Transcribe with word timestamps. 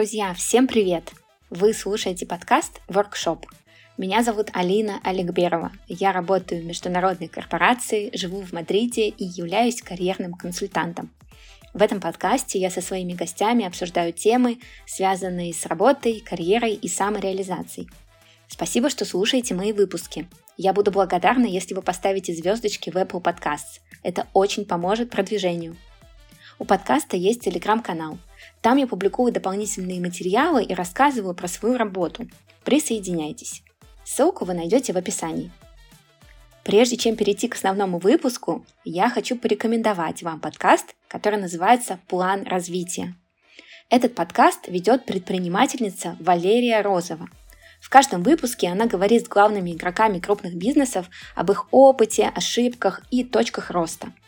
Друзья, 0.00 0.32
всем 0.32 0.66
привет! 0.66 1.12
Вы 1.50 1.74
слушаете 1.74 2.24
подкаст 2.24 2.80
«Воркшоп». 2.88 3.44
Меня 3.98 4.22
зовут 4.22 4.48
Алина 4.54 4.98
Олегберова. 5.04 5.72
Я 5.88 6.12
работаю 6.12 6.62
в 6.62 6.64
международной 6.64 7.28
корпорации, 7.28 8.10
живу 8.16 8.40
в 8.40 8.50
Мадриде 8.54 9.08
и 9.08 9.24
являюсь 9.24 9.82
карьерным 9.82 10.32
консультантом. 10.32 11.10
В 11.74 11.82
этом 11.82 12.00
подкасте 12.00 12.58
я 12.58 12.70
со 12.70 12.80
своими 12.80 13.12
гостями 13.12 13.66
обсуждаю 13.66 14.14
темы, 14.14 14.58
связанные 14.86 15.52
с 15.52 15.66
работой, 15.66 16.20
карьерой 16.20 16.72
и 16.72 16.88
самореализацией. 16.88 17.86
Спасибо, 18.48 18.88
что 18.88 19.04
слушаете 19.04 19.54
мои 19.54 19.74
выпуски. 19.74 20.26
Я 20.56 20.72
буду 20.72 20.90
благодарна, 20.90 21.44
если 21.44 21.74
вы 21.74 21.82
поставите 21.82 22.34
звездочки 22.34 22.88
в 22.88 22.96
Apple 22.96 23.22
Podcasts. 23.22 23.82
Это 24.02 24.28
очень 24.32 24.64
поможет 24.64 25.10
продвижению. 25.10 25.76
У 26.58 26.64
подкаста 26.64 27.18
есть 27.18 27.42
телеграм-канал. 27.42 28.18
Там 28.60 28.76
я 28.76 28.86
публикую 28.86 29.32
дополнительные 29.32 30.00
материалы 30.00 30.62
и 30.62 30.74
рассказываю 30.74 31.34
про 31.34 31.48
свою 31.48 31.78
работу. 31.78 32.28
Присоединяйтесь. 32.64 33.62
Ссылку 34.04 34.44
вы 34.44 34.52
найдете 34.52 34.92
в 34.92 34.98
описании. 34.98 35.50
Прежде 36.62 36.98
чем 36.98 37.16
перейти 37.16 37.48
к 37.48 37.54
основному 37.54 37.98
выпуску, 37.98 38.66
я 38.84 39.08
хочу 39.08 39.36
порекомендовать 39.36 40.22
вам 40.22 40.40
подкаст, 40.40 40.94
который 41.08 41.40
называется 41.40 41.98
«План 42.06 42.44
развития». 42.44 43.14
Этот 43.88 44.14
подкаст 44.14 44.68
ведет 44.68 45.06
предпринимательница 45.06 46.16
Валерия 46.20 46.82
Розова. 46.82 47.28
В 47.80 47.88
каждом 47.88 48.22
выпуске 48.22 48.68
она 48.68 48.86
говорит 48.86 49.24
с 49.24 49.28
главными 49.28 49.72
игроками 49.72 50.20
крупных 50.20 50.54
бизнесов 50.54 51.08
об 51.34 51.50
их 51.50 51.66
опыте, 51.70 52.30
ошибках 52.34 53.02
и 53.10 53.24
точках 53.24 53.70
роста– 53.70 54.12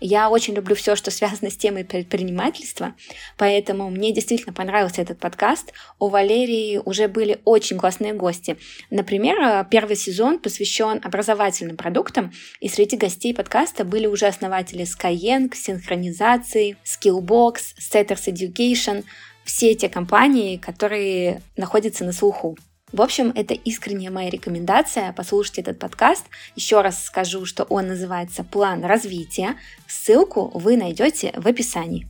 я 0.00 0.30
очень 0.30 0.54
люблю 0.54 0.74
все, 0.74 0.96
что 0.96 1.10
связано 1.10 1.50
с 1.50 1.56
темой 1.56 1.84
предпринимательства, 1.84 2.94
поэтому 3.36 3.90
мне 3.90 4.12
действительно 4.12 4.52
понравился 4.52 5.02
этот 5.02 5.18
подкаст. 5.18 5.72
У 5.98 6.08
Валерии 6.08 6.80
уже 6.84 7.08
были 7.08 7.40
очень 7.44 7.78
классные 7.78 8.12
гости. 8.12 8.56
Например, 8.90 9.66
первый 9.70 9.96
сезон 9.96 10.38
посвящен 10.38 11.00
образовательным 11.02 11.76
продуктам, 11.76 12.32
и 12.60 12.68
среди 12.68 12.96
гостей 12.96 13.34
подкаста 13.34 13.84
были 13.84 14.06
уже 14.06 14.26
основатели 14.26 14.84
Skyeng, 14.84 15.54
синхронизации, 15.54 16.76
Skillbox, 16.84 17.56
Setters 17.78 18.32
Education, 18.32 19.04
все 19.44 19.74
те 19.74 19.88
компании, 19.88 20.58
которые 20.58 21.42
находятся 21.56 22.04
на 22.04 22.12
слуху. 22.12 22.56
В 22.92 23.02
общем, 23.02 23.32
это 23.34 23.52
искренняя 23.52 24.10
моя 24.10 24.30
рекомендация 24.30 25.12
послушать 25.12 25.58
этот 25.58 25.78
подкаст. 25.78 26.24
Еще 26.56 26.80
раз 26.80 27.04
скажу, 27.04 27.44
что 27.44 27.64
он 27.64 27.88
называется 27.88 28.44
«План 28.44 28.82
развития». 28.82 29.56
Ссылку 29.86 30.50
вы 30.54 30.78
найдете 30.78 31.32
в 31.36 31.46
описании. 31.46 32.06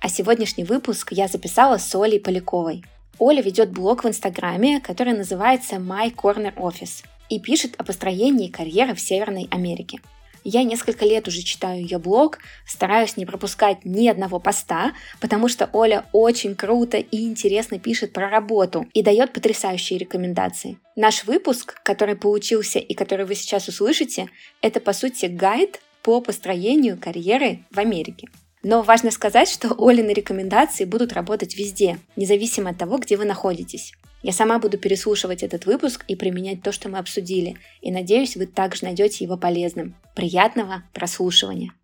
А 0.00 0.08
сегодняшний 0.08 0.64
выпуск 0.64 1.12
я 1.12 1.28
записала 1.28 1.76
с 1.76 1.94
Олей 1.94 2.20
Поляковой. 2.20 2.82
Оля 3.18 3.42
ведет 3.42 3.70
блог 3.70 4.04
в 4.04 4.08
Инстаграме, 4.08 4.80
который 4.80 5.12
называется 5.12 5.76
My 5.76 6.14
Corner 6.14 6.54
Office 6.54 7.04
и 7.28 7.38
пишет 7.38 7.74
о 7.78 7.84
построении 7.84 8.48
карьеры 8.48 8.94
в 8.94 9.00
Северной 9.00 9.46
Америке. 9.50 10.00
Я 10.44 10.62
несколько 10.62 11.06
лет 11.06 11.26
уже 11.26 11.42
читаю 11.42 11.80
ее 11.80 11.98
блог, 11.98 12.38
стараюсь 12.66 13.16
не 13.16 13.24
пропускать 13.24 13.84
ни 13.84 14.06
одного 14.08 14.38
поста, 14.38 14.92
потому 15.18 15.48
что 15.48 15.70
Оля 15.72 16.04
очень 16.12 16.54
круто 16.54 16.98
и 16.98 17.24
интересно 17.24 17.78
пишет 17.78 18.12
про 18.12 18.28
работу 18.28 18.86
и 18.92 19.02
дает 19.02 19.32
потрясающие 19.32 19.98
рекомендации. 19.98 20.78
Наш 20.96 21.24
выпуск, 21.24 21.80
который 21.82 22.14
получился 22.14 22.78
и 22.78 22.92
который 22.92 23.24
вы 23.24 23.34
сейчас 23.34 23.68
услышите, 23.68 24.28
это 24.60 24.80
по 24.80 24.92
сути 24.92 25.26
гайд 25.26 25.80
по 26.02 26.20
построению 26.20 26.98
карьеры 27.00 27.64
в 27.70 27.78
Америке. 27.78 28.28
Но 28.62 28.82
важно 28.82 29.10
сказать, 29.10 29.48
что 29.48 29.74
Олины 29.78 30.10
рекомендации 30.10 30.84
будут 30.84 31.14
работать 31.14 31.56
везде, 31.56 31.98
независимо 32.16 32.70
от 32.70 32.78
того, 32.78 32.98
где 32.98 33.16
вы 33.16 33.24
находитесь. 33.24 33.92
Я 34.24 34.32
сама 34.32 34.58
буду 34.58 34.78
переслушивать 34.78 35.42
этот 35.42 35.66
выпуск 35.66 36.02
и 36.08 36.16
применять 36.16 36.62
то, 36.62 36.72
что 36.72 36.88
мы 36.88 36.96
обсудили, 36.96 37.58
и 37.82 37.92
надеюсь, 37.92 38.36
вы 38.36 38.46
также 38.46 38.86
найдете 38.86 39.22
его 39.22 39.36
полезным. 39.36 39.96
Приятного 40.16 40.84
прослушивания! 40.94 41.74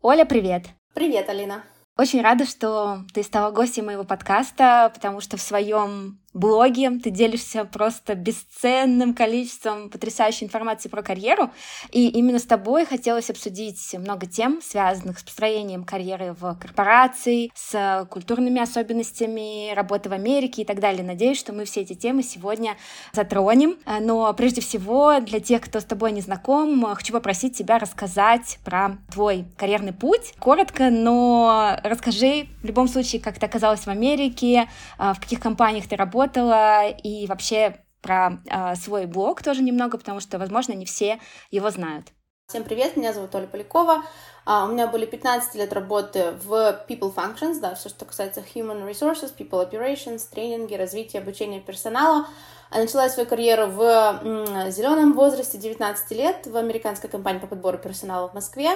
Оля, 0.00 0.24
привет! 0.24 0.66
Привет, 0.94 1.28
Алина! 1.28 1.64
Очень 1.98 2.22
рада, 2.22 2.46
что 2.46 3.04
ты 3.12 3.24
стала 3.24 3.50
гостьей 3.50 3.82
моего 3.82 4.04
подкаста, 4.04 4.92
потому 4.94 5.20
что 5.20 5.36
в 5.36 5.42
своем 5.42 6.20
блоге, 6.36 6.90
ты 7.02 7.10
делишься 7.10 7.64
просто 7.64 8.14
бесценным 8.14 9.14
количеством 9.14 9.90
потрясающей 9.90 10.46
информации 10.46 10.88
про 10.88 11.02
карьеру, 11.02 11.50
и 11.90 12.08
именно 12.08 12.38
с 12.38 12.44
тобой 12.44 12.84
хотелось 12.84 13.30
обсудить 13.30 13.94
много 13.98 14.26
тем, 14.26 14.60
связанных 14.62 15.18
с 15.18 15.22
построением 15.22 15.84
карьеры 15.84 16.34
в 16.38 16.54
корпорации, 16.60 17.50
с 17.54 18.06
культурными 18.10 18.60
особенностями 18.60 19.74
работы 19.74 20.08
в 20.08 20.12
Америке 20.12 20.62
и 20.62 20.64
так 20.64 20.80
далее. 20.80 21.02
Надеюсь, 21.02 21.38
что 21.38 21.52
мы 21.52 21.64
все 21.64 21.80
эти 21.80 21.94
темы 21.94 22.22
сегодня 22.22 22.76
затронем. 23.12 23.76
Но 24.00 24.32
прежде 24.34 24.60
всего, 24.60 25.20
для 25.20 25.40
тех, 25.40 25.62
кто 25.62 25.80
с 25.80 25.84
тобой 25.84 26.12
не 26.12 26.20
знаком, 26.20 26.84
хочу 26.94 27.12
попросить 27.12 27.56
тебя 27.56 27.78
рассказать 27.78 28.58
про 28.64 28.98
твой 29.10 29.46
карьерный 29.56 29.92
путь. 29.92 30.34
Коротко, 30.38 30.90
но 30.90 31.78
расскажи 31.82 32.48
в 32.62 32.66
любом 32.66 32.88
случае, 32.88 33.20
как 33.20 33.38
ты 33.38 33.46
оказалась 33.46 33.80
в 33.80 33.88
Америке, 33.88 34.68
в 34.98 35.16
каких 35.20 35.40
компаниях 35.40 35.88
ты 35.88 35.96
работаешь, 35.96 36.25
работала, 36.26 36.88
и 36.88 37.26
вообще 37.26 37.76
про 38.02 38.38
э, 38.46 38.74
свой 38.76 39.06
блог 39.06 39.42
тоже 39.42 39.62
немного, 39.62 39.98
потому 39.98 40.20
что, 40.20 40.38
возможно, 40.38 40.72
не 40.72 40.84
все 40.84 41.20
его 41.50 41.70
знают. 41.70 42.08
Всем 42.48 42.62
привет, 42.62 42.96
меня 42.96 43.12
зовут 43.12 43.34
Оля 43.34 43.46
Полякова. 43.46 44.04
Uh, 44.46 44.68
у 44.68 44.72
меня 44.72 44.86
были 44.86 45.06
15 45.06 45.56
лет 45.56 45.72
работы 45.72 46.30
в 46.44 46.86
People 46.88 47.12
Functions, 47.12 47.58
да, 47.58 47.74
все, 47.74 47.88
что 47.88 48.04
касается 48.04 48.44
Human 48.54 48.88
Resources, 48.88 49.34
People 49.36 49.68
Operations, 49.68 50.22
тренинги, 50.30 50.74
развитие, 50.74 51.20
обучение 51.20 51.60
персонала. 51.60 52.26
А 52.70 52.78
начала 52.78 53.02
я 53.02 53.10
свою 53.10 53.28
карьеру 53.28 53.66
в 53.66 53.82
м, 53.82 54.70
зеленом 54.70 55.14
возрасте 55.14 55.58
19 55.58 56.12
лет 56.12 56.46
в 56.46 56.56
американской 56.56 57.10
компании 57.10 57.40
по 57.40 57.48
подбору 57.48 57.78
персонала 57.78 58.28
в 58.28 58.34
Москве. 58.34 58.70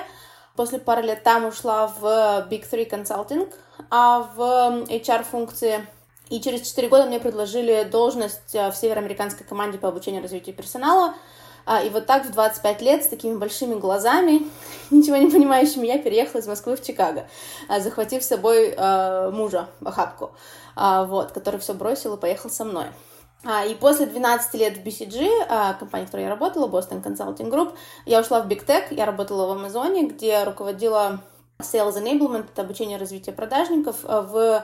После 0.56 0.80
пары 0.80 1.02
лет 1.02 1.22
там 1.22 1.44
ушла 1.44 1.86
в 1.86 2.02
Big 2.50 2.68
Three 2.68 2.90
Consulting, 2.90 3.52
а 3.90 4.28
в 4.34 4.40
HR-функции 4.88 5.86
и 6.30 6.40
через 6.40 6.66
4 6.68 6.88
года 6.88 7.06
мне 7.06 7.18
предложили 7.18 7.82
должность 7.82 8.54
э, 8.54 8.70
в 8.70 8.76
североамериканской 8.76 9.44
команде 9.44 9.78
по 9.78 9.88
обучению 9.88 10.20
и 10.20 10.22
развитию 10.22 10.54
персонала. 10.54 11.14
А, 11.66 11.82
и 11.82 11.90
вот 11.90 12.06
так 12.06 12.24
в 12.24 12.32
25 12.32 12.82
лет 12.82 13.04
с 13.04 13.08
такими 13.08 13.36
большими 13.36 13.74
глазами, 13.74 14.42
ничего 14.90 15.16
не 15.16 15.28
понимающими, 15.28 15.86
я 15.86 15.98
переехала 15.98 16.40
из 16.40 16.46
Москвы 16.46 16.76
в 16.76 16.82
Чикаго, 16.82 17.28
а, 17.68 17.80
захватив 17.80 18.22
с 18.22 18.28
собой 18.28 18.74
мужа 19.32 19.68
в 19.80 19.88
охапку, 19.88 20.30
а, 20.76 21.04
вот, 21.04 21.32
который 21.32 21.58
все 21.60 21.74
бросил 21.74 22.14
и 22.14 22.20
поехал 22.20 22.48
со 22.48 22.64
мной. 22.64 22.86
И 23.68 23.74
после 23.74 24.04
12 24.04 24.54
лет 24.54 24.76
в 24.76 24.86
BCG, 24.86 25.78
компании, 25.78 26.04
в 26.04 26.08
которой 26.08 26.24
я 26.24 26.28
работала, 26.28 26.68
Boston 26.68 27.02
Consulting 27.02 27.50
Group, 27.50 27.72
я 28.04 28.20
ушла 28.20 28.42
в 28.42 28.48
Big 28.48 28.66
Tech, 28.66 28.84
я 28.90 29.06
работала 29.06 29.46
в 29.46 29.58
Амазоне, 29.58 30.08
где 30.08 30.44
руководила 30.44 31.22
Sales 31.58 31.96
Enablement, 31.96 32.48
это 32.52 32.60
обучение 32.60 32.98
и 32.98 33.00
развитие 33.00 33.34
продажников 33.34 33.96
в 34.02 34.62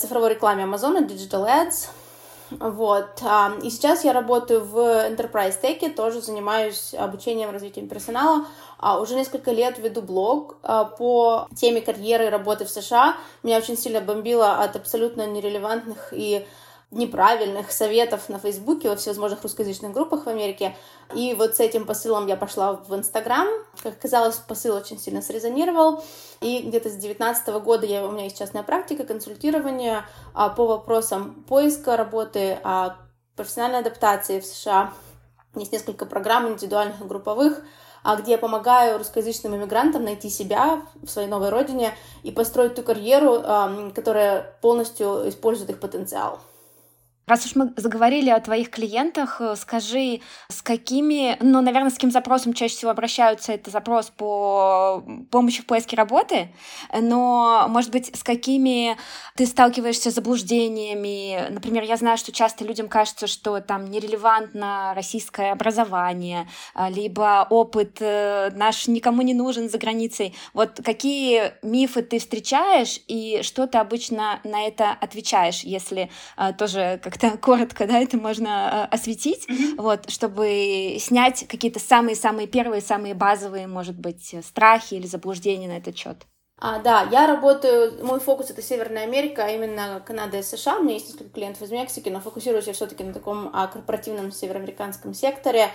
цифровой 0.00 0.30
рекламе 0.30 0.64
Амазона, 0.64 0.98
Digital 0.98 1.46
Ads. 1.46 1.88
Вот. 2.60 3.20
А, 3.22 3.52
и 3.62 3.70
сейчас 3.70 4.04
я 4.04 4.12
работаю 4.12 4.64
в 4.64 4.76
Enterprise 4.76 5.60
Tech, 5.60 5.94
тоже 5.94 6.20
занимаюсь 6.20 6.94
обучением, 6.94 7.50
развитием 7.50 7.88
персонала. 7.88 8.46
А 8.78 9.00
уже 9.00 9.14
несколько 9.14 9.52
лет 9.52 9.78
веду 9.78 10.02
блог 10.02 10.56
а, 10.62 10.84
по 10.84 11.48
теме 11.56 11.80
карьеры 11.80 12.26
и 12.26 12.30
работы 12.30 12.64
в 12.64 12.70
США. 12.70 13.16
Меня 13.42 13.58
очень 13.58 13.76
сильно 13.76 14.00
бомбило 14.00 14.56
от 14.56 14.76
абсолютно 14.76 15.26
нерелевантных 15.26 16.12
и 16.12 16.46
неправильных 16.92 17.72
советов 17.72 18.28
на 18.28 18.38
Фейсбуке, 18.38 18.90
во 18.90 18.96
всевозможных 18.96 19.42
русскоязычных 19.42 19.92
группах 19.92 20.26
в 20.26 20.28
Америке. 20.28 20.76
И 21.14 21.34
вот 21.34 21.56
с 21.56 21.60
этим 21.60 21.86
посылом 21.86 22.26
я 22.26 22.36
пошла 22.36 22.74
в 22.74 22.94
Инстаграм. 22.94 23.48
Как 23.82 23.94
оказалось, 23.94 24.36
посыл 24.36 24.76
очень 24.76 24.98
сильно 24.98 25.22
срезонировал. 25.22 26.04
И 26.40 26.60
где-то 26.60 26.90
с 26.90 26.92
2019 26.92 27.48
года 27.64 27.86
я, 27.86 28.06
у 28.06 28.12
меня 28.12 28.24
есть 28.24 28.38
частная 28.38 28.62
практика 28.62 29.04
консультирования 29.04 30.04
а, 30.34 30.50
по 30.50 30.66
вопросам 30.66 31.44
поиска 31.48 31.96
работы, 31.96 32.58
а, 32.62 32.98
профессиональной 33.36 33.80
адаптации 33.80 34.40
в 34.40 34.44
США. 34.44 34.92
Есть 35.54 35.72
несколько 35.72 36.04
программ 36.04 36.48
индивидуальных 36.48 37.00
и 37.00 37.04
групповых, 37.04 37.62
а, 38.04 38.16
где 38.16 38.32
я 38.32 38.38
помогаю 38.38 38.98
русскоязычным 38.98 39.56
иммигрантам 39.56 40.04
найти 40.04 40.28
себя 40.28 40.82
в 41.02 41.08
своей 41.08 41.28
новой 41.28 41.48
родине 41.48 41.94
и 42.22 42.32
построить 42.32 42.74
ту 42.74 42.82
карьеру, 42.82 43.40
а, 43.42 43.90
которая 43.94 44.58
полностью 44.60 45.28
использует 45.28 45.70
их 45.70 45.80
потенциал. 45.80 46.40
Раз 47.32 47.46
уж 47.46 47.54
мы 47.54 47.72
заговорили 47.76 48.28
о 48.28 48.38
твоих 48.40 48.68
клиентах, 48.68 49.40
э, 49.40 49.56
скажи, 49.56 50.20
с 50.50 50.60
какими, 50.60 51.38
ну, 51.40 51.62
наверное, 51.62 51.88
с 51.88 51.94
каким 51.94 52.10
запросом 52.10 52.52
чаще 52.52 52.74
всего 52.74 52.90
обращаются? 52.90 53.54
Это 53.54 53.70
запрос 53.70 54.10
по 54.10 55.02
помощи 55.30 55.62
в 55.62 55.64
поиске 55.64 55.96
работы, 55.96 56.50
но, 56.92 57.64
может 57.70 57.90
быть, 57.90 58.14
с 58.14 58.22
какими 58.22 58.98
ты 59.34 59.46
сталкиваешься 59.46 60.10
с 60.10 60.14
заблуждениями? 60.14 61.48
Например, 61.48 61.84
я 61.84 61.96
знаю, 61.96 62.18
что 62.18 62.32
часто 62.32 62.66
людям 62.66 62.88
кажется, 62.88 63.26
что 63.26 63.60
там 63.62 63.86
нерелевантно 63.86 64.92
российское 64.94 65.52
образование, 65.52 66.46
а, 66.74 66.90
либо 66.90 67.46
опыт 67.48 67.96
э, 68.00 68.50
наш 68.54 68.88
никому 68.88 69.22
не 69.22 69.32
нужен 69.32 69.70
за 69.70 69.78
границей. 69.78 70.34
Вот 70.52 70.82
какие 70.84 71.54
мифы 71.62 72.02
ты 72.02 72.18
встречаешь 72.18 73.00
и 73.08 73.40
что 73.42 73.66
ты 73.66 73.78
обычно 73.78 74.38
на 74.44 74.66
это 74.66 74.90
отвечаешь, 74.90 75.60
если 75.60 76.10
а, 76.36 76.52
тоже 76.52 77.00
как 77.02 77.21
как-то 77.22 77.38
коротко, 77.38 77.86
да, 77.86 77.98
это 77.98 78.16
можно 78.16 78.88
э, 78.90 78.94
осветить, 78.94 79.48
mm-hmm. 79.48 79.80
вот, 79.80 80.10
чтобы 80.10 80.96
снять 80.98 81.46
какие-то 81.48 81.78
самые-самые 81.78 82.46
первые, 82.46 82.82
самые 82.82 83.14
базовые, 83.14 83.66
может 83.66 83.98
быть, 83.98 84.34
страхи 84.44 84.94
или 84.94 85.06
заблуждения 85.06 85.68
на 85.68 85.78
этот 85.78 85.96
счет. 85.96 86.18
А, 86.60 86.78
да, 86.78 87.08
я 87.10 87.26
работаю, 87.26 88.04
мой 88.04 88.20
фокус 88.20 88.50
это 88.50 88.62
Северная 88.62 89.04
Америка, 89.04 89.44
а 89.44 89.48
именно 89.50 90.02
Канада 90.06 90.38
и 90.38 90.42
США. 90.42 90.78
У 90.78 90.82
меня 90.82 90.94
есть 90.94 91.08
несколько 91.08 91.30
клиентов 91.30 91.62
из 91.62 91.70
Мексики, 91.70 92.08
но 92.08 92.20
фокусируюсь 92.20 92.66
я 92.66 92.72
все-таки 92.72 93.02
на 93.02 93.12
таком 93.12 93.50
а, 93.52 93.66
корпоративном 93.66 94.30
североамериканском 94.30 95.14
секторе. 95.14 95.70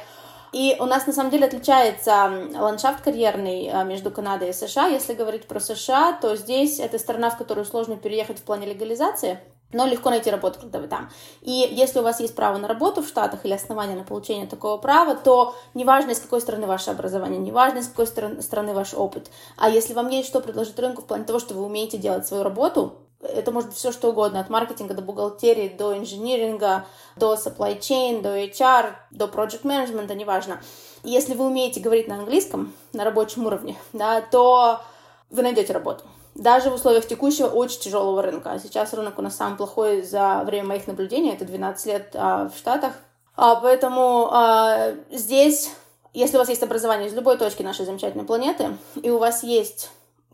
И 0.53 0.77
у 0.79 0.85
нас 0.85 1.05
на 1.05 1.11
самом 1.11 1.29
деле 1.29 1.45
отличается 1.45 2.47
ландшафт 2.55 3.03
карьерный 3.03 3.69
а, 3.69 3.83
между 3.83 4.11
Канадой 4.11 4.51
и 4.51 4.53
США. 4.53 4.87
Если 4.87 5.13
говорить 5.13 5.45
про 5.45 5.59
США, 5.59 6.13
то 6.13 6.37
здесь 6.37 6.79
это 6.79 6.97
страна, 6.99 7.31
в 7.31 7.37
которую 7.37 7.65
сложно 7.65 7.97
переехать 7.97 8.39
в 8.39 8.43
плане 8.43 8.67
легализации 8.67 9.39
но 9.73 9.85
легко 9.85 10.09
найти 10.09 10.31
работу, 10.31 10.59
когда 10.59 10.79
вы 10.79 10.87
там. 10.87 11.09
И 11.41 11.51
если 11.51 11.99
у 11.99 12.03
вас 12.03 12.19
есть 12.19 12.35
право 12.35 12.57
на 12.57 12.67
работу 12.67 13.01
в 13.01 13.07
Штатах 13.07 13.45
или 13.45 13.53
основания 13.53 13.95
на 13.95 14.03
получение 14.03 14.47
такого 14.47 14.77
права, 14.77 15.15
то 15.15 15.55
неважно, 15.73 16.11
из 16.11 16.19
какой 16.19 16.41
страны 16.41 16.67
ваше 16.67 16.91
образование, 16.91 17.39
неважно, 17.39 17.79
из 17.79 17.87
какой 17.87 18.07
страны, 18.07 18.73
ваш 18.73 18.93
опыт, 18.93 19.29
а 19.57 19.69
если 19.69 19.93
вам 19.93 20.09
есть 20.09 20.29
что 20.29 20.39
предложить 20.39 20.79
рынку 20.79 21.01
в 21.01 21.05
плане 21.05 21.25
того, 21.25 21.39
что 21.39 21.53
вы 21.53 21.63
умеете 21.65 21.97
делать 21.97 22.27
свою 22.27 22.43
работу, 22.43 22.95
это 23.21 23.51
может 23.51 23.69
быть 23.69 23.77
все 23.77 23.91
что 23.91 24.09
угодно, 24.09 24.39
от 24.39 24.49
маркетинга 24.49 24.93
до 24.93 25.01
бухгалтерии, 25.01 25.69
до 25.69 25.97
инжиниринга, 25.97 26.85
до 27.15 27.33
supply 27.33 27.79
chain, 27.79 28.21
до 28.21 28.37
HR, 28.37 28.93
до 29.11 29.25
project 29.25 29.63
management, 29.63 30.13
неважно. 30.13 30.61
Если 31.03 31.33
вы 31.33 31.47
умеете 31.47 31.79
говорить 31.79 32.07
на 32.07 32.15
английском 32.15 32.73
на 32.93 33.03
рабочем 33.03 33.45
уровне, 33.45 33.75
да, 33.93 34.21
то 34.21 34.81
вы 35.29 35.41
найдете 35.41 35.73
работу 35.73 36.03
даже 36.37 36.69
в 36.69 36.75
условиях 36.75 37.07
текущего 37.07 37.47
очень 37.47 37.79
тяжелого 37.79 38.21
рынка. 38.21 38.51
А 38.51 38.59
сейчас 38.59 38.93
рынок 38.93 39.17
у 39.17 39.21
нас 39.21 39.35
самый 39.35 39.57
плохой 39.57 40.03
за 40.03 40.43
время 40.45 40.67
моих 40.67 40.87
наблюдений, 40.87 41.31
это 41.31 41.45
12 41.45 41.85
лет 41.87 42.11
а, 42.13 42.49
в 42.49 42.57
Штатах. 42.57 42.93
А, 43.35 43.55
поэтому 43.55 44.29
а, 44.31 44.93
здесь, 45.11 45.71
если 46.13 46.37
у 46.37 46.39
вас 46.39 46.49
есть 46.49 46.63
образование 46.63 47.07
из 47.09 47.13
любой 47.13 47.37
точки 47.37 47.63
нашей 47.63 47.85
замечательной 47.85 48.25
планеты, 48.25 48.77
и 49.01 49.09
у 49.09 49.17
вас 49.17 49.43
есть 49.43 49.89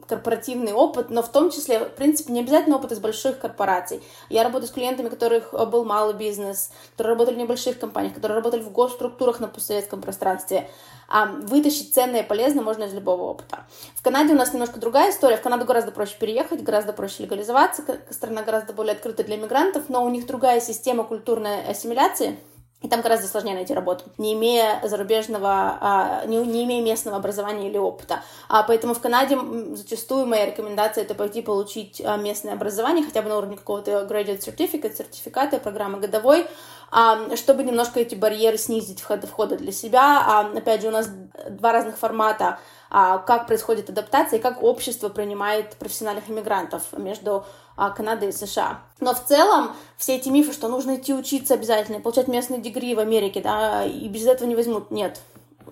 корпоративный 0.07 0.73
опыт, 0.73 1.09
но 1.09 1.21
в 1.21 1.31
том 1.31 1.51
числе, 1.51 1.79
в 1.79 1.95
принципе, 1.95 2.33
не 2.33 2.41
обязательно 2.41 2.75
опыт 2.75 2.91
из 2.91 2.99
больших 2.99 3.39
корпораций. 3.39 4.01
Я 4.29 4.43
работаю 4.43 4.67
с 4.67 4.71
клиентами, 4.71 5.07
у 5.07 5.09
которых 5.09 5.53
э, 5.53 5.65
был 5.65 5.85
малый 5.85 6.13
бизнес, 6.13 6.71
которые 6.91 7.13
работали 7.13 7.35
в 7.35 7.39
небольших 7.39 7.79
компаниях, 7.79 8.13
которые 8.13 8.37
работали 8.37 8.61
в 8.61 8.71
госструктурах 8.71 9.39
на 9.39 9.47
постсоветском 9.47 10.01
пространстве. 10.01 10.69
А 11.07 11.25
вытащить 11.25 11.93
ценное 11.93 12.21
и 12.21 12.27
полезное 12.27 12.63
можно 12.63 12.85
из 12.85 12.93
любого 12.93 13.23
опыта. 13.23 13.65
В 13.95 14.01
Канаде 14.01 14.33
у 14.33 14.37
нас 14.37 14.53
немножко 14.53 14.79
другая 14.79 15.11
история. 15.11 15.37
В 15.37 15.41
Канаду 15.41 15.65
гораздо 15.65 15.91
проще 15.91 16.15
переехать, 16.17 16.63
гораздо 16.63 16.93
проще 16.93 17.23
легализоваться, 17.23 17.83
страна 18.09 18.41
гораздо 18.41 18.73
более 18.73 18.93
открыта 18.93 19.23
для 19.23 19.37
мигрантов, 19.37 19.89
но 19.89 20.03
у 20.03 20.09
них 20.09 20.25
другая 20.25 20.59
система 20.59 21.03
культурной 21.03 21.65
ассимиляции— 21.67 22.39
и 22.83 22.89
там 22.89 23.01
гораздо 23.01 23.27
сложнее 23.27 23.55
найти 23.55 23.73
работу, 23.73 24.03
не 24.17 24.33
имея 24.33 24.81
зарубежного, 24.83 25.77
а, 25.79 26.25
не, 26.25 26.37
не 26.45 26.65
имея 26.65 26.83
местного 26.83 27.15
образования 27.15 27.69
или 27.69 27.77
опыта. 27.77 28.21
А 28.49 28.63
поэтому 28.63 28.93
в 28.93 28.99
Канаде 28.99 29.39
зачастую 29.73 30.27
моя 30.27 30.45
рекомендация 30.45 31.05
это 31.05 31.15
пойти 31.15 31.41
получить 31.41 32.01
а, 32.03 32.17
местное 32.17 32.53
образование, 32.53 33.05
хотя 33.05 33.21
бы 33.21 33.29
на 33.29 33.37
уровне 33.37 33.55
какого-то 33.55 34.05
graduate 34.09 34.39
certificate, 34.39 34.97
сертификата, 34.97 35.59
программы 35.59 36.01
годовой, 36.01 36.45
а, 36.91 37.33
чтобы 37.37 37.63
немножко 37.63 38.01
эти 38.01 38.15
барьеры 38.15 38.57
снизить 38.57 38.99
входа, 38.99 39.27
входа 39.27 39.55
для 39.55 39.71
себя. 39.71 40.41
Опять 40.53 40.81
же, 40.81 40.89
у 40.89 40.91
нас 40.91 41.09
два 41.49 41.71
разных 41.71 41.97
формата, 41.97 42.59
как 42.89 43.47
происходит 43.47 43.89
адаптация 43.89 44.37
и 44.37 44.41
как 44.41 44.61
общество 44.61 45.09
принимает 45.09 45.75
профессиональных 45.77 46.29
иммигрантов 46.29 46.83
между 46.95 47.45
Канады 47.75 48.29
и 48.29 48.31
США. 48.31 48.81
Но 48.99 49.13
в 49.13 49.23
целом 49.23 49.71
все 49.97 50.15
эти 50.15 50.29
мифы, 50.29 50.53
что 50.53 50.67
нужно 50.67 50.95
идти 50.95 51.13
учиться 51.13 51.55
обязательно, 51.55 51.99
получать 51.99 52.27
местные 52.27 52.61
дигри 52.61 52.95
в 52.95 52.99
Америке, 52.99 53.41
да, 53.41 53.83
и 53.85 54.07
без 54.07 54.25
этого 54.25 54.47
не 54.47 54.55
возьмут, 54.55 54.91
нет. 54.91 55.19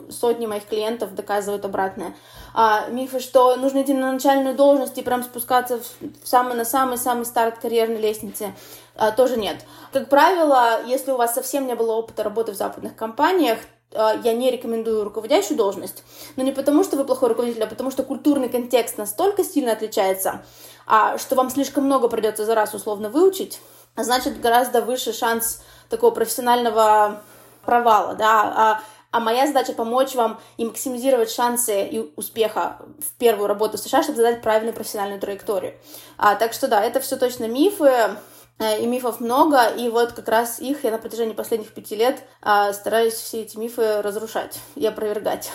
Сотни 0.09 0.45
моих 0.45 0.65
клиентов 0.65 1.15
доказывают 1.15 1.63
обратное. 1.63 2.15
А, 2.53 2.88
мифы, 2.88 3.19
что 3.19 3.56
нужно 3.56 3.81
идти 3.81 3.94
на 3.94 4.12
начальную 4.12 4.56
должность 4.56 4.98
и 4.98 5.01
прям 5.01 5.24
спускаться 5.24 5.80
в 5.80 6.27
самый, 6.27 6.56
на 6.56 6.65
самый-самый 6.65 7.25
старт 7.25 7.59
карьерной 7.59 8.01
лестницы, 8.01 8.53
а, 8.95 9.12
тоже 9.12 9.38
нет. 9.38 9.65
Как 9.94 10.09
правило, 10.09 10.83
если 10.86 11.12
у 11.12 11.18
вас 11.18 11.33
совсем 11.33 11.68
не 11.68 11.75
было 11.75 11.94
опыта 11.94 12.24
работы 12.24 12.51
в 12.51 12.56
западных 12.56 12.95
компаниях, 12.95 13.59
а, 13.59 13.81
я 13.93 14.33
не 14.33 14.49
рекомендую 14.51 15.03
руководящую 15.03 15.57
должность, 15.57 16.03
но 16.35 16.43
не 16.43 16.51
потому, 16.51 16.83
что 16.83 16.97
вы 16.97 17.03
плохой 17.03 17.29
руководитель, 17.29 17.63
а 17.63 17.67
потому, 17.67 17.91
что 17.91 18.03
культурный 18.03 18.49
контекст 18.49 18.97
настолько 18.97 19.43
сильно 19.43 19.73
отличается, 19.73 20.43
а 20.88 21.17
что 21.17 21.35
вам 21.35 21.49
слишком 21.49 21.85
много 21.85 22.07
придется 22.07 22.45
за 22.45 22.55
раз 22.55 22.73
условно 22.73 23.09
выучить, 23.09 23.59
а 23.95 24.03
значит 24.03 24.39
гораздо 24.39 24.81
выше 24.81 25.13
шанс 25.13 25.61
такого 25.89 26.11
профессионального 26.11 27.21
провала, 27.65 28.15
да, 28.15 28.53
а, 28.55 28.81
а 29.11 29.19
моя 29.19 29.45
задача 29.45 29.73
помочь 29.73 30.15
вам 30.15 30.39
и 30.55 30.63
максимизировать 30.63 31.29
шансы 31.29 31.85
и 31.85 32.13
успеха 32.15 32.77
в 32.99 33.17
первую 33.19 33.47
работу 33.47 33.77
в 33.77 33.81
США, 33.81 34.03
чтобы 34.03 34.17
задать 34.17 34.41
правильную 34.41 34.73
профессиональную 34.73 35.19
траекторию. 35.19 35.73
А, 36.17 36.35
так 36.35 36.53
что 36.53 36.69
да, 36.69 36.81
это 36.81 37.01
все 37.01 37.17
точно 37.17 37.49
мифы, 37.49 38.15
и 38.62 38.86
мифов 38.86 39.19
много, 39.19 39.68
и 39.68 39.90
вот 39.90 40.13
как 40.13 40.28
раз 40.28 40.60
их 40.60 40.84
я 40.84 40.92
на 40.92 40.98
протяжении 40.98 41.34
последних 41.34 41.74
пяти 41.74 41.96
лет 41.96 42.24
а, 42.42 42.74
стараюсь 42.74 43.13
все 43.13 43.42
эти 43.42 43.58
мифы 43.58 44.02
разрушать 44.02 44.60
и 44.75 44.86
опровергать. 44.86 45.52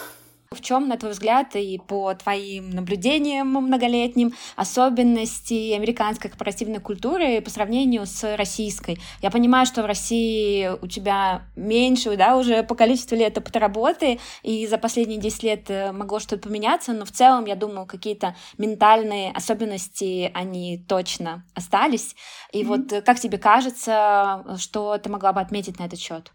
В 0.51 0.61
чем, 0.61 0.89
на 0.89 0.97
твой 0.97 1.13
взгляд, 1.13 1.57
и 1.57 1.79
по 1.79 2.15
твоим 2.15 2.71
наблюдениям 2.71 3.49
многолетним, 3.49 4.33
особенности 4.55 5.73
американской 5.73 6.31
корпоративной 6.31 6.79
культуры 6.79 7.41
по 7.41 7.51
сравнению 7.51 8.07
с 8.07 8.37
российской? 8.37 8.99
Я 9.23 9.31
понимаю, 9.31 9.67
что 9.67 9.83
в 9.83 9.87
России 9.87 10.71
у 10.81 10.87
тебя 10.87 11.43
меньше, 11.57 12.17
да, 12.17 12.37
уже 12.37 12.63
по 12.63 12.77
количеству 12.77 13.17
лет 13.17 13.37
опыта 13.37 13.59
работы, 13.59 14.21
и 14.43 14.67
за 14.69 14.79
последние 14.79 15.19
10 15.19 15.43
лет 15.43 15.71
э, 15.71 15.91
могло 15.91 16.21
что-то 16.21 16.49
поменяться, 16.49 16.93
но 16.93 17.05
в 17.05 17.11
целом, 17.11 17.47
я 17.47 17.57
думаю, 17.57 17.87
какие-то 17.87 18.37
ментальные 18.57 19.33
особенности, 19.33 20.31
они 20.33 20.85
точно 20.89 21.45
остались. 21.55 22.15
И 22.53 22.63
mm-hmm. 22.63 22.67
вот 22.67 23.05
как 23.05 23.19
тебе 23.19 23.39
кажется, 23.39 24.45
что 24.59 24.97
ты 24.99 25.11
могла 25.11 25.33
бы 25.33 25.41
отметить 25.41 25.79
на 25.81 25.87
этот 25.87 25.99
счет? 25.99 26.33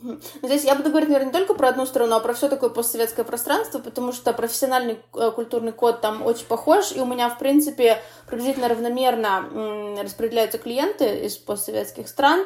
Ну, 0.00 0.18
здесь 0.42 0.64
я 0.64 0.74
буду 0.74 0.88
говорить, 0.88 1.08
наверное, 1.08 1.32
не 1.32 1.38
только 1.38 1.54
про 1.54 1.68
одну 1.68 1.86
страну, 1.86 2.16
а 2.16 2.20
про 2.20 2.34
все 2.34 2.48
такое 2.48 2.70
постсоветское 2.70 3.24
пространство, 3.24 3.78
потому 3.78 4.12
что 4.12 4.32
профессиональный 4.32 4.98
э, 5.14 5.30
культурный 5.30 5.72
код 5.72 6.00
там 6.00 6.24
очень 6.24 6.46
похож, 6.46 6.92
и 6.92 7.00
у 7.00 7.06
меня, 7.06 7.28
в 7.28 7.38
принципе, 7.38 8.02
приблизительно 8.26 8.68
равномерно 8.68 10.00
распределяются 10.02 10.58
клиенты 10.58 11.26
из 11.26 11.36
постсоветских 11.36 12.08
стран. 12.08 12.44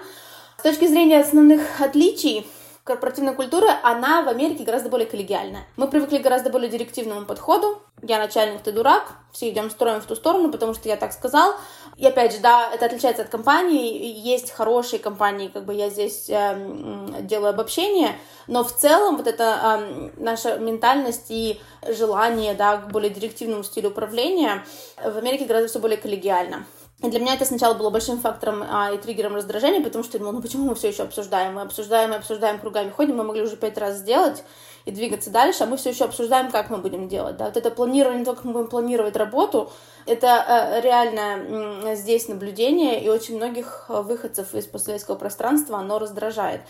С 0.58 0.62
точки 0.62 0.86
зрения 0.86 1.20
основных 1.20 1.80
отличий, 1.80 2.46
корпоративная 2.86 3.34
культура, 3.34 3.80
она 3.82 4.22
в 4.22 4.28
Америке 4.28 4.62
гораздо 4.62 4.88
более 4.88 5.08
коллегиальная. 5.08 5.64
Мы 5.76 5.88
привыкли 5.88 6.18
к 6.18 6.22
гораздо 6.22 6.50
более 6.50 6.70
директивному 6.70 7.26
подходу. 7.26 7.82
Я 8.00 8.18
начальник, 8.18 8.62
ты 8.62 8.70
дурак. 8.70 9.12
Все 9.32 9.50
идем 9.50 9.70
строим 9.70 10.00
в 10.00 10.04
ту 10.04 10.14
сторону, 10.14 10.52
потому 10.52 10.72
что 10.72 10.88
я 10.88 10.96
так 10.96 11.12
сказал. 11.12 11.54
И 11.96 12.06
опять 12.06 12.32
же, 12.32 12.38
да, 12.38 12.70
это 12.72 12.86
отличается 12.86 13.22
от 13.22 13.28
компании. 13.28 14.06
Есть 14.06 14.52
хорошие 14.52 15.00
компании, 15.00 15.48
как 15.48 15.64
бы 15.64 15.74
я 15.74 15.90
здесь 15.90 16.30
э, 16.30 17.20
делаю 17.22 17.50
обобщение, 17.50 18.16
но 18.46 18.62
в 18.62 18.72
целом 18.72 19.16
вот 19.16 19.26
эта 19.26 19.80
э, 19.80 20.10
наша 20.18 20.56
ментальность 20.58 21.26
и 21.30 21.60
желание, 21.88 22.54
да, 22.54 22.76
к 22.76 22.92
более 22.92 23.10
директивному 23.10 23.64
стилю 23.64 23.88
управления 23.88 24.64
в 25.02 25.18
Америке 25.18 25.46
гораздо 25.46 25.68
все 25.68 25.80
более 25.80 25.98
коллегиально. 25.98 26.66
И 27.06 27.08
для 27.08 27.20
меня 27.20 27.34
это 27.34 27.44
сначала 27.44 27.74
было 27.74 27.90
большим 27.90 28.18
фактором 28.18 28.64
а, 28.68 28.90
и 28.90 28.98
триггером 28.98 29.36
раздражения, 29.36 29.80
потому 29.80 30.02
что 30.02 30.14
я 30.14 30.18
думала, 30.18 30.34
ну 30.34 30.42
почему 30.42 30.64
мы 30.64 30.74
все 30.74 30.88
еще 30.88 31.04
обсуждаем? 31.04 31.54
Мы 31.54 31.62
обсуждаем 31.62 32.12
и 32.12 32.16
обсуждаем, 32.16 32.58
кругами 32.58 32.90
ходим, 32.90 33.16
мы 33.16 33.22
могли 33.22 33.42
уже 33.42 33.56
пять 33.56 33.78
раз 33.78 33.98
сделать 33.98 34.42
и 34.86 34.90
двигаться 34.90 35.30
дальше, 35.30 35.62
а 35.62 35.66
мы 35.66 35.76
все 35.76 35.90
еще 35.90 36.04
обсуждаем, 36.06 36.50
как 36.50 36.68
мы 36.68 36.78
будем 36.78 37.08
делать. 37.08 37.36
Да? 37.36 37.44
Вот 37.44 37.56
это 37.56 37.70
планирование, 37.70 38.24
то, 38.24 38.34
как 38.34 38.42
мы 38.42 38.52
будем 38.52 38.66
планировать 38.66 39.14
работу, 39.14 39.70
это 40.04 40.26
э, 40.26 40.80
реально 40.80 41.90
э, 41.90 41.94
здесь 41.94 42.26
наблюдение, 42.26 43.00
и 43.00 43.08
очень 43.08 43.36
многих 43.36 43.84
выходцев 43.88 44.52
из 44.54 44.66
постсоветского 44.66 45.14
пространства 45.14 45.78
оно 45.78 46.00
раздражает. 46.00 46.62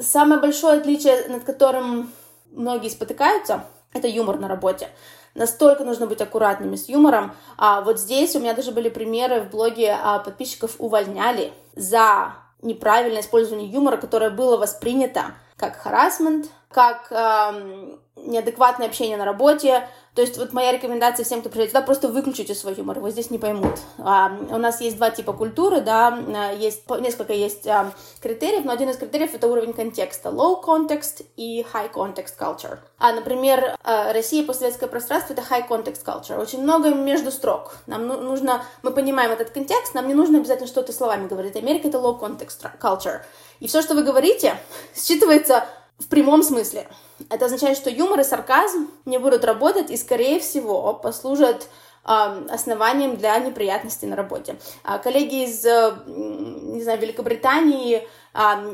Самое 0.00 0.40
большое 0.40 0.78
отличие, 0.78 1.28
над 1.28 1.44
которым 1.44 2.12
многие 2.50 2.88
спотыкаются, 2.88 3.64
это 3.92 4.08
юмор 4.08 4.40
на 4.40 4.48
работе 4.48 4.88
настолько 5.34 5.84
нужно 5.84 6.06
быть 6.06 6.20
аккуратными 6.20 6.76
с 6.76 6.88
юмором. 6.88 7.34
А 7.56 7.80
вот 7.80 7.98
здесь 7.98 8.34
у 8.36 8.40
меня 8.40 8.54
даже 8.54 8.72
были 8.72 8.88
примеры 8.88 9.40
в 9.40 9.50
блоге 9.50 9.96
а, 10.00 10.18
подписчиков 10.18 10.76
увольняли 10.78 11.52
за 11.74 12.34
неправильное 12.62 13.20
использование 13.20 13.68
юмора, 13.68 13.96
которое 13.96 14.30
было 14.30 14.56
воспринято 14.56 15.34
как 15.56 15.76
харасмент, 15.76 16.46
как 16.70 17.10
эм, 17.10 18.00
неадекватное 18.16 18.86
общение 18.88 19.16
на 19.16 19.24
работе. 19.24 19.88
То 20.18 20.22
есть 20.22 20.36
вот 20.36 20.52
моя 20.52 20.72
рекомендация 20.72 21.22
всем, 21.22 21.42
кто 21.42 21.48
приезжает 21.48 21.70
сюда, 21.70 21.82
просто 21.82 22.08
выключите 22.08 22.52
свой 22.52 22.74
юмор, 22.74 22.96
его 22.96 23.08
здесь 23.08 23.30
не 23.30 23.38
поймут. 23.38 23.78
А, 23.98 24.36
у 24.50 24.58
нас 24.58 24.80
есть 24.80 24.96
два 24.96 25.10
типа 25.10 25.32
культуры, 25.32 25.80
да, 25.80 26.08
а, 26.08 26.52
есть 26.52 26.90
несколько 26.90 27.32
есть 27.32 27.68
а, 27.68 27.92
критериев, 28.20 28.64
но 28.64 28.72
один 28.72 28.90
из 28.90 28.96
критериев 28.96 29.32
это 29.32 29.46
уровень 29.46 29.72
контекста. 29.72 30.30
Low 30.30 30.60
context 30.60 31.24
и 31.36 31.64
high 31.72 31.92
context 31.92 32.32
culture. 32.36 32.78
А, 32.98 33.12
например, 33.12 33.76
а, 33.84 34.12
Россия 34.12 34.44
постсоветское 34.44 34.88
пространство 34.88 35.34
это 35.34 35.42
high 35.42 35.68
context 35.68 36.04
culture. 36.04 36.42
Очень 36.42 36.64
много 36.64 36.92
между 36.92 37.30
строк. 37.30 37.76
Нам 37.86 38.08
ну, 38.08 38.20
нужно, 38.20 38.64
мы 38.82 38.90
понимаем 38.90 39.30
этот 39.30 39.50
контекст, 39.50 39.94
нам 39.94 40.08
не 40.08 40.14
нужно 40.14 40.38
обязательно 40.38 40.66
что-то 40.66 40.92
словами 40.92 41.28
говорить. 41.28 41.54
Америка 41.54 41.86
это 41.86 41.98
low 41.98 42.18
context 42.18 42.68
culture. 42.82 43.20
И 43.60 43.68
все, 43.68 43.82
что 43.82 43.94
вы 43.94 44.02
говорите, 44.02 44.56
считывается 44.96 45.62
в 46.00 46.08
прямом 46.08 46.42
смысле. 46.42 46.88
Это 47.30 47.46
означает, 47.46 47.76
что 47.76 47.90
юмор 47.90 48.20
и 48.20 48.24
сарказм 48.24 48.88
не 49.04 49.18
будут 49.18 49.44
работать 49.44 49.90
и, 49.90 49.96
скорее 49.96 50.40
всего, 50.40 50.94
послужат 50.94 51.68
основанием 52.04 53.16
для 53.16 53.38
неприятностей 53.38 54.06
на 54.06 54.16
работе. 54.16 54.56
А 54.82 54.98
коллеги 54.98 55.44
из, 55.44 55.62
э, 55.66 55.94
не 56.06 56.82
знаю, 56.82 56.98
Великобритании 57.00 58.08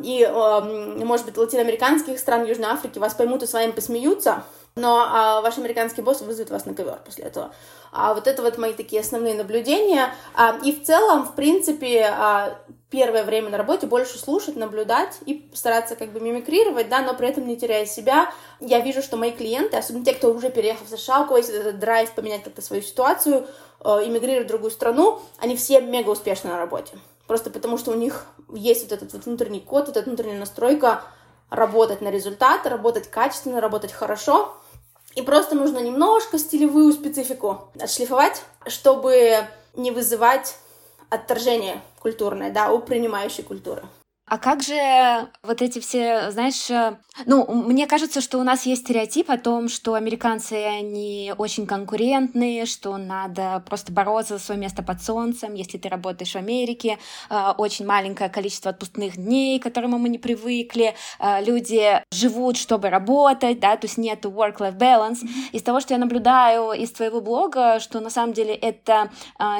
и, 0.02 0.30
может 1.04 1.26
быть, 1.26 1.36
латиноамериканских 1.36 2.18
стран 2.18 2.44
Южной 2.44 2.68
Африки 2.68 2.98
вас 3.00 3.14
поймут 3.14 3.42
и 3.42 3.46
с 3.46 3.52
вами 3.52 3.72
посмеются, 3.72 4.44
но 4.76 5.06
а, 5.08 5.40
ваш 5.40 5.56
американский 5.58 6.02
босс 6.02 6.20
вызовет 6.20 6.50
вас 6.50 6.66
на 6.66 6.74
ковер 6.74 6.98
после 7.04 7.24
этого. 7.24 7.52
А 7.92 8.12
вот 8.12 8.26
это 8.26 8.42
вот 8.42 8.58
мои 8.58 8.72
такие 8.72 9.00
основные 9.00 9.34
наблюдения. 9.34 10.12
А, 10.34 10.58
и 10.64 10.72
в 10.72 10.84
целом, 10.84 11.26
в 11.26 11.34
принципе, 11.36 12.06
а, 12.10 12.58
первое 12.94 13.24
время 13.24 13.50
на 13.50 13.58
работе 13.58 13.88
больше 13.88 14.18
слушать, 14.18 14.54
наблюдать 14.54 15.18
и 15.26 15.50
стараться 15.52 15.96
как 15.96 16.12
бы 16.12 16.20
мимикрировать, 16.20 16.88
да, 16.88 17.02
но 17.02 17.12
при 17.14 17.26
этом 17.26 17.44
не 17.44 17.56
теряя 17.56 17.86
себя. 17.86 18.32
Я 18.60 18.78
вижу, 18.78 19.02
что 19.02 19.16
мои 19.16 19.32
клиенты, 19.32 19.76
особенно 19.76 20.04
те, 20.04 20.14
кто 20.14 20.32
уже 20.32 20.48
переехал 20.48 20.86
в 20.86 20.96
США, 20.96 21.22
у 21.22 21.24
кого 21.24 21.38
есть 21.38 21.50
этот 21.50 21.80
драйв 21.80 22.12
поменять 22.12 22.44
как-то 22.44 22.62
свою 22.62 22.82
ситуацию, 22.82 23.48
э, 23.80 23.88
иммигрировать 24.06 24.46
в 24.46 24.48
другую 24.48 24.70
страну, 24.70 25.20
они 25.38 25.56
все 25.56 25.80
мега 25.80 26.10
успешны 26.10 26.50
на 26.50 26.56
работе. 26.56 26.96
Просто 27.26 27.50
потому, 27.50 27.78
что 27.78 27.90
у 27.90 27.94
них 27.94 28.26
есть 28.52 28.84
вот 28.84 28.92
этот 28.92 29.12
вот 29.12 29.24
внутренний 29.24 29.60
код, 29.60 29.88
вот 29.88 29.96
эта 29.96 30.06
внутренняя 30.06 30.38
настройка 30.38 31.02
работать 31.50 32.00
на 32.00 32.12
результат, 32.12 32.64
работать 32.64 33.10
качественно, 33.10 33.60
работать 33.60 33.90
хорошо, 33.90 34.54
и 35.16 35.22
просто 35.22 35.56
нужно 35.56 35.80
немножко 35.80 36.38
стилевую 36.38 36.92
специфику 36.92 37.72
отшлифовать, 37.80 38.44
чтобы 38.68 39.48
не 39.74 39.90
вызывать 39.90 40.58
отторжение 41.10 41.80
культурное, 42.00 42.50
да, 42.50 42.72
у 42.72 42.80
принимающей 42.80 43.42
культуры. 43.42 43.82
А 44.26 44.38
как 44.38 44.62
же 44.62 45.28
вот 45.42 45.60
эти 45.60 45.80
все, 45.80 46.30
знаешь, 46.30 46.70
э, 46.70 46.96
ну, 47.26 47.44
мне 47.46 47.86
кажется, 47.86 48.22
что 48.22 48.38
у 48.38 48.42
нас 48.42 48.64
есть 48.64 48.84
стереотип 48.84 49.30
о 49.30 49.36
том, 49.36 49.68
что 49.68 49.92
американцы, 49.94 50.54
они 50.54 51.34
очень 51.36 51.66
конкурентные, 51.66 52.64
что 52.64 52.96
надо 52.96 53.62
просто 53.66 53.92
бороться 53.92 54.38
за 54.38 54.42
свое 54.42 54.58
место 54.58 54.82
под 54.82 55.02
солнцем, 55.02 55.52
если 55.52 55.76
ты 55.76 55.90
работаешь 55.90 56.32
в 56.32 56.36
Америке, 56.36 56.98
э, 57.28 57.52
очень 57.58 57.84
маленькое 57.84 58.30
количество 58.30 58.70
отпускных 58.70 59.16
дней, 59.16 59.60
к 59.60 59.64
которому 59.64 59.98
мы 59.98 60.08
не 60.08 60.18
привыкли, 60.18 60.94
э, 61.20 61.44
люди 61.44 62.02
живут, 62.10 62.56
чтобы 62.56 62.88
работать, 62.88 63.60
да, 63.60 63.76
то 63.76 63.86
есть 63.86 63.98
нет 63.98 64.24
work-life 64.24 64.78
balance. 64.78 65.18
Из 65.52 65.62
того, 65.62 65.80
что 65.80 65.92
я 65.92 65.98
наблюдаю 65.98 66.72
из 66.72 66.92
твоего 66.92 67.20
блога, 67.20 67.78
что 67.78 68.00
на 68.00 68.08
самом 68.08 68.32
деле 68.32 68.54
это 68.54 69.10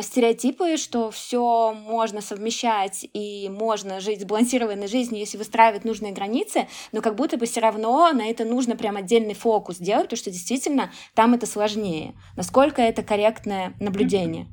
стереотипы, 0.01 0.79
что 0.79 1.11
все 1.11 1.75
можно 1.75 2.23
совмещать 2.23 3.07
и 3.13 3.51
можно 3.51 4.01
жить 4.01 4.23
сбалансированно 4.23 4.54
сбалансированной 4.55 4.87
жизни, 4.89 5.19
если 5.19 5.37
выстраивать 5.37 5.85
нужные 5.85 6.13
границы, 6.13 6.67
но 6.93 7.01
как 7.01 7.15
будто 7.17 7.37
бы 7.37 7.47
все 7.47 7.61
равно 7.61 8.13
на 8.13 8.27
это 8.27 8.45
нужно 8.45 8.77
прям 8.77 8.97
отдельный 8.97 9.35
фокус 9.35 9.79
делать, 9.79 10.05
потому 10.05 10.19
что 10.19 10.31
действительно 10.31 10.91
там 11.15 11.35
это 11.35 11.47
сложнее. 11.47 12.15
Насколько 12.37 12.83
это 12.83 13.03
корректное 13.03 13.75
наблюдение? 13.81 14.47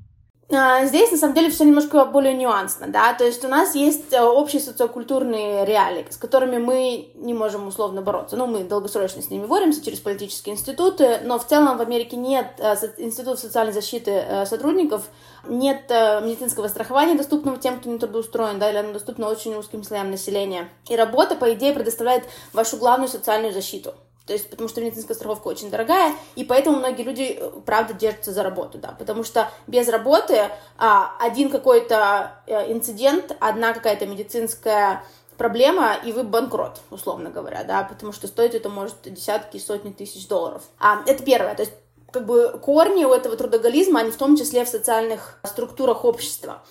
А, 0.53 0.85
здесь, 0.85 1.11
на 1.11 1.17
самом 1.17 1.33
деле, 1.33 1.49
все 1.49 1.63
немножко 1.63 2.03
более 2.03 2.33
нюансно, 2.33 2.87
да, 2.87 3.13
то 3.13 3.23
есть 3.23 3.45
у 3.45 3.47
нас 3.47 3.73
есть 3.73 4.11
э, 4.11 4.21
общие 4.21 4.61
социокультурные 4.61 5.65
реалии, 5.65 6.05
с 6.09 6.17
которыми 6.17 6.57
мы 6.57 7.09
не 7.15 7.33
можем 7.33 7.67
условно 7.67 8.01
бороться. 8.01 8.35
Ну, 8.35 8.47
мы 8.47 8.65
долгосрочно 8.65 9.21
с 9.21 9.29
ними 9.29 9.45
боремся 9.45 9.83
через 9.83 9.99
политические 9.99 10.55
институты, 10.55 11.19
но 11.23 11.39
в 11.39 11.47
целом 11.47 11.77
в 11.77 11.81
Америке 11.81 12.17
нет 12.17 12.47
э, 12.57 12.75
института 12.97 13.37
социальной 13.37 13.71
защиты 13.71 14.11
э, 14.11 14.45
сотрудников, 14.45 15.03
нет 15.47 15.89
медицинского 15.89 16.67
страхования, 16.67 17.15
доступного 17.15 17.57
тем, 17.57 17.79
кто 17.79 17.89
не 17.89 17.97
трудоустроен, 17.97 18.59
да, 18.59 18.69
или 18.69 18.77
оно 18.77 18.93
доступно 18.93 19.27
очень 19.29 19.55
узким 19.55 19.83
слоям 19.83 20.11
населения. 20.11 20.69
И 20.89 20.95
работа, 20.95 21.35
по 21.35 21.51
идее, 21.53 21.73
предоставляет 21.73 22.25
вашу 22.53 22.77
главную 22.77 23.07
социальную 23.07 23.53
защиту. 23.53 23.95
То 24.25 24.33
есть, 24.33 24.49
потому 24.49 24.69
что 24.69 24.81
медицинская 24.81 25.15
страховка 25.15 25.47
очень 25.47 25.71
дорогая, 25.71 26.13
и 26.35 26.43
поэтому 26.43 26.77
многие 26.77 27.03
люди, 27.03 27.37
э, 27.39 27.51
правда, 27.65 27.93
держатся 27.93 28.31
за 28.31 28.43
работу, 28.43 28.77
да, 28.77 28.95
потому 28.97 29.23
что 29.23 29.49
без 29.67 29.89
работы 29.89 30.49
а, 30.77 31.15
один 31.19 31.49
какой-то 31.49 32.31
э, 32.45 32.71
инцидент, 32.71 33.35
одна 33.39 33.73
какая-то 33.73 34.05
медицинская 34.05 35.03
проблема, 35.37 35.95
и 35.95 36.11
вы 36.11 36.23
банкрот, 36.23 36.81
условно 36.91 37.31
говоря, 37.31 37.63
да, 37.63 37.83
потому 37.83 38.13
что 38.13 38.27
стоит 38.27 38.53
это 38.53 38.69
может 38.69 38.97
десятки, 39.03 39.57
сотни 39.57 39.91
тысяч 39.91 40.27
долларов. 40.27 40.61
А, 40.79 41.01
это 41.07 41.23
первое, 41.23 41.55
то 41.55 41.63
есть 41.63 41.73
как 42.11 42.25
бы 42.25 42.59
корни 42.61 43.05
у 43.05 43.13
этого 43.13 43.35
трудоголизма, 43.35 44.01
они 44.01 44.11
в 44.11 44.17
том 44.17 44.35
числе 44.35 44.65
в 44.65 44.69
социальных 44.69 45.39
структурах 45.43 46.05
общества. 46.05 46.61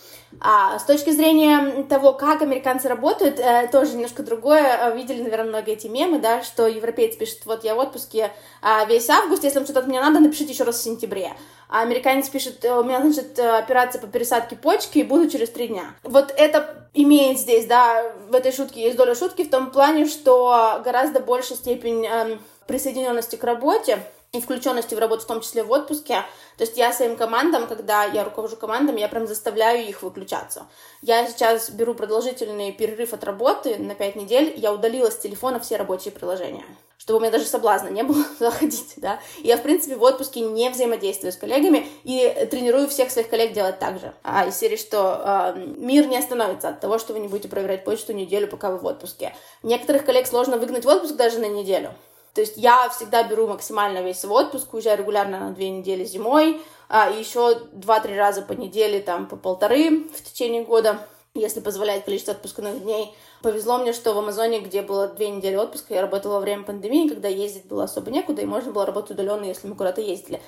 А 0.40 0.78
с 0.78 0.84
точки 0.84 1.10
зрения 1.10 1.82
того, 1.84 2.12
как 2.12 2.42
американцы 2.42 2.88
работают, 2.88 3.40
э, 3.40 3.68
тоже 3.72 3.94
немножко 3.94 4.22
другое. 4.22 4.62
Э, 4.62 4.96
видели, 4.96 5.22
наверное, 5.22 5.48
много 5.48 5.72
эти 5.72 5.88
мемы, 5.88 6.20
да, 6.20 6.42
что 6.42 6.68
европейцы 6.68 7.18
пишут, 7.18 7.40
вот 7.46 7.64
я 7.64 7.74
в 7.74 7.78
отпуске 7.78 8.30
а 8.62 8.84
весь 8.84 9.08
август, 9.10 9.42
если 9.42 9.58
вам 9.58 9.64
что-то 9.64 9.80
от 9.80 9.88
меня 9.88 10.00
надо, 10.00 10.20
напишите 10.20 10.52
еще 10.52 10.62
раз 10.64 10.78
в 10.78 10.82
сентябре. 10.82 11.32
А 11.68 11.82
американец 11.82 12.28
пишет, 12.28 12.64
«Э, 12.64 12.78
у 12.78 12.84
меня, 12.84 13.00
значит, 13.00 13.38
операция 13.38 14.00
по 14.00 14.06
пересадке 14.06 14.54
почки, 14.54 14.98
и 14.98 15.02
буду 15.02 15.28
через 15.28 15.50
три 15.50 15.68
дня. 15.68 15.94
Вот 16.04 16.32
это 16.36 16.88
имеет 16.94 17.38
здесь, 17.38 17.66
да, 17.66 18.12
в 18.28 18.34
этой 18.34 18.52
шутке 18.52 18.82
есть 18.82 18.96
доля 18.96 19.14
шутки 19.14 19.42
в 19.42 19.50
том 19.50 19.70
плане, 19.70 20.06
что 20.06 20.80
гораздо 20.84 21.20
большая 21.20 21.58
степень 21.58 22.06
эм, 22.06 22.40
присоединенности 22.66 23.36
к 23.36 23.44
работе, 23.44 23.98
и 24.32 24.40
включенности 24.40 24.94
в 24.94 24.98
работу, 24.98 25.22
в 25.22 25.26
том 25.26 25.40
числе 25.40 25.62
в 25.62 25.70
отпуске. 25.72 26.24
То 26.56 26.64
есть 26.64 26.76
я 26.76 26.92
своим 26.92 27.16
командам, 27.16 27.66
когда 27.66 28.04
я 28.04 28.22
руковожу 28.24 28.56
командами, 28.56 29.00
я 29.00 29.08
прям 29.08 29.26
заставляю 29.26 29.86
их 29.86 30.02
выключаться. 30.02 30.66
Я 31.02 31.26
сейчас 31.26 31.70
беру 31.70 31.94
продолжительный 31.94 32.72
перерыв 32.72 33.12
от 33.12 33.24
работы 33.24 33.76
на 33.78 33.94
5 33.94 34.16
недель, 34.16 34.54
я 34.56 34.72
удалила 34.72 35.10
с 35.10 35.18
телефона 35.18 35.58
все 35.58 35.76
рабочие 35.76 36.12
приложения 36.12 36.64
чтобы 37.00 37.16
у 37.16 37.20
меня 37.22 37.32
даже 37.32 37.46
соблазна 37.46 37.88
не 37.88 38.02
было 38.02 38.22
заходить, 38.38 38.92
да. 38.98 39.20
И 39.38 39.48
я, 39.48 39.56
в 39.56 39.62
принципе, 39.62 39.96
в 39.96 40.02
отпуске 40.02 40.40
не 40.40 40.68
взаимодействую 40.68 41.32
с 41.32 41.36
коллегами 41.36 41.86
и 42.04 42.46
тренирую 42.50 42.88
всех 42.88 43.10
своих 43.10 43.30
коллег 43.30 43.52
делать 43.52 43.78
так 43.78 43.98
же. 43.98 44.12
А 44.22 44.46
из 44.46 44.56
серии, 44.56 44.76
что 44.76 45.54
э, 45.56 45.58
мир 45.78 46.06
не 46.06 46.18
остановится 46.18 46.68
от 46.68 46.80
того, 46.80 46.98
что 46.98 47.14
вы 47.14 47.20
не 47.20 47.28
будете 47.28 47.48
проверять 47.48 47.84
почту 47.84 48.12
неделю, 48.12 48.48
пока 48.48 48.70
вы 48.70 48.76
в 48.76 48.84
отпуске. 48.84 49.34
Некоторых 49.62 50.04
коллег 50.04 50.26
сложно 50.26 50.58
выгнать 50.58 50.84
в 50.84 50.88
отпуск 50.88 51.16
даже 51.16 51.38
на 51.38 51.46
неделю. 51.46 51.94
То 52.34 52.40
есть 52.40 52.56
я 52.56 52.88
всегда 52.90 53.22
беру 53.24 53.46
максимально 53.46 54.02
весь 54.02 54.20
свой 54.20 54.44
отпуск, 54.44 54.72
уезжаю 54.72 54.98
регулярно 54.98 55.40
на 55.40 55.50
две 55.52 55.70
недели 55.70 56.04
зимой, 56.04 56.60
а 56.88 57.10
еще 57.10 57.56
два-три 57.72 58.16
раза 58.16 58.42
по 58.42 58.52
неделе, 58.52 59.00
там, 59.00 59.26
по 59.26 59.36
полторы 59.36 60.08
в 60.14 60.22
течение 60.22 60.64
года, 60.64 61.06
если 61.34 61.60
позволяет 61.60 62.04
количество 62.04 62.34
отпускных 62.34 62.82
дней. 62.82 63.14
Повезло 63.42 63.78
мне, 63.78 63.92
что 63.92 64.12
в 64.12 64.18
Амазоне, 64.18 64.60
где 64.60 64.82
было 64.82 65.08
две 65.08 65.30
недели 65.30 65.56
отпуска, 65.56 65.94
я 65.94 66.02
работала 66.02 66.34
во 66.34 66.40
время 66.40 66.64
пандемии, 66.64 67.08
когда 67.08 67.28
ездить 67.28 67.66
было 67.66 67.84
особо 67.84 68.10
некуда, 68.10 68.42
и 68.42 68.46
можно 68.46 68.72
было 68.72 68.86
работать 68.86 69.12
удаленно, 69.12 69.44
если 69.44 69.66
мы 69.66 69.74
куда-то 69.74 70.00
ездили. 70.00 70.40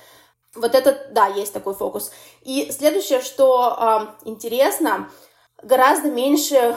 Вот 0.54 0.74
это, 0.74 1.06
да, 1.10 1.28
есть 1.28 1.52
такой 1.52 1.74
фокус. 1.74 2.12
И 2.42 2.70
следующее, 2.70 3.22
что 3.22 3.74
э, 4.24 4.28
интересно, 4.28 5.10
гораздо 5.62 6.10
меньше 6.10 6.76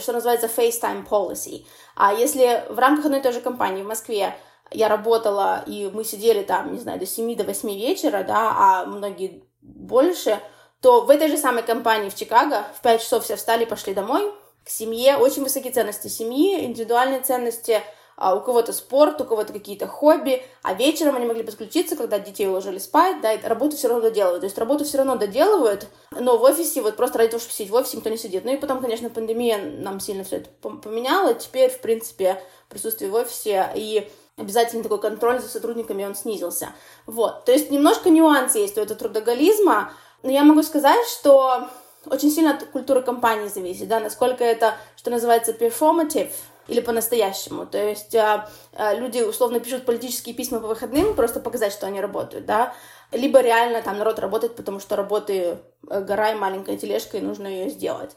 что 0.00 0.12
называется 0.12 0.46
FaceTime 0.46 1.06
policy. 1.08 1.66
А 1.94 2.12
если 2.12 2.64
в 2.68 2.78
рамках 2.78 3.06
одной 3.06 3.20
и 3.20 3.22
той 3.22 3.32
же 3.32 3.40
компании 3.40 3.82
в 3.82 3.86
Москве 3.86 4.36
я 4.70 4.88
работала, 4.88 5.62
и 5.66 5.90
мы 5.92 6.04
сидели 6.04 6.42
там, 6.42 6.72
не 6.72 6.78
знаю, 6.78 6.98
до 6.98 7.06
7 7.06 7.36
до 7.36 7.44
8 7.44 7.68
вечера, 7.70 8.22
да, 8.22 8.54
а 8.56 8.86
многие 8.86 9.44
больше, 9.62 10.38
то 10.80 11.02
в 11.02 11.10
этой 11.10 11.28
же 11.28 11.36
самой 11.36 11.62
компании 11.62 12.10
в 12.10 12.14
Чикаго 12.14 12.64
в 12.76 12.82
5 12.82 13.00
часов 13.00 13.24
все 13.24 13.36
встали 13.36 13.64
пошли 13.64 13.94
домой, 13.94 14.32
к 14.64 14.68
семье, 14.68 15.16
очень 15.16 15.42
высокие 15.42 15.72
ценности 15.72 16.08
семьи, 16.08 16.64
индивидуальные 16.64 17.20
ценности– 17.20 17.82
у 18.20 18.40
кого-то 18.40 18.72
спорт, 18.72 19.20
у 19.20 19.24
кого-то 19.24 19.52
какие-то 19.52 19.86
хобби, 19.86 20.42
а 20.62 20.74
вечером 20.74 21.16
они 21.16 21.26
могли 21.26 21.44
подключиться, 21.44 21.94
когда 21.94 22.18
детей 22.18 22.48
уложили 22.48 22.78
спать, 22.78 23.20
да, 23.20 23.32
и 23.32 23.46
работу 23.46 23.76
все 23.76 23.88
равно 23.88 24.02
доделывают. 24.02 24.40
То 24.40 24.46
есть 24.46 24.58
работу 24.58 24.84
все 24.84 24.98
равно 24.98 25.16
доделывают, 25.16 25.86
но 26.10 26.36
в 26.36 26.42
офисе 26.42 26.82
вот 26.82 26.96
просто 26.96 27.18
ради 27.18 27.30
того, 27.30 27.40
чтобы 27.40 27.54
сидеть 27.54 27.70
в 27.70 27.74
офисе, 27.74 27.96
никто 27.96 28.10
не 28.10 28.18
сидит. 28.18 28.44
Ну 28.44 28.52
и 28.52 28.56
потом, 28.56 28.80
конечно, 28.80 29.08
пандемия 29.08 29.58
нам 29.58 30.00
сильно 30.00 30.24
все 30.24 30.36
это 30.36 30.50
поменяла. 30.50 31.34
Теперь, 31.34 31.70
в 31.70 31.80
принципе, 31.80 32.42
присутствие 32.68 33.10
в 33.10 33.14
офисе 33.14 33.70
и 33.76 34.10
обязательно 34.36 34.82
такой 34.82 35.00
контроль 35.00 35.40
за 35.40 35.48
сотрудниками, 35.48 36.04
он 36.04 36.14
снизился. 36.14 36.70
Вот, 37.06 37.44
то 37.44 37.52
есть 37.52 37.70
немножко 37.70 38.10
нюансы 38.10 38.58
есть 38.58 38.78
у 38.78 38.80
этого 38.80 38.98
трудоголизма, 38.98 39.92
но 40.22 40.30
я 40.30 40.44
могу 40.44 40.62
сказать, 40.62 41.06
что 41.08 41.68
очень 42.06 42.30
сильно 42.30 42.54
от 42.54 42.64
культуры 42.64 43.02
компании 43.02 43.48
зависит, 43.48 43.88
да, 43.88 44.00
насколько 44.00 44.44
это, 44.44 44.76
что 44.96 45.10
называется, 45.10 45.52
performative, 45.52 46.32
или 46.68 46.80
по-настоящему. 46.80 47.66
То 47.66 47.82
есть 47.82 48.14
а, 48.14 48.48
а, 48.74 48.94
люди 48.94 49.20
условно 49.20 49.58
пишут 49.58 49.84
политические 49.84 50.34
письма 50.34 50.60
по 50.60 50.68
выходным, 50.68 51.14
просто 51.14 51.40
показать, 51.40 51.72
что 51.72 51.86
они 51.86 52.00
работают, 52.00 52.46
да, 52.46 52.74
либо 53.10 53.40
реально 53.40 53.82
там 53.82 53.98
народ 53.98 54.18
работает, 54.18 54.54
потому 54.54 54.80
что 54.80 54.94
работы 54.94 55.58
э, 55.88 56.00
гора 56.02 56.32
и 56.32 56.34
маленькая 56.34 56.76
тележка, 56.76 57.16
и 57.16 57.22
нужно 57.22 57.46
ее 57.46 57.70
сделать. 57.70 58.14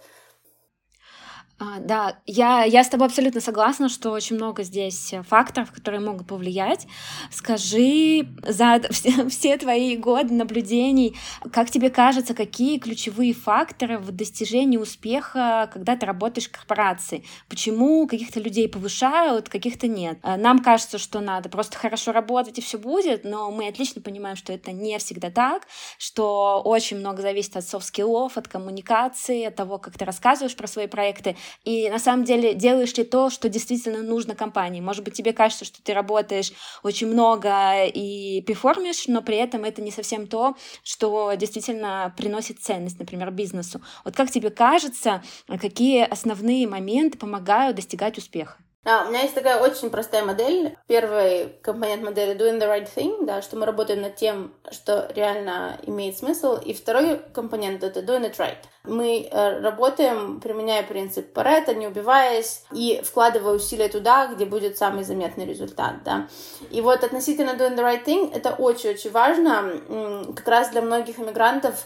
А, 1.62 1.80
да, 1.80 2.18
я, 2.26 2.64
я 2.64 2.84
с 2.84 2.90
тобой 2.90 3.06
абсолютно 3.06 3.40
согласна, 3.40 3.88
что 3.88 4.10
очень 4.10 4.36
много 4.36 4.64
здесь 4.64 5.14
факторов, 5.28 5.72
которые 5.72 6.02
могут 6.02 6.26
повлиять. 6.26 6.88
Скажи 7.30 8.28
за 8.42 8.82
все, 8.90 9.30
все 9.30 9.58
твои 9.58 9.96
годы 9.96 10.34
наблюдений, 10.34 11.16
как 11.54 11.70
тебе 11.70 11.92
кажется, 11.92 12.34
какие 12.34 12.80
ключевые 12.80 13.36
факторы 13.36 14.00
в 14.00 14.12
достижении 14.12 14.78
успеха, 14.78 15.70
когда 15.72 15.96
ты 15.96 16.08
работаешь 16.08 16.48
в 16.48 16.52
корпорации? 16.52 17.24
Почему 17.48 18.08
каких-то 18.08 18.40
людей 18.40 18.68
повышают, 18.68 19.48
каких-то 19.48 19.88
нет? 19.88 20.18
А, 20.24 20.38
нам 20.38 20.64
кажется, 20.64 20.98
что 20.98 21.20
надо 21.20 21.50
просто 21.50 21.78
хорошо 21.78 22.12
работать 22.12 22.58
и 22.58 22.62
все 22.64 22.80
будет, 22.80 23.24
но 23.24 23.52
мы 23.52 23.68
отлично 23.68 24.02
понимаем, 24.02 24.36
что 24.36 24.52
это 24.52 24.72
не 24.72 24.98
всегда 24.98 25.30
так, 25.30 25.68
что 26.00 26.60
очень 26.66 26.98
много 26.98 27.22
зависит 27.22 27.56
от 27.56 27.68
софт-скиллов, 27.68 28.36
от 28.36 28.48
коммуникации, 28.48 29.44
от 29.44 29.56
того, 29.56 29.78
как 29.78 29.96
ты 29.96 30.06
рассказываешь 30.06 30.56
про 30.56 30.66
свои 30.66 30.88
проекты 30.88 31.36
и 31.64 31.90
на 31.90 32.00
самом 32.00 32.24
деле 32.24 32.54
делаешь 32.54 32.96
ли 32.98 33.04
то, 33.04 33.30
что 33.30 33.50
действительно 33.50 34.02
нужно 34.02 34.36
компании. 34.36 34.82
Может 34.82 35.04
быть, 35.04 35.14
тебе 35.14 35.34
кажется, 35.34 35.66
что 35.66 35.82
ты 35.84 35.94
работаешь 35.94 36.52
очень 36.84 37.08
много 37.08 37.86
и 37.86 38.42
перформишь, 38.42 39.08
но 39.08 39.22
при 39.22 39.38
этом 39.38 39.64
это 39.64 39.82
не 39.82 39.92
совсем 39.92 40.28
то, 40.28 40.56
что 40.84 41.34
действительно 41.34 42.14
приносит 42.18 42.60
ценность, 42.60 43.00
например, 43.00 43.32
бизнесу. 43.32 43.82
Вот 44.06 44.16
как 44.16 44.32
тебе 44.32 44.50
кажется, 44.50 45.24
какие 45.48 46.04
основные 46.04 46.68
моменты 46.68 47.18
помогают 47.18 47.76
достигать 47.76 48.18
успеха? 48.18 48.58
А, 48.84 49.04
у 49.06 49.10
меня 49.10 49.22
есть 49.22 49.36
такая 49.36 49.62
очень 49.62 49.92
простая 49.92 50.26
модель. 50.26 50.76
Первый 50.88 51.50
компонент 51.62 52.04
модели 52.04 52.36
doing 52.36 52.60
the 52.60 52.68
right 52.68 52.90
thing, 52.94 53.26
да, 53.26 53.44
что 53.44 53.56
мы 53.56 53.68
работаем 53.68 54.02
над 54.02 54.16
тем, 54.16 54.54
что 54.72 55.08
реально 55.14 55.78
имеет 55.84 56.18
смысл. 56.18 56.56
И 56.56 56.74
второй 56.74 57.20
компонент 57.34 57.84
это 57.84 58.00
doing 58.00 58.24
it 58.24 58.38
right. 58.38 58.58
Мы 58.84 59.30
э, 59.30 59.60
работаем, 59.60 60.40
применяя 60.40 60.82
принцип 60.82 61.32
Паретта, 61.32 61.76
не 61.76 61.86
убиваясь, 61.86 62.64
и 62.72 63.02
вкладывая 63.04 63.54
усилия 63.54 63.88
туда, 63.88 64.26
где 64.28 64.46
будет 64.46 64.80
самый 64.80 65.04
заметный 65.04 65.46
результат, 65.46 66.04
да. 66.04 66.28
И 66.72 66.82
вот 66.82 67.04
относительно 67.04 67.52
doing 67.52 67.76
the 67.76 67.84
right 67.84 68.04
thing, 68.04 68.34
это 68.34 68.56
очень-очень 68.56 69.12
важно. 69.12 70.34
Как 70.36 70.48
раз 70.48 70.70
для 70.70 70.82
многих 70.82 71.20
иммигрантов 71.20 71.86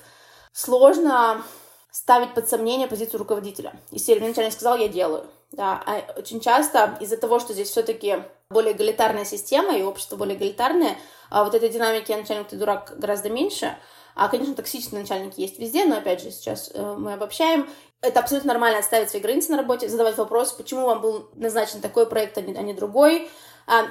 сложно 0.54 1.44
ставить 1.92 2.34
под 2.34 2.48
сомнение 2.48 2.88
позицию 2.88 3.20
руководителя. 3.20 3.74
И 3.92 4.00
серии 4.00 4.26
начальник 4.26 4.54
сказал, 4.54 4.78
я 4.78 4.88
делаю. 4.88 5.26
Да, 5.52 5.82
а 5.86 6.04
очень 6.18 6.42
часто 6.42 6.98
из-за 7.00 7.18
того, 7.18 7.40
что 7.40 7.54
здесь 7.54 7.70
все-таки 7.70 8.24
более 8.50 8.74
эгалитарная 8.74 9.26
система 9.26 9.76
и 9.78 9.84
общество 9.84 10.16
более 10.18 10.38
эгалитарное, 10.38 10.98
а 11.30 11.44
вот 11.44 11.56
этой 11.56 11.70
динамики 11.70 12.12
«я 12.12 12.18
начальник, 12.18 12.48
ты 12.48 12.58
дурак» 12.58 12.94
гораздо 12.98 13.30
меньше. 13.30 13.78
А, 14.16 14.30
конечно, 14.30 14.56
токсичные 14.56 15.02
начальники 15.02 15.42
есть 15.42 15.60
везде, 15.60 15.86
но, 15.86 15.98
опять 15.98 16.22
же, 16.22 16.32
сейчас 16.32 16.72
э, 16.74 16.96
мы 16.98 17.14
обобщаем. 17.14 17.70
Это 18.02 18.22
абсолютно 18.22 18.54
нормально 18.54 18.80
отставить 18.80 19.10
свои 19.10 19.22
границы 19.22 19.52
на 19.52 19.58
работе, 19.58 19.90
задавать 19.90 20.18
вопрос, 20.18 20.54
почему 20.54 20.86
вам 20.86 21.02
был 21.02 21.30
назначен 21.36 21.82
такой 21.82 22.06
проект, 22.06 22.38
а 22.38 22.42
не, 22.42 22.56
а 22.56 22.62
не 22.62 22.74
другой, 22.74 23.30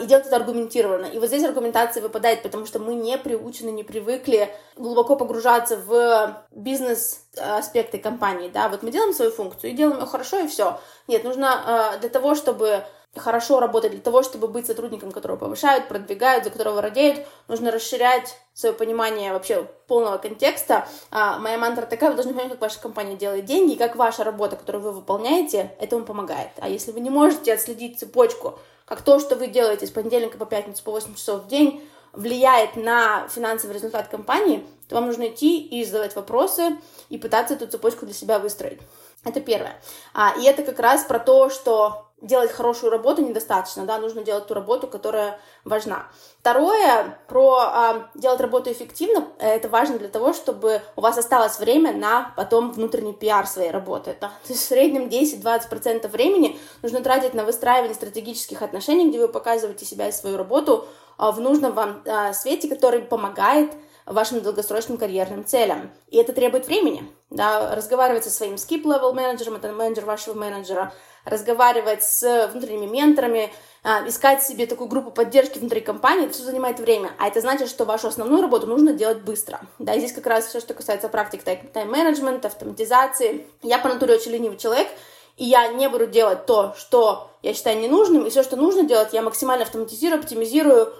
и 0.00 0.06
делать 0.06 0.26
это 0.26 0.36
аргументированно. 0.36 1.06
И 1.06 1.18
вот 1.18 1.28
здесь 1.28 1.44
аргументация 1.44 2.02
выпадает, 2.02 2.42
потому 2.42 2.66
что 2.66 2.78
мы 2.78 2.94
не 2.94 3.18
приучены, 3.18 3.70
не 3.70 3.82
привыкли 3.84 4.54
глубоко 4.76 5.16
погружаться 5.16 5.76
в 5.76 6.44
бизнес-аспекты 6.52 7.98
компании, 7.98 8.48
да, 8.48 8.68
вот 8.68 8.82
мы 8.82 8.90
делаем 8.90 9.12
свою 9.12 9.30
функцию 9.30 9.70
и 9.70 9.74
делаем 9.74 10.00
ее 10.00 10.06
хорошо, 10.06 10.38
и 10.38 10.48
все. 10.48 10.78
Нет, 11.08 11.24
нужно 11.24 11.62
а, 11.66 11.98
для 11.98 12.08
того, 12.08 12.34
чтобы 12.34 12.84
хорошо 13.16 13.60
работать, 13.60 13.92
для 13.92 14.00
того, 14.00 14.22
чтобы 14.22 14.48
быть 14.48 14.66
сотрудником, 14.66 15.12
которого 15.12 15.36
повышают, 15.36 15.88
продвигают, 15.88 16.44
за 16.44 16.50
которого 16.50 16.82
радеют, 16.82 17.26
нужно 17.48 17.70
расширять 17.70 18.36
свое 18.52 18.74
понимание 18.74 19.32
вообще 19.32 19.68
полного 19.86 20.18
контекста. 20.18 20.86
А, 21.10 21.38
моя 21.38 21.58
мантра 21.58 21.86
такая, 21.86 22.10
вы 22.10 22.16
должны 22.16 22.34
понять, 22.34 22.50
как 22.52 22.60
ваша 22.60 22.80
компания 22.80 23.16
делает 23.16 23.44
деньги, 23.44 23.76
как 23.76 23.96
ваша 23.96 24.24
работа, 24.24 24.56
которую 24.56 24.82
вы 24.82 24.92
выполняете, 24.92 25.74
этому 25.78 26.04
помогает. 26.04 26.50
А 26.58 26.68
если 26.68 26.92
вы 26.92 27.00
не 27.00 27.10
можете 27.10 27.52
отследить 27.52 27.98
цепочку 27.98 28.58
как 28.84 29.02
то, 29.02 29.18
что 29.18 29.36
вы 29.36 29.46
делаете 29.48 29.86
с 29.86 29.90
понедельника 29.90 30.38
по 30.38 30.46
пятницу 30.46 30.82
по 30.82 30.92
8 30.92 31.14
часов 31.14 31.44
в 31.44 31.48
день, 31.48 31.86
влияет 32.12 32.76
на 32.76 33.26
финансовый 33.28 33.72
результат 33.72 34.08
компании, 34.08 34.64
то 34.88 34.96
вам 34.96 35.06
нужно 35.06 35.28
идти 35.28 35.60
и 35.60 35.84
задавать 35.84 36.14
вопросы 36.14 36.76
и 37.08 37.18
пытаться 37.18 37.54
эту 37.54 37.66
цепочку 37.66 38.06
для 38.06 38.14
себя 38.14 38.38
выстроить. 38.38 38.80
Это 39.24 39.40
первое. 39.40 39.80
А, 40.12 40.34
и 40.38 40.44
это 40.44 40.62
как 40.62 40.78
раз 40.78 41.04
про 41.04 41.18
то, 41.18 41.50
что 41.50 42.06
делать 42.24 42.50
хорошую 42.50 42.90
работу 42.90 43.22
недостаточно, 43.22 43.84
да, 43.84 43.98
нужно 43.98 44.22
делать 44.22 44.46
ту 44.46 44.54
работу, 44.54 44.86
которая 44.86 45.38
важна. 45.64 46.06
Второе, 46.40 47.18
про 47.28 47.58
а, 47.58 48.08
делать 48.14 48.40
работу 48.40 48.72
эффективно, 48.72 49.28
это 49.38 49.68
важно 49.68 49.98
для 49.98 50.08
того, 50.08 50.32
чтобы 50.32 50.82
у 50.96 51.00
вас 51.00 51.16
осталось 51.18 51.58
время 51.58 51.92
на 51.92 52.32
потом 52.36 52.72
внутренний 52.72 53.12
пиар 53.12 53.46
своей 53.46 53.70
работы. 53.70 54.16
Да? 54.20 54.28
То 54.46 54.52
есть 54.52 54.62
в 54.62 54.68
среднем 54.68 55.08
10-20% 55.08 56.08
времени 56.08 56.58
нужно 56.82 57.00
тратить 57.00 57.34
на 57.34 57.44
выстраивание 57.44 57.94
стратегических 57.94 58.62
отношений, 58.62 59.08
где 59.08 59.18
вы 59.18 59.28
показываете 59.28 59.84
себя 59.84 60.08
и 60.08 60.12
свою 60.12 60.36
работу 60.36 60.86
а, 61.16 61.32
в 61.32 61.40
нужном 61.40 61.72
вам 61.72 62.02
а, 62.06 62.32
свете, 62.32 62.68
который 62.68 63.00
помогает 63.00 63.72
вашим 64.06 64.40
долгосрочным 64.40 64.98
карьерным 64.98 65.44
целям. 65.44 65.90
И 66.08 66.16
это 66.16 66.32
требует 66.32 66.66
времени. 66.66 67.10
Да, 67.30 67.74
разговаривать 67.74 68.24
со 68.24 68.30
своим 68.30 68.54
skip-level 68.54 69.12
менеджером, 69.12 69.56
это 69.56 69.72
менеджер 69.72 70.04
вашего 70.04 70.34
менеджера, 70.34 70.92
разговаривать 71.24 72.04
с 72.04 72.48
внутренними 72.52 72.86
менторами, 72.86 73.52
а, 73.82 74.06
искать 74.06 74.42
себе 74.42 74.66
такую 74.66 74.88
группу 74.88 75.10
поддержки 75.10 75.58
внутри 75.58 75.80
компании, 75.80 76.24
это 76.24 76.34
все 76.34 76.44
занимает 76.44 76.80
время. 76.80 77.10
А 77.18 77.28
это 77.28 77.40
значит, 77.40 77.68
что 77.68 77.84
вашу 77.84 78.08
основную 78.08 78.42
работу 78.42 78.66
нужно 78.66 78.92
делать 78.92 79.22
быстро. 79.22 79.60
Да, 79.78 79.94
и 79.94 79.98
здесь 79.98 80.12
как 80.12 80.26
раз 80.26 80.46
все, 80.46 80.60
что 80.60 80.74
касается 80.74 81.08
практик 81.08 81.42
тайм-менеджмента, 81.42 82.48
автоматизации. 82.48 83.46
Я 83.62 83.78
по 83.78 83.88
натуре 83.88 84.14
очень 84.14 84.32
ленивый 84.32 84.58
человек, 84.58 84.88
и 85.36 85.44
я 85.44 85.68
не 85.68 85.88
буду 85.88 86.06
делать 86.06 86.46
то, 86.46 86.74
что 86.78 87.30
я 87.42 87.52
считаю 87.54 87.78
ненужным, 87.78 88.26
и 88.26 88.30
все, 88.30 88.42
что 88.42 88.56
нужно 88.56 88.84
делать, 88.84 89.12
я 89.12 89.20
максимально 89.20 89.64
автоматизирую, 89.64 90.20
оптимизирую, 90.20 90.94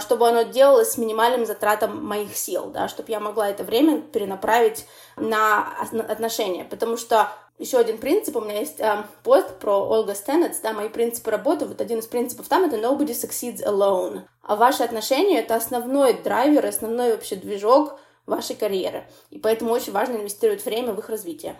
чтобы 0.00 0.28
оно 0.28 0.42
делалось 0.42 0.92
с 0.92 0.98
минимальным 0.98 1.46
затратом 1.46 2.04
моих 2.04 2.36
сил, 2.36 2.66
да, 2.66 2.88
чтобы 2.88 3.10
я 3.10 3.20
могла 3.20 3.48
это 3.48 3.64
время 3.64 4.02
перенаправить 4.02 4.86
на 5.16 5.72
отношения, 6.08 6.64
потому 6.64 6.96
что 6.96 7.30
еще 7.58 7.78
один 7.78 7.98
принцип, 7.98 8.36
у 8.36 8.40
меня 8.40 8.58
есть 8.58 8.80
э, 8.80 9.04
пост 9.22 9.58
про 9.58 9.86
Ольга 9.86 10.14
Стеннетс, 10.14 10.60
да, 10.60 10.72
мои 10.72 10.88
принципы 10.88 11.30
работы, 11.30 11.66
вот 11.66 11.80
один 11.80 11.98
из 11.98 12.06
принципов 12.06 12.48
там 12.48 12.64
это 12.64 12.76
nobody 12.76 13.10
succeeds 13.10 13.62
alone, 13.62 14.22
а 14.42 14.56
ваши 14.56 14.82
отношения 14.82 15.40
это 15.40 15.56
основной 15.56 16.14
драйвер, 16.14 16.64
основной 16.64 17.12
вообще 17.12 17.36
движок 17.36 17.98
вашей 18.24 18.56
карьеры, 18.56 19.06
и 19.30 19.38
поэтому 19.38 19.72
очень 19.72 19.92
важно 19.92 20.16
инвестировать 20.16 20.64
время 20.64 20.92
в 20.92 20.98
их 21.00 21.08
развитие. 21.08 21.58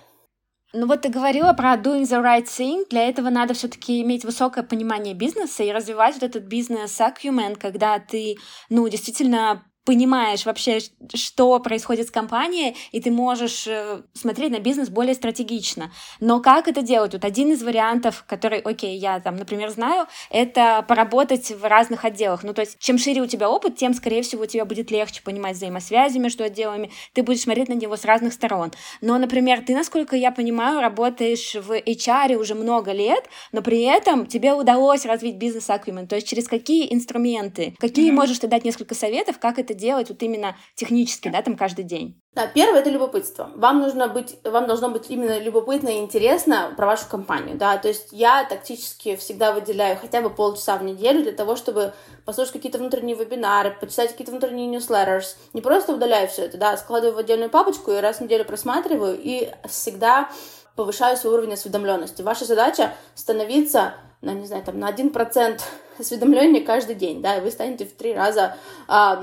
Ну 0.72 0.86
вот 0.86 1.02
ты 1.02 1.08
говорила 1.08 1.52
про 1.52 1.74
doing 1.74 2.02
the 2.02 2.22
right 2.22 2.44
thing. 2.44 2.88
Для 2.88 3.08
этого 3.08 3.28
надо 3.28 3.54
все-таки 3.54 4.02
иметь 4.02 4.24
высокое 4.24 4.62
понимание 4.62 5.14
бизнеса 5.14 5.64
и 5.64 5.72
развивать 5.72 6.14
вот 6.14 6.22
этот 6.22 6.44
бизнес-акюмен, 6.44 7.56
когда 7.56 7.98
ты, 7.98 8.36
ну, 8.68 8.88
действительно 8.88 9.64
понимаешь 9.90 10.46
вообще, 10.46 10.78
что 11.14 11.58
происходит 11.58 12.06
с 12.06 12.10
компанией, 12.12 12.76
и 12.92 13.00
ты 13.00 13.10
можешь 13.10 13.66
э, 13.66 14.02
смотреть 14.14 14.52
на 14.52 14.60
бизнес 14.60 14.88
более 14.88 15.14
стратегично. 15.14 15.90
Но 16.20 16.38
как 16.38 16.68
это 16.68 16.80
делать? 16.80 17.12
Вот 17.12 17.24
один 17.24 17.50
из 17.50 17.60
вариантов, 17.64 18.22
который, 18.28 18.60
окей, 18.60 18.96
я 18.96 19.18
там, 19.18 19.34
например, 19.34 19.68
знаю, 19.70 20.06
это 20.30 20.84
поработать 20.86 21.50
в 21.50 21.64
разных 21.64 22.04
отделах. 22.04 22.44
Ну, 22.44 22.54
то 22.54 22.60
есть, 22.60 22.78
чем 22.78 22.98
шире 22.98 23.20
у 23.20 23.26
тебя 23.26 23.50
опыт, 23.50 23.78
тем, 23.78 23.92
скорее 23.92 24.22
всего, 24.22 24.44
у 24.44 24.46
тебя 24.46 24.64
будет 24.64 24.92
легче 24.92 25.22
понимать 25.24 25.56
взаимосвязи 25.56 26.18
между 26.18 26.44
отделами, 26.44 26.92
ты 27.12 27.24
будешь 27.24 27.40
смотреть 27.40 27.68
на 27.68 27.74
него 27.74 27.96
с 27.96 28.04
разных 28.04 28.32
сторон. 28.32 28.70
Но, 29.00 29.18
например, 29.18 29.64
ты, 29.66 29.74
насколько 29.74 30.14
я 30.14 30.30
понимаю, 30.30 30.80
работаешь 30.80 31.56
в 31.56 31.72
HR 31.72 32.36
уже 32.36 32.54
много 32.54 32.92
лет, 32.92 33.24
но 33.50 33.60
при 33.60 33.80
этом 33.80 34.26
тебе 34.26 34.52
удалось 34.52 35.04
развить 35.04 35.34
бизнес-аквимен. 35.34 36.06
То 36.06 36.14
есть, 36.14 36.28
через 36.28 36.46
какие 36.46 36.94
инструменты, 36.94 37.74
какие 37.80 38.12
mm-hmm. 38.12 38.14
можешь 38.14 38.38
ты 38.38 38.46
дать 38.46 38.64
несколько 38.64 38.94
советов, 38.94 39.40
как 39.40 39.58
это 39.58 39.74
делать 39.80 40.10
вот 40.10 40.22
именно 40.22 40.56
технически, 40.76 41.28
да, 41.28 41.42
там 41.42 41.56
каждый 41.56 41.84
день? 41.84 42.20
Да, 42.32 42.46
первое 42.46 42.78
это 42.78 42.90
любопытство. 42.90 43.50
Вам 43.56 43.80
нужно 43.80 44.06
быть, 44.06 44.36
вам 44.44 44.68
должно 44.68 44.88
быть 44.88 45.06
именно 45.08 45.40
любопытно 45.40 45.88
и 45.88 45.98
интересно 45.98 46.72
про 46.76 46.86
вашу 46.86 47.08
компанию, 47.08 47.56
да. 47.56 47.76
То 47.76 47.88
есть 47.88 48.08
я 48.12 48.44
тактически 48.44 49.16
всегда 49.16 49.52
выделяю 49.52 49.98
хотя 50.00 50.20
бы 50.20 50.30
полчаса 50.30 50.76
в 50.76 50.84
неделю 50.84 51.24
для 51.24 51.32
того, 51.32 51.56
чтобы 51.56 51.92
послушать 52.24 52.52
какие-то 52.52 52.78
внутренние 52.78 53.16
вебинары, 53.16 53.76
почитать 53.80 54.12
какие-то 54.12 54.30
внутренние 54.30 54.72
newsletters. 54.72 55.34
Не 55.54 55.60
просто 55.60 55.92
удаляю 55.92 56.28
все 56.28 56.44
это, 56.44 56.56
да, 56.56 56.76
складываю 56.76 57.16
в 57.16 57.18
отдельную 57.18 57.50
папочку 57.50 57.90
и 57.90 57.96
раз 57.96 58.18
в 58.18 58.20
неделю 58.20 58.44
просматриваю 58.44 59.18
и 59.20 59.50
всегда 59.68 60.30
повышаю 60.76 61.16
свой 61.16 61.34
уровень 61.34 61.54
осведомленности. 61.54 62.22
Ваша 62.22 62.44
задача 62.44 62.94
становиться 63.16 63.94
на, 64.22 64.34
не 64.34 64.46
знаю, 64.46 64.62
там, 64.62 64.78
на 64.78 64.90
1% 64.90 65.60
осведомления 65.98 66.64
каждый 66.64 66.94
день, 66.94 67.22
да, 67.22 67.36
и 67.36 67.40
вы 67.40 67.50
станете 67.50 67.86
в 67.86 67.92
три 67.92 68.14
раза 68.14 68.56
а, 68.88 69.16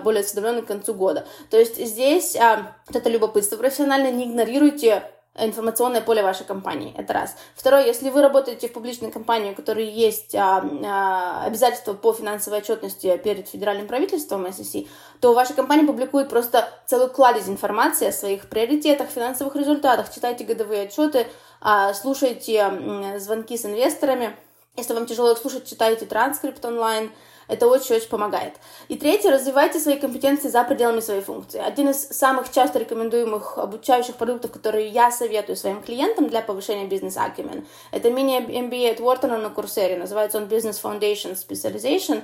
более 0.00 0.20
осведомлены 0.20 0.62
к 0.62 0.66
концу 0.66 0.94
года. 0.94 1.26
То 1.50 1.58
есть 1.58 1.76
здесь 1.84 2.36
а, 2.36 2.76
вот 2.86 2.96
это 2.96 3.08
любопытство 3.08 3.56
профессиональное, 3.56 4.10
не 4.10 4.24
игнорируйте 4.24 5.02
информационное 5.40 6.00
поле 6.00 6.22
вашей 6.22 6.44
компании. 6.46 6.94
Это 6.96 7.12
раз. 7.12 7.36
Второе, 7.54 7.86
если 7.86 8.10
вы 8.10 8.22
работаете 8.22 8.68
в 8.68 8.72
публичной 8.72 9.10
компании, 9.10 9.52
у 9.52 9.54
которой 9.54 9.86
есть 9.86 10.34
а, 10.34 10.64
а, 10.84 11.44
обязательства 11.44 11.94
по 11.94 12.12
финансовой 12.12 12.60
отчетности 12.60 13.16
перед 13.18 13.48
федеральным 13.48 13.86
правительством 13.86 14.46
SEC, 14.46 14.88
то 15.20 15.34
ваша 15.34 15.54
компания 15.54 15.86
публикует 15.86 16.28
просто 16.28 16.68
целую 16.86 17.10
кладезь 17.10 17.48
информации 17.48 18.08
о 18.08 18.12
своих 18.12 18.48
приоритетах, 18.48 19.08
финансовых 19.08 19.56
результатах. 19.56 20.12
Читайте 20.12 20.44
годовые 20.44 20.82
отчеты, 20.82 21.26
а, 21.60 21.94
слушайте 21.94 23.18
звонки 23.18 23.56
с 23.56 23.64
инвесторами. 23.64 24.36
Если 24.76 24.94
вам 24.94 25.06
тяжело 25.06 25.32
их 25.32 25.38
слушать, 25.38 25.68
читайте 25.68 26.06
транскрипт 26.06 26.64
онлайн– 26.64 27.10
это 27.48 27.66
очень-очень 27.66 28.08
помогает. 28.08 28.54
И 28.88 28.96
третье, 28.96 29.30
развивайте 29.30 29.80
свои 29.80 29.98
компетенции 29.98 30.48
за 30.48 30.62
пределами 30.64 31.00
своей 31.00 31.22
функции. 31.22 31.58
Один 31.58 31.88
из 31.88 32.08
самых 32.08 32.52
часто 32.52 32.78
рекомендуемых 32.78 33.58
обучающих 33.58 34.16
продуктов, 34.16 34.52
которые 34.52 34.88
я 34.88 35.10
советую 35.10 35.56
своим 35.56 35.82
клиентам 35.82 36.28
для 36.28 36.42
повышения 36.42 36.86
бизнес-акимен, 36.86 37.66
это 37.90 38.10
мини-MBA 38.10 38.92
от 38.92 39.00
Wharton 39.00 39.36
на 39.38 39.50
Курсере. 39.50 39.96
Называется 39.96 40.38
он 40.38 40.44
Business 40.44 40.80
Foundation 40.82 41.36
Specialization. 41.36 42.22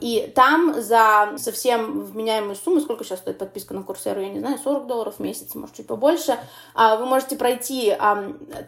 И 0.00 0.32
там 0.34 0.80
за 0.80 1.34
совсем 1.36 2.04
вменяемую 2.04 2.56
сумму, 2.56 2.80
сколько 2.80 3.04
сейчас 3.04 3.18
стоит 3.20 3.38
подписка 3.38 3.74
на 3.74 3.82
Курсеру, 3.82 4.20
я 4.20 4.28
не 4.28 4.40
знаю, 4.40 4.58
40 4.58 4.86
долларов 4.86 5.16
в 5.18 5.20
месяц, 5.20 5.54
может, 5.54 5.76
чуть 5.76 5.86
побольше, 5.86 6.38
а, 6.74 6.96
вы 6.96 7.06
можете 7.06 7.36
пройти 7.36 7.96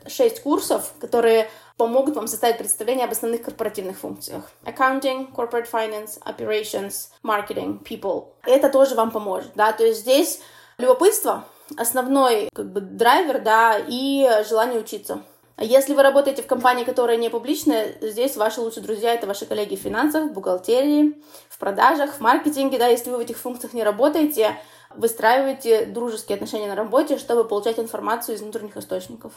6 0.07 0.43
курсов, 0.43 0.93
которые 1.01 1.49
помогут 1.81 2.15
вам 2.15 2.27
составить 2.27 2.59
представление 2.59 3.07
об 3.07 3.13
основных 3.13 3.41
корпоративных 3.41 3.97
функциях. 3.97 4.51
Accounting, 4.65 5.33
corporate 5.35 5.67
finance, 5.73 6.23
operations, 6.27 7.09
marketing, 7.25 7.83
people. 7.83 8.27
Это 8.45 8.69
тоже 8.69 8.95
вам 8.95 9.11
поможет, 9.11 9.53
да, 9.55 9.73
то 9.73 9.83
есть 9.83 10.01
здесь 10.01 10.43
любопытство, 10.77 11.47
основной 11.79 12.51
как 12.53 12.71
бы 12.71 12.83
драйвер, 12.83 13.41
да, 13.41 13.79
и 13.79 14.29
желание 14.47 14.79
учиться. 14.79 15.23
Если 15.57 15.95
вы 15.95 16.03
работаете 16.03 16.43
в 16.43 16.47
компании, 16.47 16.85
которая 16.85 17.17
не 17.17 17.31
публичная, 17.31 17.97
здесь 18.03 18.37
ваши 18.37 18.61
лучшие 18.61 18.83
друзья— 18.83 19.15
это 19.15 19.27
ваши 19.27 19.47
коллеги 19.47 19.77
в 19.77 19.81
финансах, 19.81 20.25
в 20.25 20.33
бухгалтерии, 20.35 21.23
в 21.49 21.59
продажах, 21.59 22.13
в 22.13 22.21
маркетинге, 22.21 22.79
да, 22.79 22.89
если 22.89 23.09
вы 23.09 23.17
в 23.17 23.21
этих 23.21 23.39
функциях 23.39 23.73
не 23.73 23.85
работаете, 23.85 24.59
выстраивайте 24.95 25.87
дружеские 25.87 26.35
отношения 26.35 26.67
на 26.67 26.75
работе, 26.75 27.17
чтобы 27.17 27.45
получать 27.45 27.79
информацию 27.79 28.35
из 28.35 28.43
внутренних 28.43 28.77
источников. 28.77 29.33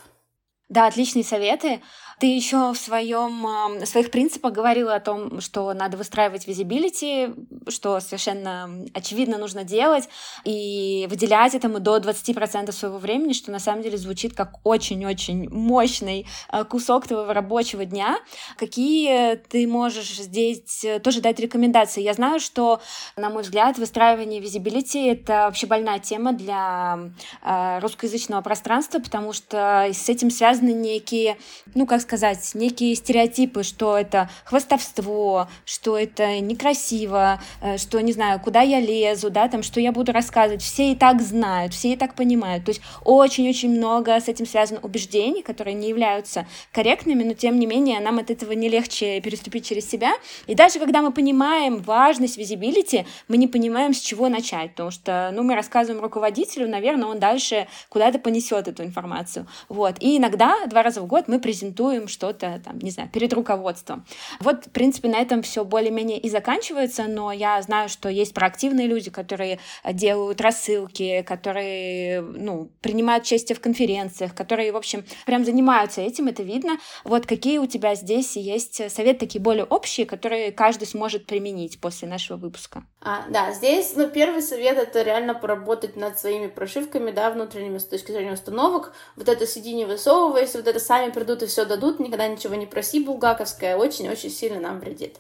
Да, 0.70 0.88
отличные 0.88 1.24
советы. 1.24 1.84
Ты 2.24 2.28
еще 2.28 2.72
в 2.72 2.78
своем, 2.78 3.46
в 3.82 3.86
своих 3.86 4.10
принципах 4.10 4.54
говорила 4.54 4.96
о 4.96 5.02
том, 5.02 5.42
что 5.42 5.74
надо 5.74 5.98
выстраивать 5.98 6.48
визибилити, 6.48 7.32
что 7.68 8.00
совершенно 8.00 8.86
очевидно 8.94 9.38
нужно 9.38 9.66
делать, 9.66 10.08
и 10.46 11.06
выделять 11.10 11.54
этому 11.54 11.82
до 11.82 11.98
20% 11.98 12.72
своего 12.72 12.98
времени, 12.98 13.34
что 13.34 13.52
на 13.52 13.60
самом 13.60 13.82
деле 13.82 13.98
звучит 13.98 14.34
как 14.34 14.54
очень-очень 14.64 15.50
мощный 15.50 16.26
э, 16.50 16.64
кусок 16.64 17.08
твоего 17.08 17.34
рабочего 17.34 17.84
дня. 17.84 18.18
Какие 18.56 19.36
ты 19.36 19.68
можешь 19.68 20.16
здесь 20.16 20.86
э, 20.86 21.00
тоже 21.00 21.20
дать 21.20 21.42
рекомендации? 21.42 22.02
Я 22.02 22.14
знаю, 22.14 22.40
что, 22.40 22.80
на 23.18 23.32
мой 23.32 23.44
взгляд, 23.44 23.78
выстраивание 23.78 24.40
визибилити— 24.40 25.08
это 25.10 25.48
вообще 25.48 25.68
больная 25.68 26.00
тема 26.00 26.32
для 26.32 27.00
э, 27.42 27.80
русскоязычного 27.80 28.40
пространства, 28.40 29.00
потому 29.00 29.34
что 29.34 29.90
с 29.92 30.08
этим 30.08 30.32
связаны 30.32 30.72
некие, 30.72 31.36
ну, 31.76 31.86
как 31.86 32.00
сказать, 32.00 32.13
некие 32.54 32.96
стереотипы, 32.96 33.64
что 33.64 33.98
это 33.98 34.30
хвастовство, 34.46 35.48
что 35.66 35.98
это 35.98 36.40
некрасиво, 36.40 37.42
э, 37.62 37.78
что, 37.78 38.02
не 38.02 38.14
знаю, 38.14 38.40
куда 38.40 38.62
я 38.62 38.80
лезу, 38.80 39.30
да, 39.30 39.48
там, 39.48 39.64
что 39.64 39.80
я 39.80 39.92
буду 39.92 40.12
рассказывать. 40.12 40.62
Все 40.62 40.92
и 40.92 40.96
так 40.96 41.22
знают, 41.22 41.74
все 41.74 41.94
и 41.94 41.96
так 41.96 42.16
понимают. 42.16 42.66
То 42.66 42.70
есть 42.70 42.82
очень-очень 43.04 43.70
много 43.76 44.20
с 44.20 44.28
этим 44.28 44.46
связано 44.46 44.80
убеждений, 44.82 45.42
которые 45.42 45.74
не 45.74 45.90
являются 45.90 46.48
корректными, 46.72 47.24
но 47.24 47.34
тем 47.34 47.60
не 47.60 47.66
менее 47.66 48.00
нам 48.00 48.20
от 48.20 48.30
этого 48.32 48.52
не 48.54 48.70
легче 48.70 49.22
переступить 49.22 49.68
через 49.68 49.90
себя. 49.90 50.14
И 50.48 50.56
даже 50.56 50.80
когда 50.80 51.02
мы 51.02 51.12
понимаем 51.12 51.78
важность 51.78 52.38
визибилити, 52.38 53.06
мы 53.28 53.38
не 53.38 53.48
понимаем, 53.48 53.94
с 53.94 54.00
чего 54.00 54.30
начать, 54.30 54.72
потому 54.72 54.92
что, 54.92 55.32
ну, 55.34 55.44
мы 55.44 55.56
рассказываем 55.56 56.02
руководителю, 56.02 56.68
наверное, 56.68 57.08
он 57.08 57.20
дальше 57.20 57.68
куда-то 57.90 58.20
понесет 58.20 58.68
эту 58.68 58.84
информацию. 58.84 59.48
Вот. 59.70 59.96
И 60.00 60.18
иногда 60.18 60.66
два 60.68 60.84
раза 60.84 61.02
в 61.02 61.08
год 61.08 61.28
мы 61.28 61.40
презентуем 61.40 62.03
что-то, 62.08 62.62
там, 62.64 62.80
не 62.80 62.92
знаю, 62.92 63.10
перед 63.10 63.34
руководством. 63.34 64.06
Вот, 64.40 64.66
в 64.66 64.72
принципе, 64.72 65.10
на 65.10 65.20
этом 65.20 65.42
все 65.42 65.64
более-менее 65.64 66.20
и 66.20 66.30
заканчивается, 66.30 67.06
но 67.06 67.32
я 67.32 67.62
знаю, 67.62 67.90
что 67.90 68.10
есть 68.10 68.34
проактивные 68.34 68.88
люди, 68.88 69.10
которые 69.10 69.60
делают 69.92 70.42
рассылки, 70.42 71.24
которые, 71.24 72.22
ну, 72.22 72.72
принимают 72.82 73.26
участие 73.26 73.56
в 73.56 73.62
конференциях, 73.62 74.36
которые, 74.36 74.72
в 74.72 74.78
общем, 74.78 75.04
прям 75.26 75.46
занимаются 75.46 76.02
этим, 76.02 76.28
это 76.28 76.44
видно. 76.44 76.78
Вот 77.04 77.26
какие 77.26 77.58
у 77.58 77.66
тебя 77.66 77.96
здесь 77.96 78.36
есть 78.36 78.92
советы 78.92 79.20
такие 79.20 79.42
более 79.42 79.66
общие, 79.66 80.06
которые 80.06 80.52
каждый 80.52 80.86
сможет 80.86 81.26
применить 81.26 81.80
после 81.80 82.08
нашего 82.08 82.38
выпуска? 82.38 82.86
А, 83.06 83.26
да, 83.28 83.52
здесь, 83.52 83.98
ну, 83.98 84.10
первый 84.10 84.42
совет— 84.42 84.78
это 84.78 85.02
реально 85.02 85.34
поработать 85.34 85.98
над 85.98 86.18
своими 86.18 86.48
прошивками, 86.48 87.12
да, 87.12 87.32
внутренними 87.32 87.78
с 87.78 87.84
точки 87.84 88.14
зрения 88.14 88.32
установок. 88.32 88.94
Вот 89.18 89.28
это 89.28 89.46
сиди 89.46 89.74
не 89.74 89.84
высовываясь, 89.84 90.56
вот 90.56 90.66
это 90.66 90.80
сами 90.80 91.12
придут 91.12 91.44
и 91.44 91.48
все 91.48 91.66
дадут, 91.66 92.00
никогда 92.00 92.30
ничего 92.30 92.56
не 92.56 92.66
проси, 92.66 93.04
булгаковская, 93.04 93.76
очень-очень 93.76 94.30
сильно 94.30 94.62
нам 94.62 94.80
вредит. 94.80 95.18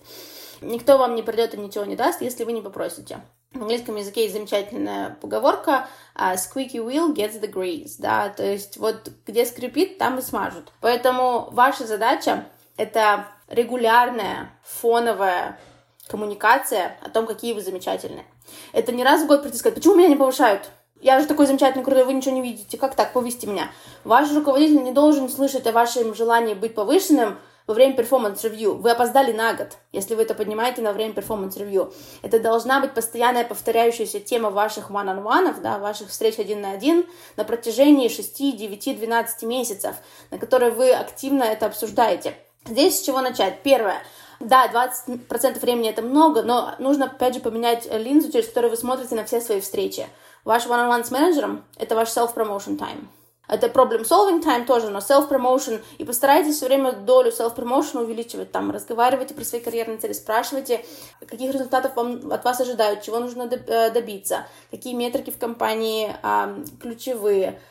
Никто 0.62 0.98
вам 0.98 1.15
не 1.15 1.24
придет 1.24 1.56
и 1.56 1.58
ничего 1.58 1.84
не 1.84 1.98
даст, 1.98 2.22
если 2.22 2.46
вы 2.46 2.54
не 2.54 2.62
попросите. 2.62 3.19
В 3.52 3.62
английском 3.62 3.98
языке 3.98 4.24
есть 4.24 4.34
замечательная 4.34 5.17
поговорка 5.19 5.89
uh, 6.15 6.36
«squeaky 6.36 6.78
wheel 6.78 7.13
gets 7.13 7.41
the 7.41 7.52
grease», 7.52 7.96
да, 8.00 8.30
то 8.30 8.43
есть 8.43 8.78
вот 8.78 9.12
где 9.28 9.46
скрипит, 9.46 9.98
там 9.98 10.19
и 10.19 10.22
смажут. 10.22 10.72
Поэтому 10.80 11.50
ваша 11.52 11.86
задача— 11.86 12.46
это 12.78 13.28
регулярная, 13.50 14.52
фоновая 14.63 15.60
коммуникация 16.08 16.98
о 17.02 17.10
том, 17.10 17.26
какие 17.26 17.54
вы 17.54 17.62
замечательные. 17.62 18.26
Это 18.72 18.92
не 18.92 19.04
раз 19.04 19.24
в 19.24 19.28
год 19.28 19.42
прийти 19.42 19.58
сказать, 19.58 19.76
почему 19.76 19.96
меня 19.96 20.10
не 20.10 20.16
повышают? 20.16 20.70
Я 21.02 21.20
же 21.20 21.28
такой 21.28 21.48
замечательный, 21.48 21.84
крутой, 21.84 22.06
вы 22.06 22.13
ничего 22.13 22.34
не 22.34 22.42
видите. 22.42 22.78
Как 22.78 22.96
так, 22.96 23.12
повысьте 23.12 23.46
меня? 23.46 23.72
Ваш 24.06 24.32
руководитель 24.34 24.84
не 24.84 24.94
должен 24.94 25.30
слышать 25.30 25.68
о 25.68 25.74
вашем 25.74 26.16
желании 26.16 26.54
быть 26.54 26.76
повышенным 26.76 27.38
во 27.68 27.74
время 27.74 27.96
performance 27.96 28.44
review. 28.44 28.76
Вы 28.76 28.92
опоздали 28.92 29.32
на 29.32 29.54
год, 29.54 29.78
если 29.92 30.16
вы 30.16 30.24
это 30.24 30.34
поднимаете 30.34 30.82
на 30.82 30.94
время 30.94 31.13
performance 31.13 31.62
review. 31.62 31.93
Это 32.22 32.39
должна 32.39 32.80
быть 32.80 32.94
постоянная 32.94 33.44
повторяющаяся 33.44 34.20
тема 34.20 34.50
ваших 34.50 34.92
one-on-one, 34.92 35.62
да, 35.62 35.78
ваших 35.78 36.10
встреч 36.10 36.39
один 36.39 36.62
на 36.62 36.72
один 36.72 37.06
на 37.36 37.44
протяжении 37.44 38.08
6, 38.08 38.58
9, 38.58 38.98
12 38.98 39.44
месяцев, 39.44 39.96
на 40.32 40.38
которые 40.38 40.72
вы 40.72 40.92
активно 40.92 41.44
это 41.44 41.66
обсуждаете. 41.66 42.36
Здесь 42.66 43.00
с 43.00 43.02
чего 43.02 43.20
начать? 43.22 43.62
Первое. 43.62 44.02
Да, 44.43 44.67
20% 44.67 45.60
времени 45.60 45.89
это 45.89 46.01
много, 46.01 46.41
но 46.41 46.75
нужно, 46.77 47.06
опять 47.06 47.34
же, 47.34 47.39
поменять 47.39 47.88
линзу, 47.91 48.32
через 48.32 48.47
которую 48.47 48.71
вы 48.71 48.77
смотрите 48.77 49.15
на 49.15 49.23
все 49.23 49.39
свои 49.39 49.62
встречи. 49.62 50.06
Ваш 50.43 50.65
one-on-one 50.65 51.06
с 51.06 51.12
менеджером— 51.12 51.63
это 51.77 51.95
ваш 51.95 52.10
self-promotion 52.10 52.77
time. 52.77 53.08
Это 53.47 53.67
problem-solving 53.67 54.43
time 54.43 54.65
тоже, 54.65 54.89
но 54.89 54.99
self-promotion. 54.99 55.82
И 55.97 56.03
постарайтесь 56.03 56.58
все 56.58 56.65
время 56.65 56.91
долю 56.93 57.32
self-promotion 57.32 58.01
увеличивать. 58.01 58.51
Там 58.51 58.71
разговаривайте 58.71 59.34
про 59.34 59.43
свои 59.45 59.62
карьерные 59.62 59.97
цели, 59.97 60.13
спрашивайте, 60.13 60.84
каких 61.21 61.53
результатов 61.53 61.95
вам, 61.95 62.32
от 62.32 62.43
вас 62.43 62.60
ожидают, 62.60 63.01
чего 63.01 63.19
нужно 63.19 63.43
э, 63.43 63.91
добиться, 63.91 64.47
какие 64.71 64.93
метрики 64.93 65.29
в 65.29 65.38
компании 65.38 66.15
а, 66.21 66.56
ключевые, 66.82 67.62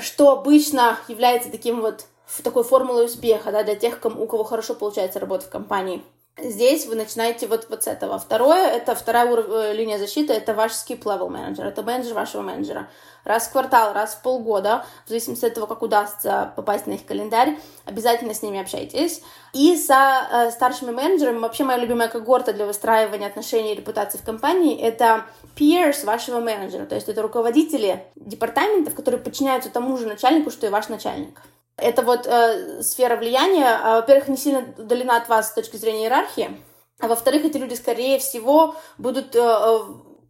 что 0.00 0.30
обычно 0.30 0.98
является 1.08 1.50
таким 1.50 1.80
вот 1.80 2.06
такой 2.40 2.64
формулой 2.64 3.06
успеха 3.06 3.52
да, 3.52 3.62
для 3.62 3.74
тех, 3.74 4.00
кому, 4.00 4.22
у 4.22 4.26
кого 4.26 4.44
хорошо 4.44 4.74
получается 4.74 5.20
работать 5.20 5.48
в 5.48 5.50
компании. 5.50 6.02
Здесь 6.38 6.86
вы 6.86 6.94
начинаете 6.94 7.46
вот, 7.46 7.66
вот 7.68 7.84
с 7.84 7.86
этого. 7.86 8.18
Второе, 8.18 8.66
это 8.68 8.94
вторая 8.94 9.30
уров... 9.30 9.50
Э, 9.50 9.74
линия 9.74 9.98
защиты, 9.98 10.32
это 10.32 10.54
ваш 10.54 10.72
skip 10.72 11.02
level 11.02 11.28
менеджер, 11.28 11.66
это 11.66 11.82
менеджер 11.82 12.14
вашего 12.14 12.40
менеджера. 12.40 12.88
Раз 13.24 13.48
в 13.48 13.52
квартал, 13.52 13.92
раз 13.92 14.14
в 14.14 14.22
полгода, 14.22 14.86
в 15.04 15.10
зависимости 15.10 15.44
от 15.44 15.52
того, 15.52 15.66
как 15.66 15.82
удастся 15.82 16.54
попасть 16.56 16.86
на 16.86 16.92
их 16.92 17.04
календарь, 17.04 17.58
обязательно 17.84 18.32
с 18.32 18.40
ними 18.40 18.62
общайтесь. 18.62 19.22
И 19.52 19.76
со 19.76 20.26
э, 20.32 20.50
старшими 20.52 20.90
менеджерами, 20.90 21.38
вообще 21.38 21.64
моя 21.64 21.78
любимая 21.78 22.08
когорта 22.08 22.54
для 22.54 22.64
выстраивания 22.64 23.26
отношений 23.26 23.72
и 23.72 23.76
репутации 23.76 24.16
в 24.16 24.24
компании, 24.24 24.80
это 24.80 25.26
peers 25.54 26.02
вашего 26.06 26.40
менеджера, 26.40 26.86
то 26.86 26.94
есть 26.94 27.10
это 27.10 27.20
руководители 27.20 28.06
департаментов, 28.16 28.94
которые 28.94 29.20
подчиняются 29.20 29.68
тому 29.68 29.98
же 29.98 30.06
начальнику, 30.06 30.50
что 30.50 30.66
и 30.66 30.70
ваш 30.70 30.88
начальник. 30.88 31.42
Это 31.82 32.02
вот 32.02 32.26
э, 32.26 32.82
сфера 32.82 33.16
влияния, 33.16 33.78
а, 33.82 33.96
во-первых, 33.96 34.28
не 34.28 34.36
сильно 34.36 34.64
удалена 34.78 35.16
от 35.16 35.28
вас 35.28 35.50
с 35.50 35.54
точки 35.54 35.76
зрения 35.76 36.04
иерархии, 36.04 36.62
а 37.00 37.08
во-вторых, 37.08 37.44
эти 37.44 37.56
люди, 37.56 37.74
скорее 37.74 38.18
всего, 38.18 38.76
будут 38.98 39.34
э, 39.34 39.40
э 39.40 39.78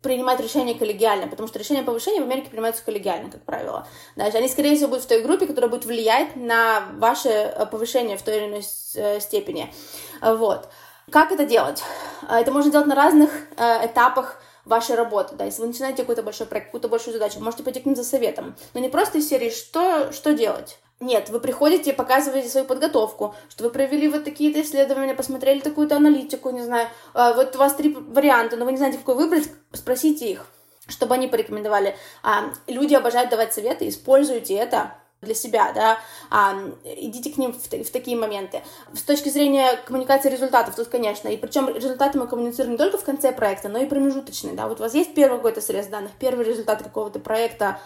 принимать 0.03 0.41
решения 0.41 0.75
коллегиально, 0.75 1.29
потому 1.29 1.47
что 1.47 1.61
решения 1.61 1.85
повышения 1.85 2.19
в 2.19 2.25
Америке 2.25 2.51
принимаются 2.51 2.85
коллегиально, 2.85 3.31
как 3.31 3.45
правило. 3.45 3.87
Даже 4.17 4.39
они, 4.39 4.49
скорее 4.49 4.75
всего, 4.75 4.89
будут 4.89 5.05
в 5.05 5.07
той 5.07 5.23
группе, 5.23 5.47
которая 5.47 5.71
будет 5.71 5.85
влиять 5.85 6.35
на 6.35 6.89
ваше 6.95 7.29
э, 7.29 7.67
повышение 7.67 8.17
в 8.17 8.23
той 8.23 8.39
или 8.39 8.47
иной 8.47 8.65
э, 8.97 9.21
степени. 9.21 9.73
Вот. 10.21 10.69
Как 11.13 11.31
это 11.31 11.45
делать? 11.45 11.85
Это 12.29 12.51
можно 12.51 12.73
делать 12.73 12.89
на 12.89 12.97
разных 12.97 13.31
этапах 13.57 14.43
вашей 14.65 14.95
работы, 14.95 15.35
да, 15.35 15.45
если 15.45 15.63
вы 15.63 15.69
начинаете 15.69 16.03
какой-то 16.03 16.23
большой 16.23 16.47
проект, 16.47 16.69
какую-то 16.69 16.89
большую 16.89 17.13
задачу, 17.13 17.41
можете 17.41 17.63
пойти 17.65 17.81
к 17.81 17.87
ним 17.87 17.97
за 17.97 18.05
советом, 18.05 18.57
но 18.75 18.81
не 18.81 18.89
просто 18.89 19.19
из 19.19 19.29
серии 19.29 19.51
«что, 19.51 20.13
что 20.13 20.35
делать?», 20.35 20.79
нет, 21.03 21.31
вы 21.31 21.41
приходите, 21.41 21.93
показываете 21.93 22.49
свою 22.49 22.65
подготовку, 22.65 23.35
что 23.49 23.65
вы 23.65 23.71
провели 23.71 24.09
вот 24.09 24.25
такие-то 24.25 24.63
исследования, 24.63 25.15
посмотрели 25.15 25.61
такую-то 25.61 25.97
аналитику, 25.97 26.51
не 26.51 26.63
знаю, 26.63 26.89
э, 27.15 27.33
вот 27.35 27.55
у 27.57 27.59
вас 27.59 27.75
три 27.75 27.93
варианта, 27.93 28.57
но 28.57 28.65
вы 28.65 28.71
не 28.71 28.79
знаете, 28.79 28.99
какой 28.99 29.17
выбрать, 29.17 29.49
спросите 29.73 30.31
их, 30.31 30.47
чтобы 30.87 31.15
они 31.15 31.27
порекомендовали. 31.27 31.97
А, 32.23 32.53
люди 32.69 32.95
обожают 32.95 33.31
давать 33.31 33.53
советы, 33.53 33.89
используйте 33.89 34.55
это 34.55 34.95
для 35.23 35.35
себя, 35.35 35.73
да, 35.73 35.99
а, 36.31 36.57
идите 36.85 37.31
к 37.31 37.39
ним 37.39 37.53
в, 37.53 37.59
в 37.59 37.91
такие 37.91 38.17
моменты. 38.17 38.63
С 38.93 39.03
точки 39.03 39.29
зрения 39.29 39.77
коммуникации 39.85 40.31
результатов, 40.31 40.77
тут, 40.77 40.89
конечно, 40.89 41.29
и 41.29 41.37
причем 41.37 41.69
результаты 41.69 42.19
мы 42.19 42.29
коммуницируем 42.29 42.73
не 42.73 42.79
только 42.79 42.99
в 42.99 43.05
конце 43.05 43.33
проекта, 43.33 43.69
но 43.69 43.79
и 43.79 43.87
промежуточные, 43.87 44.55
да, 44.55 44.69
вот 44.69 44.79
у 44.81 44.83
вас 44.85 44.95
есть 44.95 45.15
первый 45.15 45.37
какой-то 45.37 45.61
срез 45.61 45.87
данных, 45.87 46.13
первый 46.19 46.45
результат 46.45 46.83
какого-то 46.83 47.19
проекта, 47.19 47.81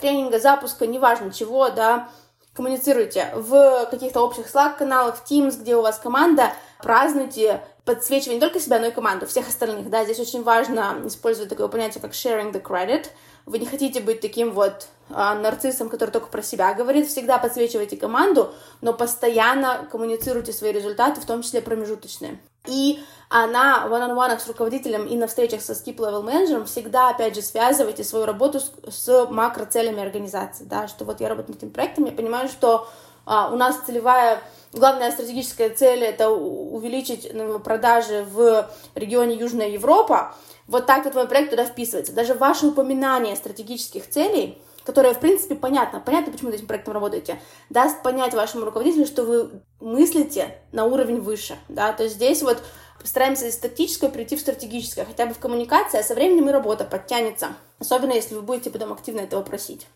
тренинга, 0.00 0.38
запуска, 0.38 0.86
неважно 0.86 1.32
чего, 1.32 1.70
да, 1.70 2.08
коммуницируйте 2.54 3.30
в 3.34 3.86
каких-то 3.90 4.20
общих 4.20 4.46
Slack-каналах, 4.52 5.16
в 5.16 5.30
Teams, 5.30 5.60
где 5.60 5.76
у 5.76 5.82
вас 5.82 5.98
команда, 5.98 6.52
празднуйте, 6.82 7.62
подсвечивая 7.84 8.34
не 8.34 8.40
только 8.40 8.60
себя, 8.60 8.78
но 8.80 8.86
и 8.86 8.90
команду, 8.90 9.26
всех 9.26 9.48
остальных, 9.48 9.88
да, 9.90 10.04
здесь 10.04 10.18
очень 10.18 10.42
важно 10.42 10.96
использовать 11.04 11.48
такое 11.48 11.68
понятие, 11.68 12.02
как 12.02 12.12
sharing 12.12 12.52
the 12.52 12.60
credit, 12.60 13.06
вы 13.48 13.58
не 13.58 13.66
хотите 13.66 14.00
быть 14.00 14.20
таким 14.20 14.52
вот 14.52 14.88
а, 15.10 15.34
нарциссом, 15.34 15.88
который 15.88 16.10
только 16.10 16.28
про 16.28 16.42
себя 16.42 16.74
говорит, 16.74 17.08
всегда 17.08 17.38
подсвечивайте 17.38 17.96
команду, 17.96 18.52
но 18.80 18.92
постоянно 18.92 19.88
коммуницируйте 19.90 20.52
свои 20.52 20.72
результаты, 20.72 21.20
в 21.20 21.26
том 21.26 21.42
числе 21.42 21.62
промежуточные. 21.62 22.38
И 22.66 23.00
а 23.30 23.46
на 23.46 23.86
one-on-one 23.88 24.38
с 24.38 24.46
руководителем 24.46 25.06
и 25.06 25.16
на 25.16 25.26
встречах 25.26 25.62
со 25.62 25.72
skip-level 25.72 26.22
менеджером 26.22 26.66
всегда, 26.66 27.10
опять 27.10 27.34
же, 27.34 27.42
связывайте 27.42 28.04
свою 28.04 28.26
работу 28.26 28.60
с, 28.60 28.72
с 28.90 29.26
макроцелями 29.30 30.02
организации, 30.02 30.64
да, 30.64 30.88
что 30.88 31.04
вот 31.04 31.20
я 31.20 31.28
работаю 31.28 31.54
над 31.54 31.62
этим 31.62 31.72
проектом, 31.72 32.04
я 32.04 32.12
понимаю, 32.12 32.48
что 32.48 32.88
а, 33.24 33.50
у 33.50 33.56
нас 33.56 33.78
целевая, 33.86 34.42
главная 34.78 35.10
стратегическая 35.10 35.70
цель— 35.70 36.02
это 36.04 36.30
увеличить 36.30 37.30
ну, 37.32 37.58
продажи 37.58 38.26
в 38.30 38.70
регионе 38.94 39.36
Южная 39.36 39.68
Европа, 39.68 40.34
вот 40.66 40.86
так 40.86 41.04
вот 41.04 41.14
мой 41.14 41.28
проект 41.28 41.50
туда 41.50 41.64
вписывается. 41.64 42.12
Даже 42.12 42.34
ваше 42.34 42.66
упоминание 42.66 43.36
стратегических 43.36 44.08
целей 44.08 44.58
которое, 44.84 45.12
в 45.12 45.20
принципе, 45.20 45.54
понятно, 45.54 46.00
понятно, 46.00 46.32
почему 46.32 46.48
над 46.48 46.60
этим 46.60 46.66
проектом 46.66 46.94
работаете, 46.94 47.38
даст 47.68 48.02
понять 48.02 48.32
вашему 48.32 48.64
руководителю, 48.64 49.04
что 49.04 49.22
вы 49.22 49.50
мыслите 49.80 50.56
на 50.72 50.86
уровень 50.86 51.20
выше, 51.20 51.58
да, 51.68 51.92
то 51.92 52.04
есть 52.04 52.14
здесь 52.14 52.40
вот 52.40 52.62
Постараемся 53.00 53.46
из 53.46 53.56
тактического 53.56 54.10
перейти 54.10 54.36
в 54.36 54.40
стратегическое, 54.40 55.04
хотя 55.04 55.26
бы 55.26 55.34
в 55.34 55.38
коммуникации, 55.38 56.00
а 56.00 56.02
со 56.02 56.14
временем 56.14 56.48
и 56.48 56.52
работа 56.52 56.84
подтянется. 56.84 57.50
Особенно, 57.78 58.12
если 58.12 58.34
вы 58.34 58.42
будете 58.42 58.70
потом 58.70 58.92
активно 58.92 59.20
этого 59.20 59.42
просить. 59.42 59.86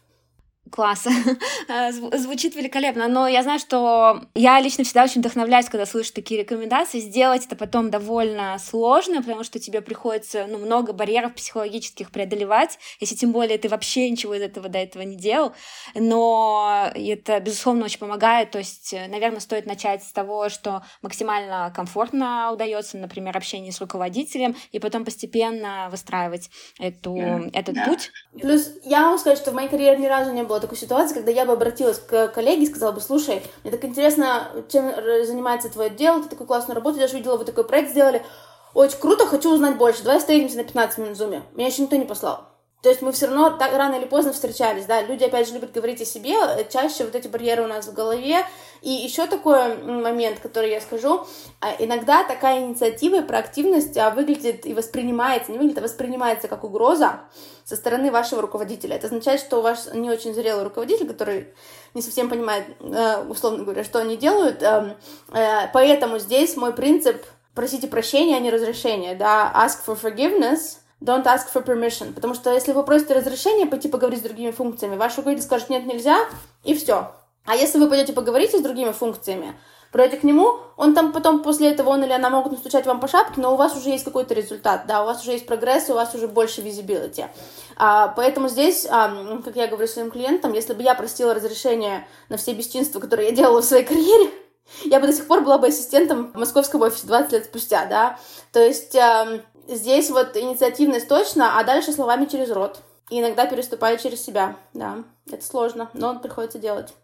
Класс. 0.72 1.06
Звучит 2.14 2.56
великолепно. 2.56 3.06
Но 3.06 3.28
я 3.28 3.42
знаю, 3.42 3.58
что 3.58 4.22
я 4.34 4.58
лично 4.58 4.84
всегда 4.84 5.04
очень 5.04 5.20
вдохновляюсь, 5.20 5.68
когда 5.68 5.84
слышу 5.84 6.14
такие 6.14 6.40
рекомендации. 6.40 6.98
Сделать 6.98 7.44
это 7.44 7.56
потом 7.56 7.90
довольно 7.90 8.56
сложно, 8.58 9.20
потому 9.20 9.44
что 9.44 9.58
тебе 9.58 9.82
приходится 9.82 10.46
ну, 10.48 10.56
много 10.56 10.94
барьеров 10.94 11.34
психологических 11.34 12.10
преодолевать, 12.10 12.78
если 13.00 13.14
тем 13.14 13.32
более 13.32 13.58
ты 13.58 13.68
вообще 13.68 14.08
ничего 14.08 14.34
из 14.34 14.40
этого 14.40 14.70
до 14.70 14.78
этого 14.78 15.02
не 15.02 15.16
делал. 15.16 15.52
Но 15.94 16.90
это, 16.94 17.38
безусловно, 17.40 17.84
очень 17.84 17.98
помогает. 17.98 18.50
То 18.50 18.58
есть, 18.58 18.94
наверное, 19.08 19.40
стоит 19.40 19.66
начать 19.66 20.02
с 20.02 20.12
того, 20.12 20.48
что 20.48 20.82
максимально 21.02 21.70
комфортно 21.76 22.50
удается, 22.50 22.96
например, 22.96 23.36
общение 23.36 23.72
с 23.72 23.80
руководителем, 23.80 24.56
и 24.70 24.78
потом 24.78 25.04
постепенно 25.04 25.88
выстраивать 25.90 26.48
эту, 26.78 27.14
yeah. 27.14 27.50
этот 27.52 27.76
yeah. 27.76 27.84
путь. 27.84 28.10
Плюс 28.40 28.70
я 28.84 29.02
могу 29.02 29.18
сказать, 29.18 29.38
что 29.38 29.50
в 29.50 29.54
моей 29.54 29.68
карьере 29.68 29.98
ни 29.98 30.06
разу 30.06 30.32
не 30.32 30.42
было 30.42 30.61
такой 30.62 30.78
ситуации, 30.78 31.14
когда 31.14 31.30
я 31.30 31.44
бы 31.44 31.52
обратилась 31.52 31.98
к 31.98 32.28
коллеге 32.28 32.62
и 32.62 32.66
сказала 32.66 32.92
бы, 32.92 33.00
слушай, 33.00 33.42
мне 33.62 33.70
так 33.70 33.84
интересно, 33.84 34.48
чем 34.70 34.90
занимается 35.24 35.68
твой 35.68 35.86
отдел, 35.86 36.22
ты 36.22 36.30
такую 36.30 36.46
классную 36.46 36.76
работу 36.76 36.94
делаешь, 36.94 37.12
видела, 37.12 37.36
вы 37.36 37.44
такой 37.44 37.64
проект 37.64 37.90
сделали, 37.90 38.22
очень 38.74 38.98
круто, 38.98 39.26
хочу 39.26 39.52
узнать 39.52 39.76
больше, 39.76 40.02
давай 40.02 40.18
встретимся 40.18 40.56
на 40.56 40.64
15 40.64 40.98
минут 40.98 41.14
в 41.14 41.18
зуме. 41.18 41.42
Меня 41.54 41.66
еще 41.66 41.82
никто 41.82 41.96
не 41.96 42.06
послал. 42.06 42.51
То 42.82 42.88
есть 42.88 43.00
мы 43.00 43.12
все 43.12 43.26
равно 43.26 43.50
так 43.50 43.72
рано 43.74 43.94
или 43.94 44.06
поздно 44.06 44.32
встречались, 44.32 44.86
да, 44.86 45.02
люди 45.02 45.22
опять 45.22 45.46
же 45.46 45.54
любят 45.54 45.70
говорить 45.70 46.02
о 46.02 46.04
себе, 46.04 46.34
чаще 46.68 47.04
вот 47.04 47.14
эти 47.14 47.28
барьеры 47.28 47.62
у 47.62 47.68
нас 47.68 47.86
в 47.86 47.94
голове. 47.94 48.44
И 48.80 48.90
еще 48.90 49.28
такой 49.28 49.76
момент, 49.76 50.40
который 50.40 50.70
я 50.70 50.80
скажу, 50.80 51.24
а, 51.60 51.72
иногда 51.78 52.24
такая 52.24 52.58
инициатива 52.58 53.20
и 53.20 53.22
проактивность 53.22 53.96
а, 53.96 54.10
выглядит 54.10 54.66
и 54.66 54.74
воспринимается, 54.74 55.52
не 55.52 55.58
выглядит, 55.58 55.78
а 55.78 55.82
воспринимается 55.82 56.48
как 56.48 56.64
угроза 56.64 57.20
со 57.62 57.76
стороны 57.76 58.10
вашего 58.10 58.42
руководителя. 58.42 58.96
Это 58.96 59.06
означает, 59.06 59.38
что 59.38 59.58
у 59.58 59.62
вас 59.62 59.88
не 59.94 60.10
очень 60.10 60.34
зрелый 60.34 60.64
руководитель, 60.64 61.06
который 61.06 61.54
не 61.94 62.02
совсем 62.02 62.28
понимает, 62.28 62.66
э, 62.80 63.22
условно 63.28 63.62
говоря, 63.62 63.84
что 63.84 64.00
они 64.00 64.16
делают. 64.16 64.60
Эм, 64.64 64.96
э, 65.32 65.68
поэтому 65.72 66.18
здесь 66.18 66.56
мой 66.56 66.72
принцип 66.72 67.24
просите 67.54 67.86
прощения, 67.86 68.36
а 68.36 68.40
не 68.40 68.50
разрешения, 68.50 69.14
да, 69.14 69.52
ask 69.54 69.86
for 69.86 69.96
forgiveness, 69.96 70.81
don't 71.04 71.24
ask 71.24 71.52
for 71.52 71.64
permission, 71.64 72.12
потому 72.12 72.34
что 72.34 72.52
если 72.52 72.72
вы 72.72 72.82
просите 72.84 73.14
разрешения 73.14 73.66
пойти 73.66 73.88
поговорить 73.88 74.20
с 74.20 74.22
другими 74.22 74.50
функциями, 74.50 74.96
ваш 74.96 75.16
руководитель 75.16 75.44
скажет 75.44 75.70
нет, 75.70 75.86
нельзя, 75.86 76.18
и 76.64 76.74
все. 76.74 77.12
А 77.44 77.56
если 77.56 77.78
вы 77.78 77.88
пойдете 77.88 78.12
поговорить 78.12 78.52
с 78.52 78.60
другими 78.60 78.92
функциями, 78.92 79.54
пройдете 79.90 80.20
к 80.20 80.24
нему, 80.24 80.58
он 80.76 80.94
там 80.94 81.12
потом 81.12 81.42
после 81.42 81.70
этого, 81.70 81.90
он 81.90 82.04
или 82.04 82.12
она 82.12 82.30
могут 82.30 82.52
настучать 82.52 82.86
вам 82.86 83.00
по 83.00 83.08
шапке, 83.08 83.40
но 83.40 83.52
у 83.52 83.56
вас 83.56 83.76
уже 83.76 83.90
есть 83.90 84.04
какой-то 84.04 84.32
результат, 84.32 84.86
да, 84.86 85.02
у 85.02 85.06
вас 85.06 85.22
уже 85.22 85.32
есть 85.32 85.46
прогресс, 85.46 85.90
у 85.90 85.94
вас 85.94 86.14
уже 86.14 86.28
больше 86.28 86.62
визибилити. 86.62 87.26
А, 87.76 88.08
поэтому 88.08 88.48
здесь, 88.48 88.86
а, 88.88 89.40
как 89.44 89.56
я 89.56 89.66
говорю 89.66 89.88
своим 89.88 90.10
клиентам, 90.10 90.52
если 90.52 90.72
бы 90.72 90.82
я 90.82 90.94
просила 90.94 91.34
разрешение 91.34 92.06
на 92.28 92.36
все 92.36 92.54
бесчинства, 92.54 93.00
которые 93.00 93.30
я 93.30 93.34
делала 93.34 93.60
в 93.60 93.64
своей 93.64 93.84
карьере, 93.84 94.30
я 94.84 95.00
бы 95.00 95.06
до 95.06 95.12
сих 95.12 95.26
пор 95.26 95.42
была 95.42 95.58
бы 95.58 95.66
ассистентом 95.66 96.32
в 96.32 96.38
московском 96.38 96.80
офисе 96.82 97.06
20 97.06 97.32
лет 97.32 97.44
спустя, 97.44 97.84
да. 97.86 98.18
То 98.52 98.60
есть 98.60 98.94
э, 98.94 99.42
здесь 99.68 100.10
вот 100.10 100.36
инициативность 100.36 101.08
точно, 101.08 101.58
а 101.58 101.64
дальше 101.64 101.92
словами 101.92 102.26
через 102.26 102.50
рот. 102.50 102.80
И 103.10 103.20
иногда 103.20 103.46
переступая 103.46 103.98
через 103.98 104.22
себя, 104.24 104.56
да. 104.72 105.04
Это 105.30 105.44
сложно, 105.44 105.90
но 105.92 106.18
приходится 106.18 106.58
делать. 106.58 106.94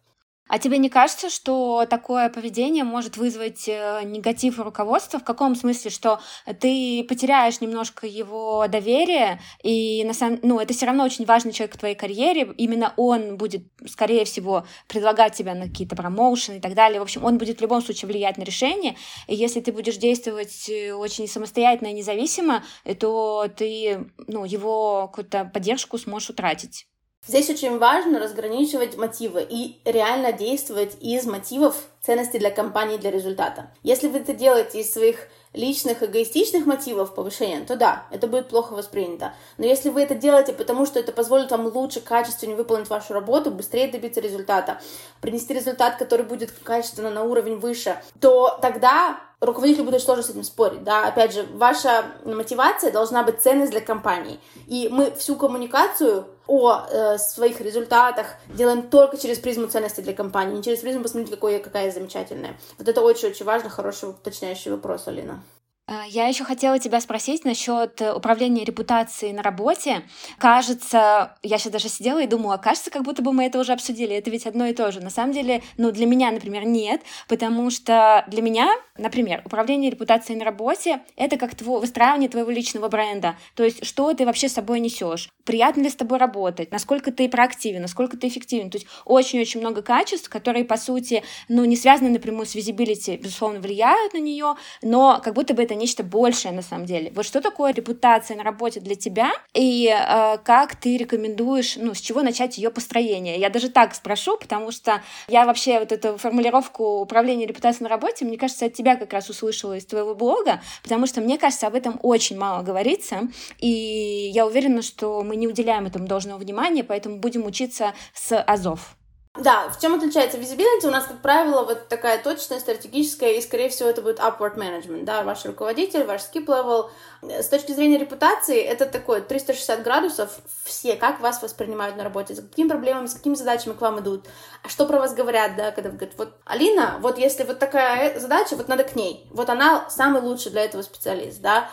А 0.49 0.59
тебе 0.59 0.79
не 0.79 0.89
кажется, 0.89 1.29
что 1.29 1.87
такое 1.89 2.31
поведение 2.31 2.83
может 2.83 3.17
вызвать 3.17 3.69
э, 3.69 4.01
негатив 4.05 4.59
у 4.59 4.63
руководства? 4.63 5.21
В 5.21 5.25
каком 5.25 5.55
смысле, 5.55 5.91
что 5.91 6.21
ты 6.61 7.05
потеряешь 7.09 7.61
немножко 7.61 8.07
его 8.07 8.67
доверие, 8.67 9.41
и 9.63 10.03
на 10.05 10.15
самом, 10.15 10.41
ну, 10.43 10.59
это 10.59 10.73
все 10.73 10.87
равно 10.87 11.05
очень 11.05 11.27
важный 11.27 11.53
человек 11.53 11.77
в 11.77 11.79
твоей 11.79 11.95
карьере, 11.95 12.53
именно 12.57 12.95
он 12.97 13.37
будет, 13.37 13.65
скорее 13.87 14.25
всего, 14.25 14.67
предлагать 14.89 15.35
тебя 15.35 15.55
на 15.55 15.69
какие-то 15.69 15.97
промоушены 15.97 16.57
и 16.57 16.61
так 16.61 16.75
далее. 16.75 17.01
В 17.01 17.03
общем, 17.03 17.25
он 17.25 17.37
будет 17.37 17.59
в 17.59 17.63
любом 17.63 17.83
случае 17.83 18.09
влиять 18.09 18.39
на 18.39 18.43
решение, 18.43 18.97
и 19.27 19.35
если 19.35 19.61
ты 19.61 19.71
будешь 19.71 19.99
действовать 19.99 20.69
э, 20.71 20.93
очень 20.93 21.29
самостоятельно 21.29 21.89
и 21.89 21.95
независимо, 21.95 22.65
то 22.99 23.49
ты, 23.55 24.11
ну, 24.27 24.45
его 24.47 25.09
какую-то 25.09 25.45
поддержку 25.45 25.99
сможешь 25.99 26.31
утратить. 26.31 26.87
Здесь 27.26 27.50
очень 27.50 27.78
важно 27.78 28.18
разграничивать 28.18 28.96
мотивы 28.96 29.46
и 29.48 29.81
реально 29.85 30.33
действовать 30.33 30.96
из 31.00 31.26
мотивов 31.26 31.88
ценности 32.00 32.38
для 32.38 32.50
компании, 32.50 32.96
для 32.96 33.11
результата. 33.11 33.70
Если 33.83 34.09
вы 34.09 34.20
это 34.20 34.33
делаете 34.33 34.81
из 34.81 34.90
своих 34.90 35.28
личных 35.52 36.02
эгоистичных 36.02 36.64
мотивов 36.64 37.14
повышения, 37.14 37.64
то 37.66 37.76
да, 37.76 38.07
это 38.11 38.28
будет 38.28 38.48
плохо 38.48 38.72
воспринято. 38.72 39.35
Но 39.59 39.66
если 39.66 39.90
вы 39.90 40.02
это 40.02 40.14
делаете, 40.14 40.52
потому 40.52 40.87
что 40.87 40.98
это 41.00 41.12
позволит 41.12 41.50
вам 41.50 41.66
лучше, 41.66 42.00
качественнее 42.00 42.57
выполнить 42.57 42.88
вашу 42.88 43.12
работу, 43.12 43.50
быстрее 43.50 43.88
добиться 43.88 44.20
результата, 44.20 44.81
принести 45.20 45.52
результат, 45.52 45.96
который 45.96 46.24
будет 46.24 46.50
качественно 46.62 47.11
на 47.11 47.24
уровень 47.24 47.57
выше, 47.59 48.00
то 48.20 48.59
тогда 48.62 49.20
руководителю 49.40 49.85
будет 49.85 50.03
сложно 50.03 50.22
с 50.22 50.31
этим 50.31 50.44
спорить, 50.44 50.85
да, 50.85 51.07
опять 51.07 51.33
же, 51.33 51.46
ваша 51.53 52.07
мотивация 52.24 52.90
должна 52.90 53.22
быть 53.22 53.40
ценность 53.40 53.70
для 53.70 53.81
компании, 53.81 54.40
и 54.66 54.88
мы 54.90 55.11
всю 55.12 55.37
коммуникацию 55.37 56.27
о 56.46 56.87
э, 56.88 57.18
своих 57.18 57.61
результатах 57.61 58.27
делаем 58.48 58.88
только 58.88 59.18
через 59.18 59.38
призму 59.38 59.66
ценности 59.66 60.01
для 60.01 60.14
компании, 60.14 60.57
не 60.57 60.62
через 60.62 60.81
призму 60.81 61.03
посмотрите, 61.03 61.35
какой, 61.35 61.59
какая 61.59 61.87
я 61.87 61.90
замечательная. 61.92 62.59
Вот 62.79 62.88
это 62.88 63.03
очень-очень 63.03 63.44
важно, 63.44 63.68
хороший 63.68 64.11
уточняющий 64.11 64.70
вопрос, 64.70 65.07
Алина. 65.07 65.42
А, 65.90 66.05
я 66.07 66.27
еще 66.27 66.44
хотела 66.44 66.79
тебя 66.79 67.01
спросить 67.01 67.46
насчет 67.46 68.03
э, 68.03 68.12
управления 68.12 68.62
репутацией 68.62 69.33
на 69.33 69.42
работе. 69.42 70.03
Кажется, 70.37 71.35
я 71.42 71.57
сейчас 71.57 71.72
даже 71.72 71.88
сидела 71.88 72.22
и 72.22 72.27
думала, 72.27 72.59
кажется, 72.59 72.90
как 72.90 73.05
будто 73.05 73.22
бы 73.22 73.33
мы 73.33 73.46
это 73.46 73.59
уже 73.59 73.72
обсудили. 73.72 74.14
Это 74.14 74.31
ведь 74.31 74.46
одно 74.46 74.66
и 74.66 74.74
то 74.74 74.92
же. 74.92 75.01
На 75.01 75.09
самом 75.09 75.33
деле, 75.33 75.62
ну, 75.79 75.90
для 75.90 76.05
меня, 76.05 76.31
например, 76.31 76.66
нет, 76.66 77.01
потому 77.27 77.70
что 77.70 78.22
для 78.29 78.42
меня, 78.42 78.70
например, 78.98 79.40
управление 79.46 79.90
репутацией 79.90 80.38
на 80.38 80.44
работе— 80.44 81.01
это 81.16 81.38
как 81.38 81.55
тво, 81.55 81.79
выстраивание 81.79 82.29
твоего 82.29 82.51
личного 82.51 82.88
бренда. 82.88 83.37
То 83.55 83.64
есть, 83.64 83.87
что 83.87 84.12
ты 84.12 84.27
вообще 84.27 84.51
с 84.51 84.53
собой 84.53 84.81
несешь? 84.81 85.31
Приятно 85.44 85.81
ли 85.81 85.88
с 85.88 85.94
тобой 85.94 86.18
работать? 86.18 86.70
Насколько 86.70 87.12
ты 87.12 87.31
проактивен? 87.31 87.81
Насколько 87.81 88.18
ты 88.18 88.29
эффективен? 88.29 88.68
То 88.68 88.77
есть, 88.77 88.87
очень-очень 89.07 89.61
много 89.61 89.81
качеств, 89.81 90.29
которые, 90.29 90.66
по 90.66 90.77
сути, 90.77 91.22
ну, 91.48 91.64
не 91.64 91.77
связаны 91.77 92.11
напрямую 92.11 92.44
с 92.44 92.55
визибилити, 92.55 93.16
безусловно, 93.16 93.59
влияют 93.61 94.12
на 94.12 94.18
нее, 94.18 94.57
но 94.83 95.22
как 95.24 95.33
будто 95.33 95.55
бы 95.55 95.62
это 95.62 95.78
нечто 95.79 96.03
большее 96.03 96.53
на 96.53 96.62
самом 96.62 96.87
деле. 96.87 97.12
Вот 97.14 97.25
что 97.25 97.41
такое 97.41 97.73
репутация 97.73 98.37
на 98.37 98.43
работе 98.43 98.81
для 98.81 98.95
тебя 98.95 99.33
и 99.55 99.88
э, 99.88 100.38
как 100.45 100.77
ты 100.77 100.97
рекомендуешь, 100.97 101.77
ну, 101.77 101.95
с 101.95 102.01
чего 102.01 102.23
начать 102.23 102.59
ее 102.59 102.71
построение? 102.71 103.38
Я 103.38 103.51
даже 103.51 103.69
так 103.71 103.95
спрошу, 103.95 104.37
потому 104.38 104.71
что 104.71 105.03
я 105.29 105.47
вообще 105.47 105.79
вот 105.79 105.93
эту 105.93 106.19
формулировку 106.19 107.01
управления 107.01 107.47
репутацией 107.47 107.85
на 107.85 107.88
работе, 107.88 108.25
мне 108.25 108.37
кажется, 108.37 108.67
от 108.67 108.75
тебя 108.75 108.97
как 108.97 109.12
раз 109.12 109.31
услышала 109.31 109.77
из 109.77 109.87
твоего 109.87 110.14
блога, 110.14 110.61
потому 110.83 111.07
что 111.07 111.21
мне 111.21 111.38
кажется, 111.38 111.67
об 111.67 111.75
этом 111.75 111.99
очень 112.03 112.37
мало 112.37 112.62
говорится, 112.62 113.29
и 113.59 114.31
я 114.35 114.47
уверена, 114.47 114.83
что 114.83 115.23
мы 115.23 115.37
не 115.37 115.49
уделяем 115.49 115.87
этому 115.87 116.07
должного 116.07 116.38
внимания, 116.38 116.85
поэтому 116.85 117.19
будем 117.19 117.47
учиться 117.47 117.95
с 118.12 118.38
азов. 118.41 118.98
Да, 119.38 119.68
в 119.68 119.81
чем 119.81 119.94
отличается 119.94 120.37
visibility? 120.37 120.88
У 120.88 120.90
нас, 120.90 121.05
как 121.05 121.22
правило, 121.22 121.62
вот 121.62 121.87
такая 121.87 122.20
точная, 122.20 122.59
стратегическая, 122.59 123.35
и, 123.35 123.40
скорее 123.40 123.68
всего, 123.68 123.88
это 123.88 124.03
будет 124.03 124.18
upward 124.18 124.57
management, 124.57 125.05
да, 125.05 125.22
ваш 125.22 125.44
руководитель, 125.44 126.03
ваш 126.03 126.22
skip 126.22 126.46
level. 126.46 126.90
С 127.22 127.46
точки 127.46 127.70
зрения 127.70 127.98
репутации, 127.98 128.61
это 128.61 128.87
такое 128.87 129.20
360 129.20 129.83
градусов 129.85 130.40
все, 130.64 130.96
как 130.96 131.20
вас 131.20 131.40
воспринимают 131.40 131.96
на 131.96 132.03
работе, 132.03 132.35
с 132.35 132.40
какими 132.40 132.68
проблемами, 132.68 133.07
с 133.07 133.14
какими 133.14 133.35
задачами 133.35 133.74
к 133.74 133.81
вам 133.81 134.01
идут, 134.01 134.27
а 134.64 134.68
что 134.68 134.87
про 134.87 134.98
вас 134.98 135.14
говорят, 135.14 135.55
да, 135.55 135.70
когда 135.70 135.90
говорят, 135.90 136.14
вот, 136.16 136.35
Алина, 136.44 136.98
вот 137.01 137.16
если 137.16 137.44
вот 137.44 137.61
такая 137.61 138.18
задача, 138.18 138.57
вот 138.57 138.66
надо 138.66 138.83
к 138.83 138.96
ней, 138.96 139.29
вот 139.31 139.51
она 139.51 139.88
самый 139.88 140.20
лучший 140.20 140.51
для 140.51 140.64
этого 140.64 140.83
специалист, 140.83 141.40
да. 141.40 141.70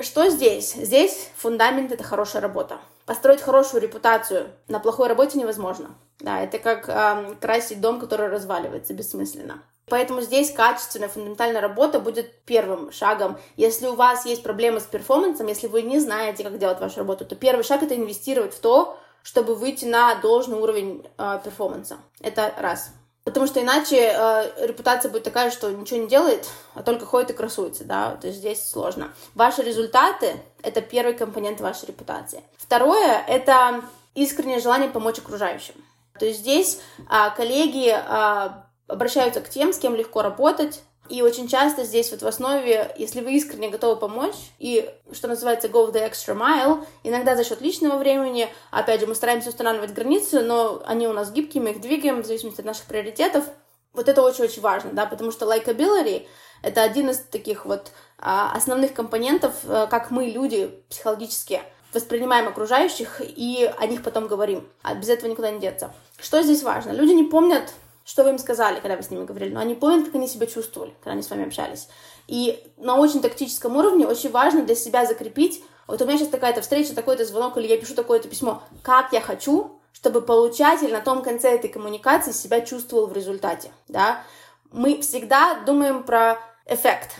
Что 0.00 0.30
здесь? 0.30 0.72
Здесь 0.72 1.28
фундамент— 1.36 1.92
это 1.92 2.02
хорошая 2.02 2.40
работа. 2.40 2.78
Построить 3.06 3.40
хорошую 3.40 3.82
репутацию 3.82 4.50
на 4.68 4.78
плохой 4.80 5.08
работе 5.08 5.38
невозможно. 5.38 5.96
Да, 6.20 6.40
это 6.40 6.58
как 6.58 6.88
э, 6.88 7.34
красить 7.40 7.80
дом, 7.80 8.00
который 8.00 8.28
разваливается 8.28 8.94
бессмысленно. 8.94 9.62
Поэтому 9.86 10.22
здесь 10.22 10.50
качественная 10.52 11.08
фундаментальная 11.08 11.60
работа 11.60 12.00
будет 12.00 12.42
первым 12.44 12.90
шагом. 12.90 13.38
Если 13.56 13.86
у 13.86 13.94
вас 13.94 14.24
есть 14.24 14.42
проблемы 14.42 14.80
с 14.80 14.84
перформансом, 14.84 15.46
если 15.46 15.66
вы 15.66 15.82
не 15.82 16.00
знаете, 16.00 16.42
как 16.42 16.58
делать 16.58 16.80
вашу 16.80 16.98
работу, 16.98 17.26
то 17.26 17.36
первый 17.36 17.62
шаг 17.62 17.82
это 17.82 17.94
инвестировать 17.94 18.54
в 18.54 18.60
то, 18.60 18.98
чтобы 19.22 19.54
выйти 19.54 19.84
на 19.84 20.14
должный 20.16 20.58
уровень 20.58 21.06
э, 21.18 21.40
перформанса. 21.44 21.98
Это 22.20 22.54
раз. 22.56 22.92
Потому 23.24 23.46
что 23.46 23.62
иначе 23.62 23.96
э, 23.96 24.66
репутация 24.66 25.10
будет 25.10 25.24
такая, 25.24 25.50
что 25.50 25.70
ничего 25.70 26.00
не 26.00 26.08
делает, 26.08 26.46
а 26.74 26.82
только 26.82 27.06
ходит 27.06 27.30
и 27.30 27.34
красуется, 27.34 27.84
да, 27.84 28.16
то 28.16 28.26
есть 28.26 28.40
здесь 28.40 28.68
сложно. 28.68 29.14
Ваши 29.34 29.62
результаты— 29.62 30.36
это 30.62 30.82
первый 30.82 31.14
компонент 31.14 31.58
вашей 31.58 31.86
репутации. 31.86 32.42
Второе— 32.58 33.24
это 33.28 33.82
искреннее 34.14 34.60
желание 34.60 34.90
помочь 34.90 35.18
окружающим. 35.18 35.74
То 36.18 36.26
есть 36.26 36.40
здесь 36.40 36.80
а, 37.08 37.30
коллеги 37.30 37.88
а, 37.88 38.66
обращаются 38.88 39.40
к 39.40 39.48
тем, 39.48 39.72
с 39.72 39.78
кем 39.78 39.94
легко 39.94 40.20
работать, 40.20 40.82
и 41.08 41.20
очень 41.20 41.48
часто 41.48 41.84
здесь 41.84 42.10
вот 42.10 42.22
в 42.22 42.26
основе, 42.26 42.94
если 42.96 43.20
вы 43.20 43.34
искренне 43.34 43.68
готовы 43.68 43.96
помочь, 43.96 44.36
и, 44.58 44.90
что 45.12 45.28
называется, 45.28 45.68
go 45.68 45.92
the 45.92 46.10
extra 46.10 46.34
mile, 46.34 46.84
иногда 47.02 47.36
за 47.36 47.44
счет 47.44 47.60
личного 47.60 47.98
времени, 47.98 48.48
опять 48.70 49.00
же, 49.00 49.06
мы 49.06 49.14
стараемся 49.14 49.50
устанавливать 49.50 49.92
границы, 49.92 50.40
но 50.40 50.82
они 50.86 51.06
у 51.06 51.12
нас 51.12 51.30
гибкие, 51.30 51.62
мы 51.62 51.70
их 51.70 51.80
двигаем 51.80 52.22
в 52.22 52.26
зависимости 52.26 52.60
от 52.60 52.66
наших 52.66 52.86
приоритетов. 52.86 53.44
Вот 53.92 54.08
это 54.08 54.22
очень-очень 54.22 54.62
важно, 54.62 54.92
да, 54.92 55.04
потому 55.04 55.30
что 55.30 55.44
likability— 55.44 56.26
это 56.62 56.82
один 56.82 57.10
из 57.10 57.18
таких 57.18 57.66
вот 57.66 57.92
а, 58.18 58.52
основных 58.52 58.94
компонентов, 58.94 59.52
а, 59.66 59.86
как 59.86 60.10
мы, 60.10 60.26
люди, 60.26 60.74
психологически 60.88 61.60
воспринимаем 61.92 62.48
окружающих 62.48 63.20
и 63.20 63.70
о 63.78 63.86
них 63.86 64.02
потом 64.02 64.26
говорим. 64.26 64.66
А 64.82 64.94
без 64.94 65.08
этого 65.08 65.30
никуда 65.30 65.50
не 65.50 65.60
деться. 65.60 65.92
Что 66.18 66.42
здесь 66.42 66.62
важно? 66.62 66.90
Люди 66.90 67.12
не 67.12 67.24
помнят, 67.24 67.72
что 68.04 68.22
вы 68.22 68.30
им 68.30 68.38
сказали, 68.38 68.80
когда 68.80 68.96
вы 68.96 69.02
с 69.02 69.10
ними 69.10 69.24
говорили, 69.24 69.52
но 69.52 69.60
они 69.60 69.74
помнят, 69.74 70.06
как 70.06 70.14
они 70.14 70.28
себя 70.28 70.46
чувствовали, 70.46 70.94
когда 71.00 71.12
они 71.12 71.22
с 71.22 71.30
вами 71.30 71.46
общались. 71.46 71.88
И 72.26 72.62
на 72.76 72.96
очень 72.96 73.20
тактическом 73.20 73.76
уровне 73.76 74.06
очень 74.06 74.30
важно 74.30 74.62
для 74.62 74.74
себя 74.74 75.06
закрепить, 75.06 75.62
вот 75.86 76.00
у 76.00 76.06
меня 76.06 76.18
сейчас 76.18 76.28
такая-то 76.28 76.62
встреча, 76.62 76.94
такой-то 76.94 77.24
звонок, 77.24 77.56
или 77.56 77.66
я 77.66 77.78
пишу 77.78 77.94
такое-то 77.94 78.28
письмо, 78.28 78.62
как 78.82 79.12
я 79.12 79.20
хочу, 79.20 79.78
чтобы 79.92 80.22
получатель 80.22 80.92
на 80.92 81.00
том 81.00 81.22
конце 81.22 81.54
этой 81.54 81.68
коммуникации 81.68 82.32
себя 82.32 82.60
чувствовал 82.60 83.06
в 83.06 83.12
результате, 83.12 83.70
да. 83.88 84.22
Мы 84.70 85.00
всегда 85.02 85.60
думаем 85.66 86.02
про 86.02 86.38
эффект, 86.66 87.16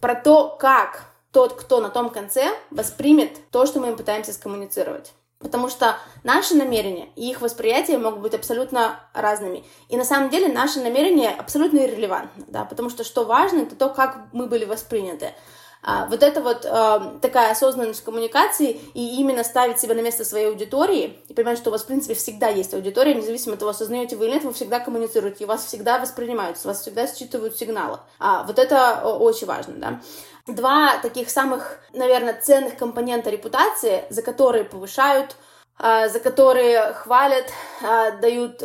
про 0.00 0.14
то, 0.14 0.56
как 0.58 1.04
тот, 1.30 1.54
кто 1.54 1.80
на 1.80 1.90
том 1.90 2.10
конце, 2.10 2.56
воспримет 2.70 3.38
то, 3.50 3.66
что 3.66 3.78
мы 3.78 3.88
им 3.88 3.96
пытаемся 3.96 4.32
скоммуницировать. 4.32 5.12
Потому 5.38 5.68
что 5.68 5.96
наши 6.24 6.54
намерения 6.54 7.08
и 7.14 7.30
их 7.30 7.42
восприятие 7.42 7.98
могут 7.98 8.20
быть 8.20 8.34
абсолютно 8.34 9.00
разными. 9.12 9.64
И 9.88 9.96
на 9.96 10.04
самом 10.04 10.30
деле 10.30 10.48
наши 10.48 10.80
намерения 10.80 11.30
абсолютно 11.30 11.78
иррелевантны, 11.78 12.44
да, 12.48 12.64
потому 12.64 12.88
что 12.88 13.04
что 13.04 13.24
важно, 13.24 13.60
это 13.60 13.76
то, 13.76 13.90
как 13.90 14.28
мы 14.32 14.46
были 14.46 14.64
восприняты. 14.64 15.34
А, 15.82 16.06
вот 16.06 16.22
это 16.24 16.40
вот 16.40 16.66
а, 16.68 17.18
такая 17.22 17.52
осознанность 17.52 18.02
коммуникации 18.02 18.80
и 18.94 19.20
именно 19.20 19.44
ставить 19.44 19.78
себя 19.78 19.94
на 19.94 20.00
место 20.00 20.24
своей 20.24 20.48
аудитории 20.48 21.18
и 21.28 21.32
понимать, 21.32 21.58
что 21.58 21.70
у 21.70 21.72
вас, 21.72 21.84
в 21.84 21.86
принципе, 21.86 22.14
всегда 22.14 22.48
есть 22.48 22.74
аудитория, 22.74 23.14
независимо 23.14 23.52
от 23.52 23.60
того, 23.60 23.70
осознаете 23.70 24.16
вы 24.16 24.26
или 24.26 24.34
нет, 24.34 24.44
вы 24.44 24.52
всегда 24.52 24.80
коммуницируете, 24.80 25.46
вас 25.46 25.64
всегда 25.64 26.00
воспринимают, 26.00 26.62
вас 26.64 26.80
всегда 26.80 27.06
считывают 27.06 27.56
сигналы. 27.56 27.98
А, 28.18 28.42
вот 28.44 28.58
это 28.58 29.00
очень 29.06 29.46
важно, 29.46 29.74
да. 29.74 30.00
Два 30.46 30.98
таких 30.98 31.28
самых, 31.30 31.78
наверное, 31.92 32.40
ценных 32.40 32.76
компонента 32.76 33.30
репутации, 33.30 34.04
за 34.10 34.22
которые 34.22 34.64
повышают 34.64 35.36
а, 35.78 36.08
за 36.08 36.20
которые 36.20 36.94
хвалят, 36.94 37.52
а, 37.82 38.12
дают 38.12 38.60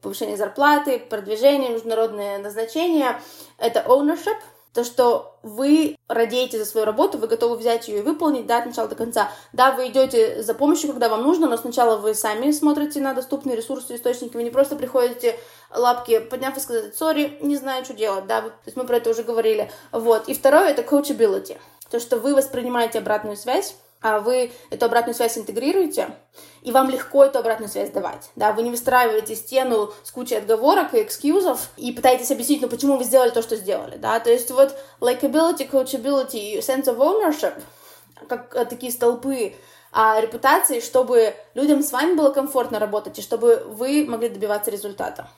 повышение 0.00 0.36
зарплаты, 0.36 0.98
продвижение, 0.98 1.70
международные 1.70 2.38
назначения. 2.38 3.20
Это 3.58 3.84
ownership, 3.86 4.36
то, 4.74 4.84
что 4.84 5.38
вы 5.42 5.96
радеете 6.08 6.58
за 6.58 6.64
свою 6.64 6.86
работу, 6.86 7.18
вы 7.18 7.26
готовы 7.26 7.56
взять 7.56 7.88
ее 7.88 7.98
и 7.98 8.02
выполнить, 8.02 8.46
да, 8.46 8.58
от 8.58 8.66
начала 8.66 8.88
до 8.88 8.94
конца. 8.94 9.30
Да, 9.52 9.72
вы 9.72 9.88
идете 9.88 10.42
за 10.42 10.54
помощью, 10.54 10.90
когда 10.90 11.08
вам 11.08 11.22
нужно, 11.22 11.48
но 11.48 11.56
сначала 11.56 11.98
вы 11.98 12.14
сами 12.14 12.50
смотрите 12.52 13.00
на 13.00 13.12
доступные 13.12 13.56
ресурсы, 13.56 13.96
источники, 13.96 14.34
вы 14.34 14.42
не 14.42 14.50
просто 14.50 14.76
приходите 14.76 15.38
лапки 15.74 16.18
подняв 16.20 16.56
и 16.56 16.60
сказать, 16.60 16.96
сори, 16.96 17.38
не 17.40 17.56
знаю, 17.56 17.84
что 17.84 17.94
делать, 17.94 18.26
да, 18.26 18.42
то 18.42 18.52
есть 18.66 18.76
мы 18.76 18.84
про 18.84 18.96
это 18.96 19.10
уже 19.10 19.22
говорили. 19.22 19.70
Вот. 19.90 20.28
И 20.28 20.34
второе— 20.34 20.68
это 20.70 20.82
coachability, 20.82 21.58
то, 21.90 22.00
что 22.00 22.18
вы 22.18 22.34
воспринимаете 22.34 22.98
обратную 22.98 23.36
связь, 23.36 23.74
а 24.00 24.20
вы 24.20 24.52
эту 24.70 24.86
обратную 24.86 25.14
связь 25.14 25.38
интегрируете, 25.38 26.16
и 26.62 26.70
вам 26.70 26.90
легко 26.90 27.24
эту 27.24 27.40
обратную 27.40 27.68
связь 27.68 27.90
давать. 27.90 28.30
Да, 28.36 28.52
вы 28.52 28.62
не 28.62 28.70
выстраиваете 28.70 29.34
стену 29.34 29.92
с 30.04 30.10
кучей 30.10 30.36
отговорок 30.36 30.94
и 30.94 31.02
экскьюзов 31.02 31.68
и 31.76 31.92
пытаетесь 31.92 32.30
объяснить, 32.30 32.62
ну 32.62 32.68
почему 32.68 32.96
вы 32.96 33.04
сделали 33.04 33.30
то, 33.30 33.42
что 33.42 33.56
сделали. 33.56 33.96
Да? 33.96 34.18
То 34.20 34.30
есть 34.30 34.50
вот 34.50 34.76
likability, 35.00 35.68
coachability 35.68 36.58
sense 36.58 36.84
of 36.84 36.98
ownership, 36.98 37.60
как 38.28 38.54
э, 38.54 38.64
такие 38.64 38.92
столпы 38.92 39.54
а, 39.90 40.20
репутации, 40.20 40.80
чтобы 40.80 41.34
людям 41.54 41.82
с 41.82 41.92
вами 41.92 42.14
было 42.14 42.30
комфортно 42.30 42.78
работать 42.78 43.18
и 43.18 43.22
чтобы 43.22 43.64
вы 43.66 44.06
могли 44.08 44.28
добиваться 44.28 44.70
результата. 44.70 45.28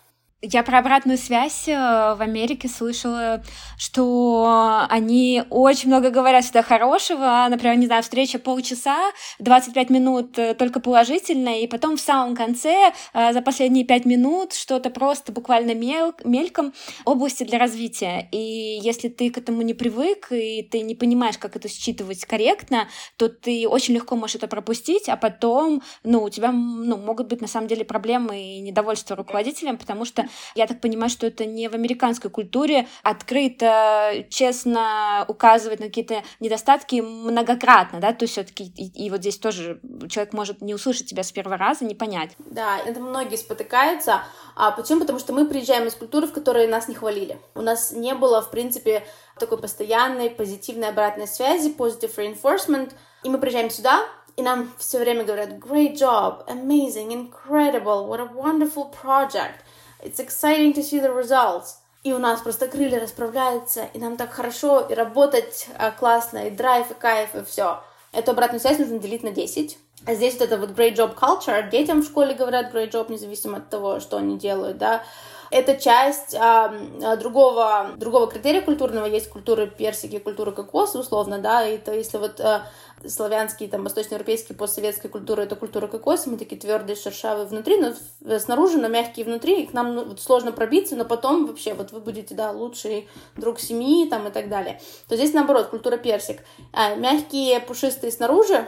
Я 0.47 0.62
про 0.62 0.81
обратную 0.81 1.16
связь 1.16 1.68
э, 1.68 1.73
в 1.73 2.20
Америке 2.20 2.68
слышала, 2.68 3.42
что 3.79 4.85
они 4.90 5.42
очень 5.49 5.88
много 5.88 6.11
говорят 6.11 6.44
всегда 6.44 6.62
хорошего. 6.62 7.47
Например, 7.49 7.77
не 7.77 7.87
знаю, 7.87 8.03
встреча 8.03 8.38
полчаса, 8.38 9.11
25 9.38 9.88
минут 9.88 10.38
э, 10.38 10.53
только 10.53 10.81
положительно, 10.81 11.59
и 11.59 11.66
потом 11.66 11.97
в 11.97 12.01
самом 12.01 12.37
конце, 12.37 12.92
э, 13.14 13.33
за 13.33 13.40
последние 13.40 13.87
5 13.87 14.05
минут, 14.05 14.53
что-то 14.53 14.90
просто 14.90 15.33
буквально 15.33 15.75
мел 15.75 16.12
мельком 16.25 16.75
области 17.07 17.44
для 17.44 17.59
развития. 17.59 18.29
И 18.31 18.81
если 18.83 19.09
ты 19.09 19.31
к 19.31 19.38
этому 19.38 19.62
не 19.62 19.73
привык, 19.73 20.31
и 20.31 20.62
ты 20.62 20.83
не 20.83 20.94
понимаешь, 20.94 21.38
как 21.38 21.57
это 21.57 21.70
считывать 21.70 22.23
корректно, 22.27 22.88
то 23.16 23.31
ты 23.31 23.66
очень 23.66 23.94
легко 23.94 24.14
можешь 24.14 24.37
это 24.37 24.47
пропустить, 24.47 25.09
а 25.09 25.16
потом, 25.16 25.83
ну, 26.03 26.23
у 26.23 26.29
тебя, 26.29 26.53
ну, 26.53 26.99
могут 26.99 27.29
быть 27.29 27.40
на 27.40 27.49
самом 27.49 27.66
деле 27.66 27.87
проблемы 27.87 28.42
и 28.42 28.61
недовольство 28.61 29.16
руководителем, 29.16 29.79
потому 29.79 30.05
что 30.05 30.24
я 30.55 30.67
так 30.67 30.81
понимаю, 30.81 31.11
что 31.11 31.27
это 31.27 31.45
не 31.45 31.69
в 31.69 31.75
американской 31.75 32.31
культуре 32.31 32.87
открыто, 33.03 34.25
честно 34.31 35.25
указывать 35.29 35.81
на 35.81 35.87
какие-то 35.87 36.23
недостатки 36.41 37.01
многократно, 37.01 38.01
да, 38.01 38.13
то 38.13 38.25
есть 38.25 38.33
все-таки 38.33 38.65
и, 38.77 39.07
и 39.07 39.11
вот 39.11 39.21
здесь 39.21 39.39
тоже 39.39 39.81
человек 40.09 40.33
может 40.33 40.61
не 40.61 40.75
услышать 40.75 41.07
тебя 41.07 41.23
с 41.23 41.33
первого 41.33 41.57
раза, 41.57 41.85
не 41.85 41.95
понять. 41.95 42.33
Да, 42.39 42.79
это 42.79 43.01
многие 43.01 43.37
спотыкаются. 43.37 44.23
А 44.57 44.71
почему? 44.71 45.01
Потому 45.01 45.19
что 45.19 45.33
мы 45.33 45.47
приезжаем 45.47 45.87
из 45.87 45.95
культуры, 45.95 46.27
в 46.27 46.33
которой 46.33 46.67
нас 46.67 46.89
не 46.89 46.95
хвалили. 46.95 47.39
У 47.55 47.61
нас 47.61 47.93
не 47.93 48.15
было, 48.15 48.41
в 48.41 48.51
принципе, 48.51 49.05
такой 49.39 49.59
постоянной 49.59 50.31
позитивной 50.31 50.89
обратной 50.89 51.27
связи, 51.27 51.75
positive 51.77 52.15
reinforcement, 52.17 52.93
и 53.23 53.29
мы 53.29 53.39
приезжаем 53.39 53.71
сюда, 53.71 54.05
и 54.37 54.43
нам 54.43 54.73
все 54.79 54.99
время 54.99 55.25
говорят 55.25 55.51
great 55.51 55.95
job, 55.95 56.47
amazing, 56.49 57.13
incredible, 57.13 58.09
what 58.09 58.21
a 58.21 58.31
wonderful 58.35 58.93
project. 59.03 59.61
It's 60.05 60.20
exciting 60.20 60.74
to 60.74 60.82
see 60.82 61.00
the 61.00 61.11
results. 61.11 61.76
И 62.02 62.12
у 62.12 62.18
нас 62.18 62.42
просто 62.42 62.68
крылья 62.68 63.00
расправляются, 63.00 63.88
и 63.94 63.98
нам 63.98 64.18
так 64.18 64.30
хорошо, 64.30 64.80
и 64.80 64.92
работать 64.92 65.68
а, 65.78 65.90
классно, 65.90 66.48
и 66.48 66.50
драйв, 66.50 66.90
и 66.90 66.94
кайф, 66.94 67.34
и 67.34 67.42
все. 67.44 67.80
Эту 68.12 68.32
обратную 68.32 68.61
связь 68.61 68.78
нужно 68.78 68.98
делить 68.98 69.22
на 69.22 69.30
10. 69.30 69.78
А 70.07 70.14
здесь 70.14 70.34
вот 70.34 70.42
это 70.42 70.59
вот 70.59 70.70
great 70.72 70.94
job 70.94 71.14
culture, 71.16 71.70
детям 71.70 72.02
в 72.02 72.05
школе 72.05 72.34
говорят 72.34 72.74
great 72.74 72.90
job, 72.90 73.11
независимо 73.11 73.57
от 73.57 73.70
того, 73.70 74.00
что 74.00 74.18
они 74.18 74.36
делают, 74.36 74.76
да. 74.76 75.02
это 75.50 75.76
часть 75.76 76.34
а, 76.34 76.74
другого, 77.16 77.92
другого 77.96 78.26
критерия 78.26 78.61
культурного. 78.61 79.07
Есть 79.07 79.30
культура 79.30 79.66
персики, 79.66 80.18
культура 80.18 80.50
кокоса, 80.50 80.98
условно, 80.98 81.38
да, 81.38 81.66
и 81.66 81.78
то 81.78 81.94
если 81.94 82.18
вот 82.18 82.38
а, 82.40 82.66
славянские, 83.07 83.68
там, 83.68 83.82
восточноевропейские, 83.82 84.57
постсоветская 84.57 85.11
культура— 85.11 85.40
это 85.42 85.57
культура 85.57 85.86
кокоса, 85.86 86.30
мы 86.30 86.38
такие 86.38 86.61
твердые, 86.61 86.97
шершавые 86.97 87.47
внутри, 87.47 87.76
но 87.76 88.38
снаружи, 88.38 88.78
но 88.78 88.88
мягкие 88.88 89.26
внутри, 89.26 89.62
и 89.62 89.66
к 89.66 89.72
нам 89.72 89.95
ну, 89.95 90.05
вот, 90.05 90.20
сложно 90.20 90.53
пробиться, 90.53 90.97
но 90.97 91.05
потом 91.05 91.47
вообще 91.47 91.74
вот 91.74 91.92
вы 91.92 92.01
будете, 92.01 92.34
да, 92.34 92.51
лучший 92.51 93.09
друг 93.36 93.61
семьи, 93.61 94.09
там, 94.09 94.28
и 94.28 94.30
так 94.30 94.49
далее. 94.49 94.80
То 95.09 95.16
здесь, 95.16 95.32
наоборот, 95.32 95.68
культура 95.68 95.97
персик. 95.97 96.40
А, 96.72 96.95
мягкие, 96.95 97.61
пушистые 97.61 98.11
снаружи, 98.11 98.66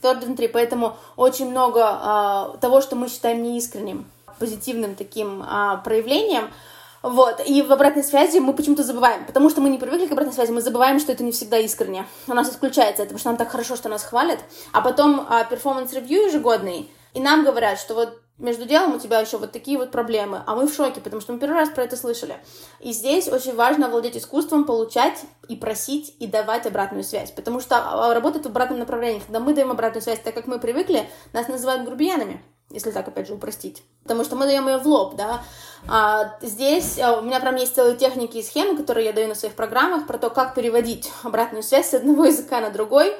твердые 0.00 0.26
внутри, 0.26 0.48
поэтому 0.48 0.96
очень 1.16 1.50
много 1.50 1.82
а, 1.84 2.56
того, 2.60 2.80
что 2.80 2.96
мы 2.96 3.08
считаем 3.08 3.42
неискренним, 3.42 4.10
позитивным 4.38 4.94
таким 4.94 5.42
а, 5.46 5.76
проявлением— 5.78 6.50
вот, 7.02 7.42
и 7.44 7.62
в 7.62 7.72
обратной 7.72 8.04
связи 8.04 8.38
мы 8.38 8.52
почему-то 8.52 8.84
забываем, 8.84 9.24
потому 9.26 9.50
что 9.50 9.60
мы 9.60 9.70
не 9.70 9.78
привыкли 9.78 10.06
к 10.06 10.12
обратной 10.12 10.34
связи, 10.34 10.52
мы 10.52 10.60
забываем, 10.60 11.00
что 11.00 11.12
это 11.12 11.24
не 11.24 11.32
всегда 11.32 11.58
искренне. 11.58 12.06
У 12.28 12.34
нас 12.34 12.48
отключается 12.48 13.02
это, 13.02 13.14
потому 13.14 13.18
что 13.18 13.28
нам 13.30 13.36
так 13.36 13.50
хорошо, 13.50 13.76
что 13.76 13.88
нас 13.88 14.04
хвалят. 14.04 14.38
А 14.72 14.80
потом 14.80 15.26
а, 15.28 15.44
performance 15.44 15.97
review 15.97 16.26
ежегодный, 16.28 16.90
и 17.14 17.20
нам 17.20 17.44
говорят, 17.44 17.78
что 17.78 17.94
вот 17.94 18.22
между 18.38 18.64
делом 18.64 18.94
у 18.94 18.98
тебя 18.98 19.20
еще 19.20 19.36
вот 19.36 19.52
такие 19.52 19.78
вот 19.78 19.90
проблемы, 19.90 20.42
а 20.46 20.54
мы 20.54 20.66
в 20.66 20.74
шоке, 20.74 21.00
потому 21.00 21.20
что 21.20 21.32
мы 21.32 21.38
первый 21.38 21.54
раз 21.54 21.68
про 21.68 21.84
это 21.84 21.96
слышали. 21.96 22.36
И 22.80 22.92
здесь 22.92 23.28
очень 23.28 23.54
важно 23.54 23.88
владеть 23.88 24.16
искусством, 24.16 24.64
получать 24.64 25.20
и 25.48 25.56
просить 25.56 26.14
и 26.18 26.26
давать 26.26 26.66
обратную 26.66 27.04
связь, 27.04 27.30
потому 27.30 27.60
что 27.60 27.76
а, 27.78 28.14
работать 28.14 28.44
в 28.44 28.46
обратном 28.46 28.78
направлении, 28.78 29.20
когда 29.20 29.40
мы 29.40 29.54
даем 29.54 29.70
обратную 29.70 30.02
связь, 30.02 30.20
так 30.20 30.34
как 30.34 30.46
мы 30.46 30.58
привыкли, 30.58 31.08
нас 31.32 31.48
называют 31.48 31.84
грубиянами 31.84 32.42
если 32.72 32.90
так, 32.90 33.06
опять 33.08 33.28
же, 33.28 33.34
упростить. 33.34 33.82
Потому 34.02 34.24
что 34.24 34.36
мы 34.36 34.46
даем 34.46 34.68
ее 34.68 34.78
в 34.78 34.86
лоб, 34.86 35.16
да. 35.16 35.42
А 35.88 36.36
здесь 36.42 36.98
а, 36.98 37.18
у 37.18 37.22
меня 37.22 37.40
прям 37.40 37.56
есть 37.56 37.74
целые 37.74 37.96
техники 37.96 38.38
и 38.38 38.42
схемы, 38.42 38.76
которые 38.76 39.06
я 39.06 39.12
даю 39.12 39.28
на 39.28 39.34
своих 39.34 39.54
программах, 39.54 40.06
про 40.06 40.18
то, 40.18 40.30
как 40.30 40.54
переводить 40.54 41.10
обратную 41.22 41.62
связь 41.62 41.90
с 41.90 41.94
одного 41.94 42.26
языка 42.26 42.60
на 42.60 42.70
другой. 42.70 43.14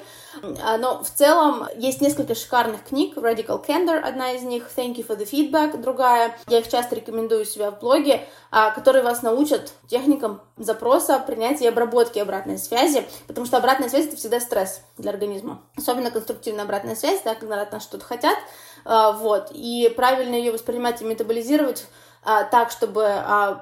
А, 0.62 0.76
но 0.78 1.02
в 1.02 1.10
целом 1.10 1.66
есть 1.76 2.00
несколько 2.00 2.34
шикарных 2.34 2.84
книг. 2.84 3.16
Radical 3.16 3.64
Candor, 3.64 3.98
одна 3.98 4.32
из 4.32 4.42
них, 4.42 4.68
Thank 4.74 4.96
you 4.96 5.06
for 5.06 5.18
the 5.18 5.28
feedback, 5.28 5.76
другая. 5.80 6.36
Я 6.48 6.60
их 6.60 6.68
часто 6.68 6.96
рекомендую 6.96 7.42
у 7.42 7.44
себя 7.44 7.70
в 7.70 7.80
блоге, 7.80 8.26
а, 8.50 8.70
которые 8.70 9.02
вас 9.02 9.22
научат 9.22 9.72
техникам 9.88 10.40
запроса, 10.56 11.18
принятия 11.18 11.66
и 11.66 11.68
обработки 11.68 12.18
обратной 12.18 12.58
связи, 12.58 13.06
потому 13.26 13.46
что 13.46 13.56
обратная 13.56 13.88
связь— 13.88 14.06
это 14.06 14.16
всегда 14.16 14.40
стресс 14.40 14.82
для 14.98 15.10
организма. 15.10 15.62
Особенно 15.76 16.10
конструктивная 16.10 16.64
обратная 16.64 16.96
связь, 16.96 17.20
да, 17.22 17.34
когда 17.34 17.60
от 17.60 17.72
нас 17.72 17.82
что-то 17.82 18.04
хотят, 18.04 18.38
а, 18.84 19.12
вот, 19.12 19.50
и 19.52 19.92
правильно 19.94 20.34
ее 20.34 20.52
воспринимать 20.52 21.02
и 21.02 21.04
метаболизировать 21.04 21.86
так, 22.24 22.70
чтобы 22.70 23.20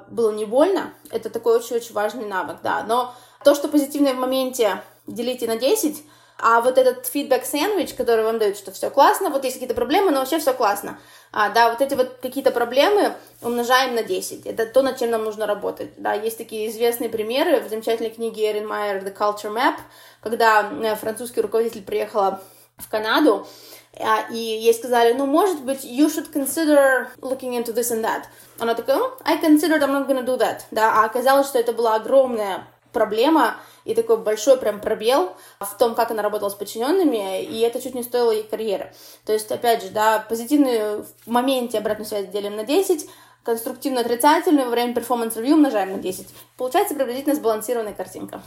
было 0.09 0.33
не 0.33 0.45
больно, 0.45 0.93
это 1.11 1.31
такой 1.31 1.57
очень-очень 1.57 1.95
важный 1.95 2.27
навык, 2.27 2.59
да, 2.63 2.85
но 2.87 3.15
то, 3.43 3.55
что 3.55 3.69
позитивное 3.69 4.13
в 4.13 4.19
моменте 4.19 4.83
делите 5.07 5.47
на 5.47 5.57
10, 5.57 6.05
а 6.43 6.61
вот 6.61 6.79
этот 6.79 7.07
фидбэк 7.07 7.45
сэндвич, 7.45 7.95
который 7.95 8.25
вам 8.25 8.39
дают, 8.39 8.57
что 8.57 8.73
все 8.73 8.91
классно, 8.91 9.31
вот 9.31 9.45
есть 9.45 9.57
какие-то 9.57 9.75
проблемы, 9.75 10.11
но 10.11 10.21
вообще 10.21 10.39
все 10.39 10.53
классно. 10.55 10.99
А, 11.33 11.51
да, 11.51 11.71
вот 11.71 11.81
эти 11.81 11.95
вот 11.95 12.19
какие-то 12.21 12.51
проблемы 12.51 13.15
умножаем 13.41 13.95
на 13.95 14.03
10. 14.03 14.47
Это 14.47 14.67
то, 14.67 14.83
над 14.83 14.99
чем 14.99 15.11
нам 15.11 15.25
нужно 15.25 15.47
работать. 15.47 15.91
Да, 15.97 16.13
есть 16.13 16.39
такие 16.39 16.69
известные 16.71 17.09
примеры 17.09 17.61
в 17.61 17.69
замечательной 17.69 18.11
книге 18.11 18.51
Эрин 18.51 18.67
Майер 18.67 19.03
«The 19.03 19.17
Culture 19.17 19.55
Map», 19.55 19.77
когда 20.23 20.71
э, 20.71 20.97
французский 20.97 21.41
руководитель 21.41 21.83
приехала 21.83 22.41
в 22.79 22.89
Канаду, 22.89 23.47
а, 23.99 24.23
и 24.31 24.37
ей 24.37 24.73
сказали, 24.73 25.13
ну, 25.13 25.27
может 25.27 25.63
быть, 25.63 25.85
you 25.85 26.07
should 26.07 26.33
consider 26.33 27.09
looking 27.21 27.53
into 27.53 27.75
this 27.75 27.93
and 27.93 28.03
that. 28.03 28.25
Она 28.59 28.75
такая, 28.75 28.99
oh, 28.99 29.13
I 29.25 29.37
considered 29.37 29.83
I'm 29.83 29.93
not 29.93 30.09
gonna 30.09 30.25
do 30.25 30.39
that. 30.39 30.63
Да, 30.71 31.03
а 31.03 31.05
оказалось, 31.05 31.49
что 31.49 31.59
это 31.59 31.73
была 31.73 31.97
огромная 31.97 32.67
проблема 32.93 33.57
и 33.91 33.95
такой 33.95 34.19
большой 34.19 34.57
прям 34.57 34.81
пробел 34.81 35.33
в 35.59 35.77
том, 35.77 35.95
как 35.95 36.11
она 36.13 36.23
работала 36.23 36.49
с 36.49 36.55
подчиненными, 36.55 37.43
и 37.43 37.61
это 37.61 37.83
чуть 37.83 37.95
не 37.95 38.03
стоило 38.03 38.31
ей 38.31 38.45
карьеры. 38.45 38.93
То 39.27 39.33
есть, 39.33 39.51
опять 39.51 39.83
же, 39.83 39.89
да, 39.89 40.25
позитивную 40.29 41.05
в 41.25 41.31
моменте 41.31 41.79
обратную 41.79 42.07
связь 42.07 42.29
делим 42.29 42.57
на 42.57 42.65
10, 42.65 43.09
конструктивно-отрицательную 43.45 44.67
во 44.67 44.71
время 44.71 44.95
performance 44.95 45.35
review 45.35 45.57
умножаем 45.57 45.93
на 45.93 45.99
10. 45.99 46.29
Получается 46.57 46.95
приблизительно 46.95 47.35
сбалансированная 47.35 47.95
картинка. 47.95 48.43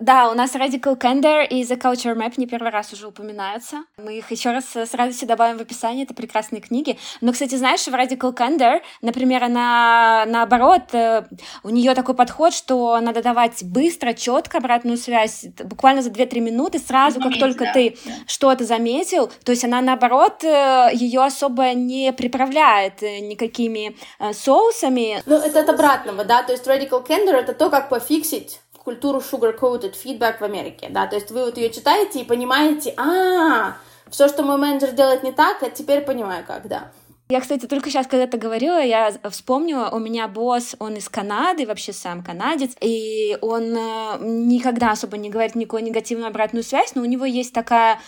Да, 0.00 0.30
у 0.30 0.34
нас 0.34 0.54
Radical 0.54 0.98
Candor 0.98 1.46
и 1.46 1.62
The 1.62 1.78
Culture 1.78 2.16
Map 2.16 2.32
не 2.38 2.46
первый 2.46 2.70
раз 2.70 2.90
уже 2.94 3.06
упоминаются. 3.06 3.84
Мы 3.98 4.16
их 4.16 4.30
еще 4.30 4.50
раз 4.50 4.74
с 4.74 4.94
радостью 4.94 5.28
добавим 5.28 5.58
в 5.58 5.60
описание, 5.60 6.04
это 6.04 6.14
прекрасные 6.14 6.62
книги. 6.62 6.98
Но, 7.20 7.32
кстати, 7.32 7.54
знаешь, 7.56 7.82
в 7.82 7.88
Radical 7.88 8.34
Candor, 8.34 8.80
например, 9.02 9.44
она 9.44 10.24
наоборот, 10.26 10.94
э, 10.94 11.24
у 11.64 11.68
нее 11.68 11.94
такой 11.94 12.14
подход, 12.14 12.54
что 12.54 12.98
надо 12.98 13.22
давать 13.22 13.62
быстро, 13.62 14.14
четко 14.14 14.56
обратную 14.56 14.96
связь, 14.96 15.44
буквально 15.64 16.00
за 16.00 16.08
2-3 16.08 16.40
минуты, 16.40 16.78
сразу, 16.78 17.20
как 17.20 17.38
только 17.38 17.64
да. 17.64 17.72
ты 17.74 17.98
что-то 18.26 18.64
заметил. 18.64 19.30
То 19.44 19.52
есть 19.52 19.66
она, 19.66 19.82
наоборот, 19.82 20.42
э, 20.44 20.88
ее 20.94 21.22
особо 21.22 21.74
не 21.74 22.14
приправляет 22.14 23.02
э, 23.02 23.18
никакими 23.18 23.94
соусами. 24.32 25.22
Ну, 25.26 25.36
это 25.36 25.60
от 25.60 25.68
обратного, 25.68 26.24
да, 26.24 26.42
то 26.42 26.52
есть 26.52 26.66
Radical 26.66 27.06
Candor— 27.06 27.34
это 27.34 27.52
то, 27.52 27.68
как 27.68 27.90
пофиксить 27.90 28.59
культуру 28.84 29.18
sugar-coated 29.20 29.94
feedback 29.94 30.38
в 30.38 30.42
Америке, 30.42 30.88
да, 30.90 31.06
то 31.06 31.16
есть 31.16 31.30
вы 31.30 31.44
вот 31.44 31.56
ее 31.56 31.70
читаете 31.70 32.20
и 32.20 32.24
понимаете, 32.24 32.94
а, 32.96 33.76
все, 34.10 34.28
что 34.28 34.42
мой 34.42 34.56
менеджер 34.56 34.92
делает 34.92 35.22
не 35.22 35.32
так, 35.32 35.62
а 35.62 35.70
теперь 35.70 36.00
понимаю, 36.00 36.44
как, 36.46 36.66
да. 36.66 36.90
Я, 37.30 37.40
кстати, 37.40 37.66
только 37.66 37.90
сейчас, 37.90 38.08
когда 38.08 38.26
ты 38.26 38.38
говорила, 38.38 38.82
я 38.82 39.12
вспомнила, 39.30 39.88
у 39.92 40.00
меня 40.00 40.26
босс, 40.26 40.74
он 40.80 40.96
из 40.96 41.08
Канады, 41.08 41.64
вообще 41.64 41.92
сам 41.92 42.24
канадец, 42.24 42.72
и 42.80 43.38
он 43.40 43.72
э, 43.76 44.18
никогда 44.20 44.90
особо 44.90 45.16
не 45.16 45.30
говорит 45.30 45.54
никакую 45.54 45.84
негативную 45.84 46.26
обратную 46.26 46.64
связь, 46.64 46.96
но 46.96 47.02
у 47.02 47.04
него 47.04 47.24
есть 47.24 47.52
такая 47.52 48.00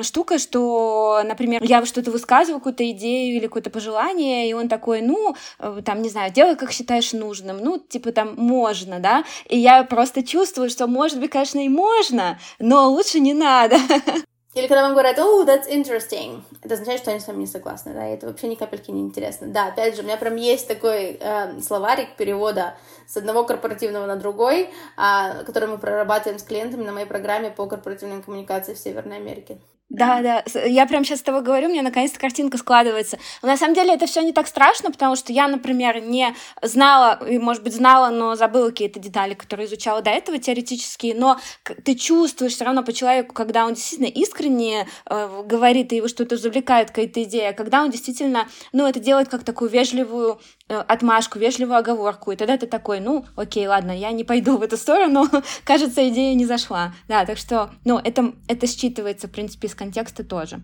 штука, 0.00 0.38
что, 0.38 1.20
например, 1.26 1.62
я 1.62 1.84
что-то 1.84 2.10
высказываю, 2.10 2.58
какую-то 2.58 2.90
идею 2.92 3.36
или 3.36 3.48
какое-то 3.48 3.68
пожелание, 3.68 4.48
и 4.48 4.54
он 4.54 4.70
такой, 4.70 5.02
ну, 5.02 5.36
э, 5.58 5.82
там, 5.84 6.00
не 6.00 6.08
знаю, 6.08 6.32
делай, 6.32 6.56
как 6.56 6.72
считаешь 6.72 7.12
нужным, 7.12 7.58
ну, 7.58 7.78
типа 7.78 8.12
там, 8.12 8.34
можно, 8.34 8.98
да, 8.98 9.24
и 9.46 9.58
я 9.58 9.84
просто 9.84 10.22
чувствую, 10.22 10.70
что, 10.70 10.86
может 10.86 11.20
быть, 11.20 11.30
конечно, 11.30 11.62
и 11.62 11.68
можно, 11.68 12.38
но 12.58 12.88
лучше 12.88 13.20
не 13.20 13.34
надо. 13.34 13.76
Или 14.54 14.68
когда 14.68 14.82
вам 14.82 14.92
говорят, 14.92 15.18
oh, 15.18 15.44
that's 15.44 15.68
interesting, 15.68 16.42
это 16.62 16.74
означает, 16.74 17.00
что 17.00 17.10
они 17.10 17.18
с 17.18 17.26
вами 17.26 17.40
не 17.40 17.46
согласны, 17.46 17.92
да, 17.92 18.08
и 18.08 18.14
это 18.14 18.28
вообще 18.28 18.46
ни 18.46 18.54
капельки 18.54 18.92
не 18.92 19.00
интересно. 19.00 19.48
Да, 19.48 19.66
опять 19.66 19.96
же, 19.96 20.02
у 20.02 20.04
меня 20.04 20.16
прям 20.16 20.36
есть 20.36 20.68
такой 20.68 21.18
э, 21.20 21.60
словарик 21.60 22.14
перевода 22.16 22.76
с 23.08 23.16
одного 23.16 23.42
корпоративного 23.42 24.06
на 24.06 24.14
другой, 24.14 24.62
э, 24.62 25.44
который 25.44 25.68
мы 25.68 25.78
прорабатываем 25.78 26.38
с 26.38 26.44
клиентами 26.44 26.84
на 26.84 26.92
моей 26.92 27.06
программе 27.06 27.50
по 27.50 27.66
корпоративной 27.66 28.22
коммуникации 28.22 28.74
в 28.74 28.78
Северной 28.78 29.16
Америке. 29.16 29.58
Да, 29.94 30.22
да, 30.22 30.44
я 30.66 30.86
прям 30.86 31.04
сейчас 31.04 31.20
с 31.20 31.22
тобой 31.22 31.42
говорю, 31.42 31.68
мне 31.68 31.82
наконец-то 31.82 32.18
картинка 32.18 32.58
складывается. 32.58 33.18
На 33.42 33.56
самом 33.56 33.74
деле 33.74 33.94
это 33.94 34.06
все 34.06 34.22
не 34.22 34.32
так 34.32 34.48
страшно, 34.48 34.90
потому 34.90 35.14
что 35.14 35.32
я, 35.32 35.46
например, 35.46 36.00
не 36.02 36.34
знала, 36.62 37.24
и, 37.28 37.38
может 37.38 37.62
быть, 37.62 37.74
знала, 37.74 38.10
но 38.10 38.34
забыла 38.34 38.70
какие-то 38.70 38.98
детали, 38.98 39.34
которые 39.34 39.66
изучала 39.66 40.02
до 40.02 40.10
этого 40.10 40.38
теоретические, 40.38 41.14
но 41.14 41.38
ты 41.84 41.94
чувствуешь 41.94 42.54
все 42.54 42.64
равно 42.64 42.82
по 42.82 42.92
человеку, 42.92 43.34
когда 43.34 43.66
он 43.66 43.74
действительно 43.74 44.08
искренне 44.08 44.88
э, 45.08 45.42
говорит, 45.46 45.92
и 45.92 45.96
его 45.96 46.08
что-то 46.08 46.36
завлекает, 46.36 46.88
какая-то 46.88 47.22
идея, 47.22 47.52
когда 47.52 47.82
он 47.82 47.90
действительно, 47.90 48.48
ну, 48.72 48.86
это 48.86 48.98
делает 48.98 49.28
как 49.28 49.44
такую 49.44 49.70
вежливую 49.70 50.40
отмашку, 50.68 51.38
вежливую 51.38 51.78
оговорку, 51.78 52.32
и 52.32 52.36
тогда 52.36 52.56
ты 52.56 52.66
такой, 52.66 53.00
ну, 53.00 53.26
окей, 53.36 53.66
ладно, 53.66 53.90
я 53.96 54.12
не 54.12 54.24
пойду 54.24 54.56
в 54.56 54.62
эту 54.62 54.76
сторону, 54.76 55.28
кажется, 55.64 56.08
идея 56.08 56.34
не 56.34 56.46
зашла. 56.46 56.94
Да, 57.06 57.26
так 57.26 57.36
что, 57.36 57.70
ну, 57.84 57.98
это, 57.98 58.32
это 58.48 58.66
считывается, 58.66 59.26
в 59.26 59.30
принципе, 59.30 59.68
из 59.68 59.74
контекста 59.74 60.24
тоже. 60.24 60.60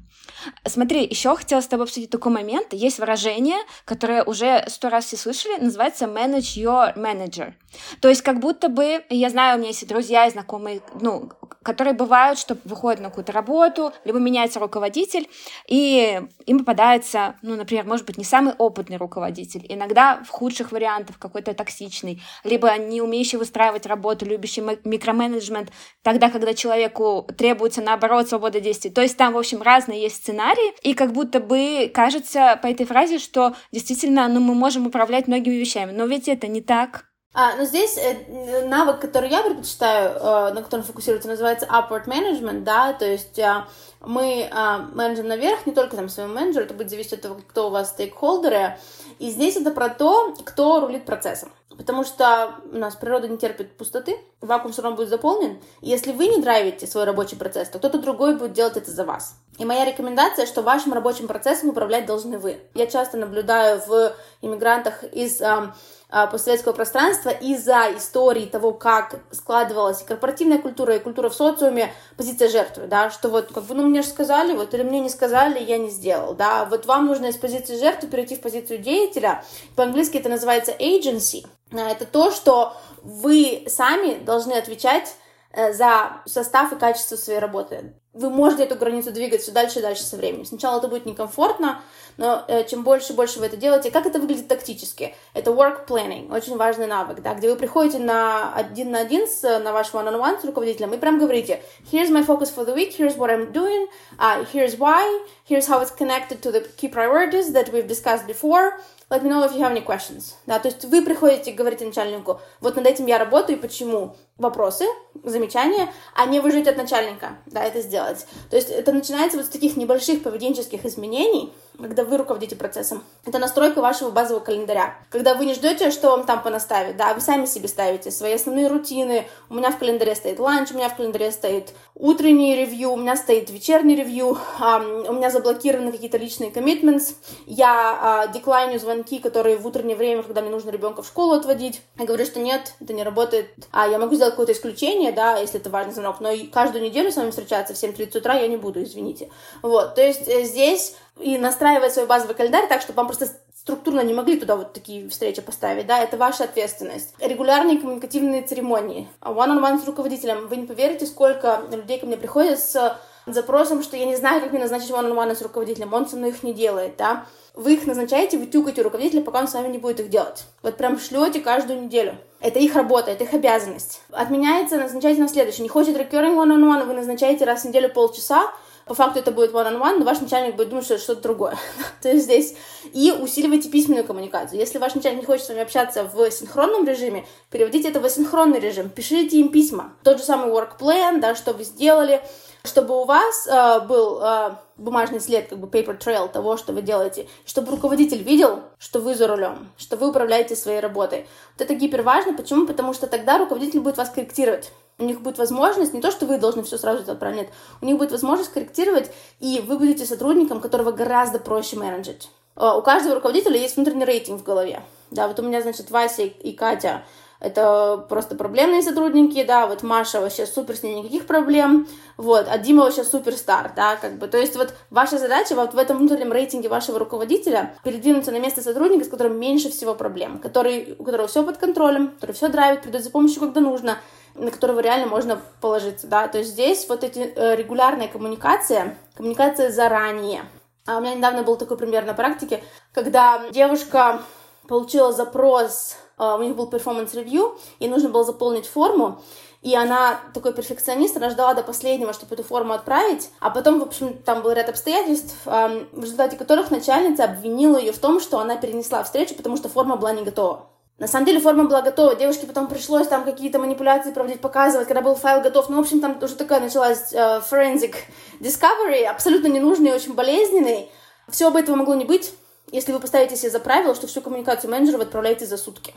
Смотри, 0.66 1.06
еще 1.06 1.36
хотела 1.36 1.60
с 1.60 1.66
тобой 1.66 1.84
обсудить 1.84 2.10
такой 2.10 2.32
момент. 2.32 2.72
Есть 2.72 2.98
выражение, 2.98 3.58
которое 3.84 4.24
уже 4.24 4.64
сто 4.68 4.88
раз 4.88 5.06
все 5.06 5.16
слышали, 5.18 5.60
называется 5.60 6.06
manage 6.06 6.56
your 6.56 6.96
manager. 6.96 7.52
То 8.00 8.08
есть 8.08 8.22
как 8.22 8.40
будто 8.40 8.68
бы, 8.68 9.04
я 9.10 9.30
знаю, 9.30 9.56
у 9.56 9.58
меня 9.58 9.68
есть 9.68 9.86
друзья 9.86 10.26
и 10.26 10.30
знакомые, 10.30 10.80
ну, 11.00 11.30
которые 11.62 11.94
бывают, 11.94 12.38
что 12.38 12.56
выходят 12.64 13.00
на 13.00 13.10
какую-то 13.10 13.32
работу, 13.32 13.92
либо 14.04 14.18
меняется 14.18 14.60
руководитель, 14.60 15.28
и 15.68 16.22
им 16.46 16.58
попадается, 16.60 17.36
ну, 17.42 17.54
например, 17.54 17.84
может 17.84 18.06
быть, 18.06 18.16
не 18.16 18.24
самый 18.24 18.54
опытный 18.54 18.96
руководитель, 18.96 19.64
иногда 19.68 19.89
в 19.94 20.28
худших 20.28 20.72
вариантах 20.72 21.18
какой-то 21.18 21.54
токсичный, 21.54 22.22
либо 22.44 22.76
не 22.76 23.02
умеющий 23.02 23.38
выстраивать 23.38 23.86
работу, 23.86 24.24
любящий 24.24 24.62
микроменеджмент, 24.84 25.70
тогда, 26.02 26.30
когда 26.30 26.54
человеку 26.54 27.28
требуется, 27.36 27.82
наоборот, 27.82 28.28
свобода 28.28 28.60
действий. 28.60 28.90
То 28.90 29.02
есть 29.02 29.16
там, 29.16 29.34
в 29.34 29.38
общем, 29.38 29.62
разные 29.62 30.02
есть 30.02 30.16
сценарии, 30.16 30.72
и 30.82 30.94
как 30.94 31.12
будто 31.12 31.40
бы 31.40 31.90
кажется 31.92 32.58
по 32.62 32.66
этой 32.66 32.86
фразе, 32.86 33.18
что 33.18 33.54
действительно, 33.72 34.28
ну, 34.28 34.40
мы 34.40 34.54
можем 34.54 34.86
управлять 34.86 35.26
многими 35.28 35.54
вещами, 35.54 35.92
но 35.92 36.06
ведь 36.06 36.28
это 36.28 36.46
не 36.46 36.60
так, 36.60 37.09
А, 37.32 37.54
но 37.54 37.64
здесь 37.64 37.96
э, 37.96 38.66
навык, 38.66 38.98
который 38.98 39.30
я 39.30 39.42
предпочитаю, 39.42 40.16
э, 40.16 40.52
на 40.52 40.62
котором 40.62 40.82
фокусируется, 40.82 41.28
называется 41.28 41.66
upward 41.66 42.06
management, 42.06 42.62
да, 42.62 42.92
то 42.92 43.06
есть 43.06 43.38
э, 43.38 43.64
мы 44.00 44.50
э, 44.50 44.78
менеджем 44.94 45.28
наверх, 45.28 45.64
не 45.64 45.72
только 45.72 45.94
там 45.94 46.08
своему 46.08 46.34
менеджеру, 46.34 46.64
это 46.64 46.74
будет 46.74 46.90
зависеть 46.90 47.12
от 47.12 47.20
того, 47.22 47.36
кто 47.48 47.68
у 47.68 47.70
вас 47.70 47.90
стейкхолдеры, 47.90 48.78
и 49.20 49.30
здесь 49.30 49.56
это 49.56 49.70
про 49.70 49.90
то, 49.90 50.34
кто 50.44 50.80
рулит 50.80 51.04
процессом. 51.04 51.52
Потому 51.80 52.04
что 52.04 52.56
у 52.72 52.76
нас 52.76 52.96
природа 52.96 53.28
не 53.28 53.38
терпит 53.38 53.76
пустоты, 53.76 54.18
вакуум 54.40 54.72
все 54.72 54.82
равно 54.82 54.96
будет 54.96 55.08
заполнен. 55.08 55.58
И 55.80 55.88
если 55.88 56.12
вы 56.12 56.26
не 56.26 56.42
драйвите 56.42 56.86
свой 56.86 57.04
рабочий 57.04 57.36
процесс, 57.36 57.68
то 57.68 57.78
кто-то 57.78 57.98
другой 57.98 58.36
будет 58.36 58.52
делать 58.52 58.76
это 58.76 58.90
за 58.90 59.04
вас. 59.04 59.36
И 59.56 59.64
моя 59.64 59.86
рекомендация, 59.86 60.44
что 60.44 60.62
вашим 60.62 60.92
рабочим 60.92 61.26
процессом 61.26 61.70
управлять 61.70 62.06
должны 62.06 62.38
вы. 62.38 62.60
Я 62.74 62.86
часто 62.86 63.16
наблюдаю 63.16 63.80
в 63.86 64.12
иммигрантах 64.42 65.04
из 65.04 65.40
а, 65.40 65.74
постсоветского 66.10 66.72
пространства 66.72 67.30
из-за 67.30 67.96
истории 67.96 68.46
того, 68.46 68.72
как 68.72 69.20
складывалась 69.30 70.02
корпоративная 70.02 70.58
культура, 70.58 70.96
и 70.96 70.98
культура 70.98 71.28
в 71.28 71.34
социуме, 71.34 71.92
позиция 72.16 72.48
жертвы, 72.48 72.86
да, 72.86 73.10
что 73.10 73.28
вот, 73.28 73.52
как 73.52 73.64
бы, 73.64 73.74
ну, 73.74 73.86
мне 73.86 74.02
же 74.02 74.08
сказали, 74.08 74.52
вот, 74.52 74.74
или 74.74 74.82
мне 74.82 75.00
не 75.00 75.08
сказали, 75.08 75.62
я 75.62 75.78
не 75.78 75.90
сделал, 75.90 76.34
да, 76.34 76.64
вот 76.64 76.86
вам 76.86 77.06
нужно 77.06 77.26
из 77.26 77.36
позиции 77.36 77.78
жертвы 77.78 78.08
перейти 78.08 78.36
в 78.36 78.40
позицию 78.40 78.78
деятеля, 78.78 79.44
по-английски 79.76 80.16
это 80.16 80.28
называется 80.28 80.72
agency, 80.72 81.46
это 81.72 82.04
то, 82.04 82.32
что 82.32 82.74
вы 83.02 83.64
сами 83.68 84.18
должны 84.24 84.54
отвечать 84.54 85.14
за 85.54 86.22
состав 86.26 86.72
и 86.72 86.76
качество 86.76 87.16
своей 87.16 87.38
работы. 87.38 87.94
Вы 88.12 88.28
можете 88.28 88.64
эту 88.64 88.74
границу 88.74 89.12
двигать 89.12 89.40
все 89.40 89.52
дальше 89.52 89.78
и 89.78 89.82
дальше 89.82 90.02
со 90.02 90.16
временем. 90.16 90.44
Сначала 90.44 90.78
это 90.78 90.88
будет 90.88 91.06
некомфортно, 91.06 91.80
но 92.16 92.44
э, 92.48 92.64
чем 92.64 92.82
больше 92.82 93.12
и 93.12 93.16
больше 93.16 93.38
вы 93.38 93.46
это 93.46 93.56
делаете, 93.56 93.92
как 93.92 94.04
это 94.04 94.18
выглядит 94.18 94.48
тактически? 94.48 95.14
Это 95.32 95.52
work 95.52 95.86
planning, 95.86 96.34
очень 96.34 96.56
важный 96.56 96.88
навык, 96.88 97.22
да, 97.22 97.34
где 97.34 97.48
вы 97.48 97.54
приходите 97.54 98.00
на 98.00 98.52
один 98.52 98.90
на 98.90 98.98
один 98.98 99.28
с, 99.28 99.42
на 99.60 99.72
ваш 99.72 99.92
one-on-one 99.92 100.40
с 100.40 100.44
руководителем 100.44 100.92
и 100.92 100.98
прям 100.98 101.20
говорите, 101.20 101.62
here's 101.92 102.10
my 102.10 102.26
focus 102.26 102.52
for 102.52 102.66
the 102.66 102.74
week, 102.74 102.96
here's 102.98 103.16
what 103.16 103.30
I'm 103.30 103.52
doing, 103.52 103.86
uh, 104.18 104.44
here's 104.52 104.76
why, 104.76 105.06
here's 105.48 105.68
how 105.68 105.80
it's 105.80 105.94
connected 105.96 106.42
to 106.42 106.50
the 106.50 106.68
key 106.76 106.88
priorities 106.88 107.52
that 107.52 107.72
we've 107.72 107.86
discussed 107.86 108.26
before, 108.26 108.80
let 109.08 109.22
me 109.22 109.30
know 109.30 109.44
if 109.44 109.52
you 109.52 109.62
have 109.62 109.70
any 109.70 109.84
questions. 109.84 110.34
Да, 110.46 110.58
то 110.58 110.68
есть 110.68 110.84
вы 110.84 111.02
приходите, 111.02 111.52
говорите 111.52 111.84
начальнику, 111.84 112.40
вот 112.60 112.74
над 112.74 112.86
этим 112.86 113.06
я 113.06 113.18
работаю 113.18 113.56
и 113.56 113.60
почему. 113.60 114.16
Вопросы, 114.40 114.86
замечания, 115.22 115.92
а 116.14 116.24
не 116.24 116.40
выжить 116.40 116.66
от 116.66 116.78
начальника, 116.78 117.36
да, 117.44 117.62
это 117.62 117.82
сделать. 117.82 118.26
То 118.48 118.56
есть 118.56 118.70
это 118.70 118.90
начинается 118.90 119.36
вот 119.36 119.46
с 119.46 119.50
таких 119.50 119.76
небольших 119.76 120.22
поведенческих 120.22 120.86
изменений, 120.86 121.52
когда 121.78 122.04
вы 122.04 122.16
руководите 122.16 122.56
процессом. 122.56 123.02
Это 123.26 123.38
настройка 123.38 123.80
вашего 123.80 124.10
базового 124.10 124.42
календаря. 124.42 124.96
Когда 125.10 125.34
вы 125.34 125.44
не 125.44 125.54
ждете, 125.54 125.90
что 125.90 126.10
вам 126.10 126.24
там 126.24 126.42
понаставят, 126.42 126.96
да, 126.96 127.12
вы 127.12 127.20
сами 127.20 127.44
себе 127.46 127.68
ставите 127.68 128.10
свои 128.10 128.34
основные 128.34 128.68
рутины. 128.68 129.26
У 129.48 129.54
меня 129.54 129.70
в 129.70 129.78
календаре 129.78 130.14
стоит 130.14 130.38
ланч, 130.38 130.70
у 130.72 130.74
меня 130.74 130.88
в 130.88 130.96
календаре 130.96 131.30
стоит 131.30 131.74
утренний 131.94 132.56
ревью, 132.56 132.92
у 132.92 132.96
меня 132.96 133.16
стоит 133.16 133.50
вечерний 133.50 133.96
ревью, 133.96 134.38
у 134.58 135.12
меня 135.12 135.30
заблокированы 135.30 135.92
какие-то 135.92 136.16
личные 136.16 136.50
commitments, 136.50 137.14
я 137.46 138.24
uh, 138.26 138.32
деклайню 138.32 138.78
звонки, 138.78 139.18
которые 139.18 139.56
в 139.56 139.66
утреннее 139.66 139.96
время, 139.96 140.22
когда 140.22 140.40
мне 140.40 140.50
нужно 140.50 140.70
ребенка 140.70 141.02
в 141.02 141.06
школу 141.06 141.32
отводить. 141.32 141.82
Я 141.98 142.06
говорю, 142.06 142.24
что 142.24 142.40
нет, 142.40 142.74
это 142.80 142.92
не 142.92 143.02
работает. 143.02 143.50
А 143.70 143.86
я 143.86 143.98
могу 143.98 144.14
сделать 144.14 144.29
какое-то 144.30 144.52
исключение, 144.52 145.12
да, 145.12 145.38
если 145.38 145.60
это 145.60 145.70
важный 145.70 145.92
звонок, 145.92 146.20
но 146.20 146.30
каждую 146.52 146.84
неделю 146.84 147.10
с 147.10 147.16
вами 147.16 147.30
встречаться 147.30 147.74
в 147.74 147.76
7.30 147.76 148.18
утра 148.18 148.34
я 148.34 148.48
не 148.48 148.56
буду, 148.56 148.82
извините. 148.82 149.30
Вот, 149.62 149.94
то 149.94 150.02
есть 150.02 150.28
э, 150.28 150.44
здесь 150.44 150.96
и 151.18 151.38
настраивать 151.38 151.92
свой 151.92 152.06
базовый 152.06 152.34
календарь 152.34 152.68
так, 152.68 152.82
чтобы 152.82 152.96
вам 152.96 153.06
просто 153.06 153.28
структурно 153.54 154.00
не 154.00 154.14
могли 154.14 154.40
туда 154.40 154.56
вот 154.56 154.72
такие 154.72 155.08
встречи 155.10 155.42
поставить, 155.42 155.86
да, 155.86 156.02
это 156.02 156.16
ваша 156.16 156.44
ответственность. 156.44 157.14
Регулярные 157.20 157.78
коммуникативные 157.78 158.42
церемонии. 158.42 159.08
One-on-one 159.20 159.82
с 159.82 159.86
руководителем. 159.86 160.48
Вы 160.48 160.56
не 160.56 160.66
поверите, 160.66 161.06
сколько 161.06 161.62
людей 161.70 161.98
ко 161.98 162.06
мне 162.06 162.16
приходят 162.16 162.58
с 162.58 162.98
запросом, 163.26 163.82
что 163.82 163.96
я 163.96 164.06
не 164.06 164.16
знаю, 164.16 164.40
как 164.40 164.52
мне 164.52 164.60
назначить 164.60 164.90
one-on-one 164.90 165.34
с 165.34 165.42
руководителем, 165.42 165.92
он 165.92 166.08
со 166.08 166.16
мной 166.16 166.30
их 166.30 166.42
не 166.42 166.54
делает, 166.54 166.96
да. 166.96 167.26
Вы 167.54 167.74
их 167.74 167.86
назначаете, 167.86 168.38
вы 168.38 168.46
тюкаете 168.46 168.82
руководителя, 168.82 169.22
пока 169.22 169.40
он 169.40 169.48
с 169.48 169.54
вами 169.54 169.68
не 169.68 169.78
будет 169.78 170.00
их 170.00 170.08
делать. 170.08 170.44
Вот 170.62 170.76
прям 170.76 170.98
шлете 170.98 171.40
каждую 171.40 171.82
неделю. 171.82 172.16
Это 172.40 172.58
их 172.58 172.74
работа, 172.74 173.10
это 173.10 173.24
их 173.24 173.34
обязанность. 173.34 174.00
Отменяется, 174.10 174.78
назначайте 174.78 175.20
на 175.20 175.28
следующий. 175.28 175.62
Не 175.62 175.68
хочет 175.68 175.96
recurring 175.96 176.36
one-on-one, 176.36 176.86
вы 176.86 176.94
назначаете 176.94 177.44
раз 177.44 177.62
в 177.62 177.64
неделю 177.66 177.90
полчаса, 177.90 178.50
по 178.90 178.94
факту 178.94 179.20
это 179.20 179.30
будет 179.30 179.52
one-on-one, 179.52 179.98
но 179.98 180.04
ваш 180.04 180.20
начальник 180.20 180.56
будет 180.56 180.70
думать, 180.70 180.84
что 180.84 180.94
это 180.94 181.02
что-то 181.04 181.22
другое. 181.22 181.56
То 182.02 182.08
есть 182.08 182.24
здесь 182.24 182.56
и 182.92 183.12
усиливайте 183.12 183.68
письменную 183.68 184.04
коммуникацию. 184.04 184.58
Если 184.58 184.78
ваш 184.78 184.96
начальник 184.96 185.20
не 185.20 185.26
хочет 185.26 185.46
с 185.46 185.48
вами 185.48 185.60
общаться 185.60 186.02
в 186.04 186.28
синхронном 186.32 186.84
режиме, 186.84 187.24
переводите 187.50 187.88
это 187.88 188.00
в 188.00 188.04
асинхронный 188.04 188.58
режим, 188.58 188.90
пишите 188.90 189.38
им 189.38 189.50
письма. 189.50 189.92
Тот 190.02 190.18
же 190.18 190.24
самый 190.24 190.50
work 190.50 190.78
plan, 190.80 191.20
да, 191.20 191.36
что 191.36 191.52
вы 191.52 191.62
сделали, 191.62 192.20
чтобы 192.64 193.00
у 193.00 193.04
вас 193.04 193.46
э, 193.46 193.80
был 193.86 194.20
э, 194.20 194.56
бумажный 194.80 195.20
след, 195.20 195.48
как 195.48 195.58
бы 195.58 195.66
paper 195.68 195.98
trail 195.98 196.30
того, 196.30 196.56
что 196.56 196.72
вы 196.72 196.82
делаете, 196.82 197.28
чтобы 197.44 197.70
руководитель 197.70 198.22
видел, 198.22 198.60
что 198.78 199.00
вы 199.00 199.14
за 199.14 199.28
рулем, 199.28 199.70
что 199.76 199.96
вы 199.96 200.08
управляете 200.08 200.56
своей 200.56 200.80
работой. 200.80 201.26
Вот 201.56 201.64
это 201.64 201.74
гипер 201.74 202.02
важно. 202.02 202.32
Почему? 202.32 202.66
Потому 202.66 202.94
что 202.94 203.06
тогда 203.06 203.38
руководитель 203.38 203.80
будет 203.80 203.96
вас 203.96 204.10
корректировать 204.10 204.72
у 205.00 205.04
них 205.04 205.22
будет 205.22 205.38
возможность, 205.38 205.94
не 205.94 206.00
то, 206.00 206.10
что 206.10 206.26
вы 206.26 206.38
должны 206.38 206.62
все 206.62 206.76
сразу 206.76 207.02
правильно, 207.16 207.40
нет, 207.40 207.50
у 207.80 207.86
них 207.86 207.96
будет 207.96 208.12
возможность 208.12 208.52
корректировать, 208.52 209.10
и 209.40 209.62
вы 209.66 209.78
будете 209.78 210.04
сотрудником, 210.04 210.60
которого 210.60 210.92
гораздо 210.92 211.38
проще 211.38 211.76
менеджить. 211.76 212.28
А, 212.54 212.76
у 212.76 212.82
каждого 212.82 213.14
руководителя 213.14 213.58
есть 213.58 213.76
внутренний 213.76 214.04
рейтинг 214.04 214.40
в 214.40 214.44
голове. 214.44 214.82
Да, 215.10 215.26
вот 215.26 215.40
у 215.40 215.42
меня, 215.42 215.62
значит, 215.62 215.90
Вася 215.90 216.22
и 216.22 216.52
Катя 216.52 217.02
это 217.40 218.04
просто 218.08 218.36
проблемные 218.36 218.82
сотрудники, 218.82 219.42
да, 219.44 219.66
вот 219.66 219.82
Маша 219.82 220.20
вообще 220.20 220.46
супер, 220.46 220.76
с 220.76 220.82
ней 220.82 220.94
никаких 220.94 221.26
проблем, 221.26 221.88
вот, 222.18 222.46
а 222.50 222.58
Дима 222.58 222.84
вообще 222.84 223.02
суперстар, 223.02 223.72
да, 223.74 223.96
как 223.96 224.18
бы, 224.18 224.28
то 224.28 224.36
есть 224.36 224.56
вот 224.56 224.74
ваша 224.90 225.18
задача 225.18 225.54
вот 225.54 225.72
в 225.72 225.78
этом 225.78 225.98
внутреннем 225.98 226.32
рейтинге 226.32 226.68
вашего 226.68 226.98
руководителя 226.98 227.74
передвинуться 227.82 228.30
на 228.30 228.38
место 228.38 228.62
сотрудника, 228.62 229.06
с 229.06 229.08
которым 229.08 229.40
меньше 229.40 229.70
всего 229.70 229.94
проблем, 229.94 230.38
который, 230.38 230.96
у 230.98 231.04
которого 231.04 231.28
все 231.28 231.42
под 231.42 231.56
контролем, 231.56 232.10
который 232.10 232.32
все 232.32 232.48
драйвит, 232.48 232.82
придет 232.82 233.02
за 233.02 233.10
помощью, 233.10 233.40
когда 233.40 233.60
нужно, 233.60 233.96
на 234.34 234.50
которого 234.50 234.80
реально 234.80 235.06
можно 235.06 235.40
положиться, 235.62 236.06
да, 236.06 236.28
то 236.28 236.38
есть 236.38 236.50
здесь 236.50 236.86
вот 236.90 237.04
эти 237.04 237.20
э, 237.20 237.56
регулярная 237.56 238.08
коммуникация, 238.08 238.98
коммуникация 239.14 239.70
заранее. 239.70 240.42
А 240.86 240.98
у 240.98 241.00
меня 241.00 241.14
недавно 241.14 241.42
был 241.42 241.56
такой 241.56 241.76
пример 241.76 242.04
на 242.04 242.14
практике, 242.14 242.62
когда 242.92 243.48
девушка 243.50 244.22
получила 244.66 245.12
запрос, 245.12 245.96
у 246.20 246.42
них 246.42 246.54
был 246.54 246.66
performance 246.66 247.22
review, 247.22 247.58
и 247.78 247.88
нужно 247.88 248.08
было 248.10 248.24
заполнить 248.24 248.66
форму, 248.66 249.20
и 249.62 249.74
она 249.74 250.20
такой 250.32 250.52
перфекционист, 250.52 251.16
она 251.16 251.30
ждала 251.30 251.54
до 251.54 251.62
последнего, 251.62 252.12
чтобы 252.12 252.34
эту 252.34 252.44
форму 252.44 252.72
отправить, 252.72 253.30
а 253.40 253.50
потом, 253.50 253.80
в 253.80 253.82
общем, 253.82 254.18
там 254.18 254.42
был 254.42 254.52
ряд 254.52 254.68
обстоятельств, 254.68 255.34
в 255.44 256.02
результате 256.02 256.36
которых 256.36 256.70
начальница 256.70 257.24
обвинила 257.24 257.76
ее 257.76 257.92
в 257.92 257.98
том, 257.98 258.20
что 258.20 258.38
она 258.38 258.56
перенесла 258.56 259.02
встречу, 259.02 259.34
потому 259.34 259.56
что 259.56 259.68
форма 259.68 259.96
была 259.96 260.12
не 260.12 260.22
готова. 260.22 260.66
На 261.00 261.06
самом 261.06 261.24
деле 261.24 261.40
форма 261.40 261.64
была 261.64 261.80
готова, 261.80 262.14
девушке 262.14 262.46
потом 262.46 262.68
пришлось 262.68 263.08
там 263.08 263.24
какие-то 263.24 263.58
манипуляции 263.58 264.12
проводить, 264.12 264.42
показывать, 264.42 264.86
когда 264.86 265.00
был 265.00 265.14
файл 265.14 265.40
готов. 265.40 265.70
Ну, 265.70 265.78
в 265.78 265.80
общем, 265.80 266.00
там 266.00 266.18
уже 266.20 266.36
такая 266.36 266.60
началась 266.60 267.14
э, 267.14 267.40
forensic 267.50 267.94
discovery, 268.38 269.04
абсолютно 269.04 269.46
ненужный 269.46 269.92
очень 269.92 270.12
болезненный. 270.12 270.90
Все 271.30 271.50
бы 271.50 271.58
этого 271.58 271.76
могло 271.76 271.94
не 271.94 272.04
быть, 272.04 272.34
если 272.70 272.92
вы 272.92 273.00
поставите 273.00 273.34
себе 273.34 273.50
за 273.50 273.60
правило, 273.60 273.94
что 273.94 274.08
всю 274.08 274.20
коммуникацию 274.20 274.70
менеджера 274.70 274.98
вы 274.98 275.04
отправляете 275.04 275.46
за 275.46 275.56
сутки. 275.56 275.94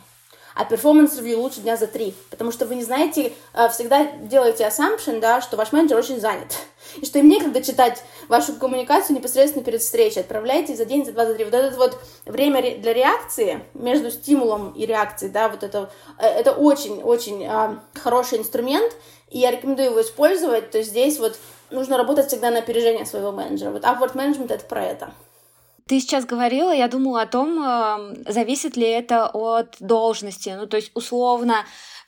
А 0.56 0.66
performance 0.66 1.14
review 1.14 1.40
лучше 1.40 1.62
дня 1.62 1.78
за 1.78 1.88
три, 1.88 2.14
потому 2.30 2.52
что 2.52 2.66
вы 2.66 2.76
не 2.76 2.84
знаете, 2.84 3.34
э, 3.54 3.70
всегда 3.70 4.06
делаете 4.22 4.66
assumption, 4.66 5.20
да, 5.20 5.42
что 5.42 5.58
ваш 5.58 5.72
менеджер 5.72 5.98
очень 5.98 6.20
занят, 6.20 6.56
и 7.02 7.06
что 7.06 7.20
им 7.20 7.28
некогда 7.28 7.64
читать 7.64 8.04
вашу 8.28 8.54
коммуникацию 8.54 9.16
непосредственно 9.16 9.66
перед 9.66 9.82
встречей. 9.82 10.22
Отправляйте 10.22 10.76
за 10.76 10.86
день, 10.86 11.06
за 11.06 11.12
два, 11.12 11.26
за 11.26 11.34
три. 11.34 11.46
Вот 11.46 11.54
это 11.54 11.76
вот 11.76 12.00
время 12.26 12.78
для 12.78 12.94
реакции 12.94 13.64
между 13.74 14.12
стимулом 14.12 14.74
и 14.74 14.86
реакцией, 14.86 15.32
да, 15.32 15.50
вот 15.50 15.64
это, 15.64 15.90
э, 16.20 16.28
это 16.28 16.52
очень-очень 16.52 17.46
э, 17.46 17.78
хороший 18.00 18.38
инструмент, 18.38 18.96
и 19.30 19.40
я 19.40 19.50
рекомендую 19.50 19.90
его 19.90 20.02
использовать, 20.02 20.70
то 20.70 20.78
есть 20.78 20.92
здесь 20.92 21.18
вот 21.18 21.40
нужно 21.72 21.98
работать 21.98 22.28
всегда 22.28 22.52
на 22.52 22.60
опережение 22.60 23.06
своего 23.06 23.32
менеджера. 23.32 23.72
Вот 23.72 23.84
upward 23.84 24.14
management— 24.14 24.54
это 24.54 24.66
про 24.66 24.84
это. 24.84 25.14
Ты 25.88 26.00
сейчас 26.00 26.26
говорила, 26.26 26.72
я 26.74 26.88
думала 26.88 27.24
о 27.24 27.28
том, 27.28 28.16
зависит 28.28 28.78
ли 28.78 28.88
это 28.88 29.28
от 29.28 29.76
должности. 29.80 30.56
Ну, 30.58 30.66
то 30.66 30.78
есть, 30.78 30.92
условно, 30.94 31.66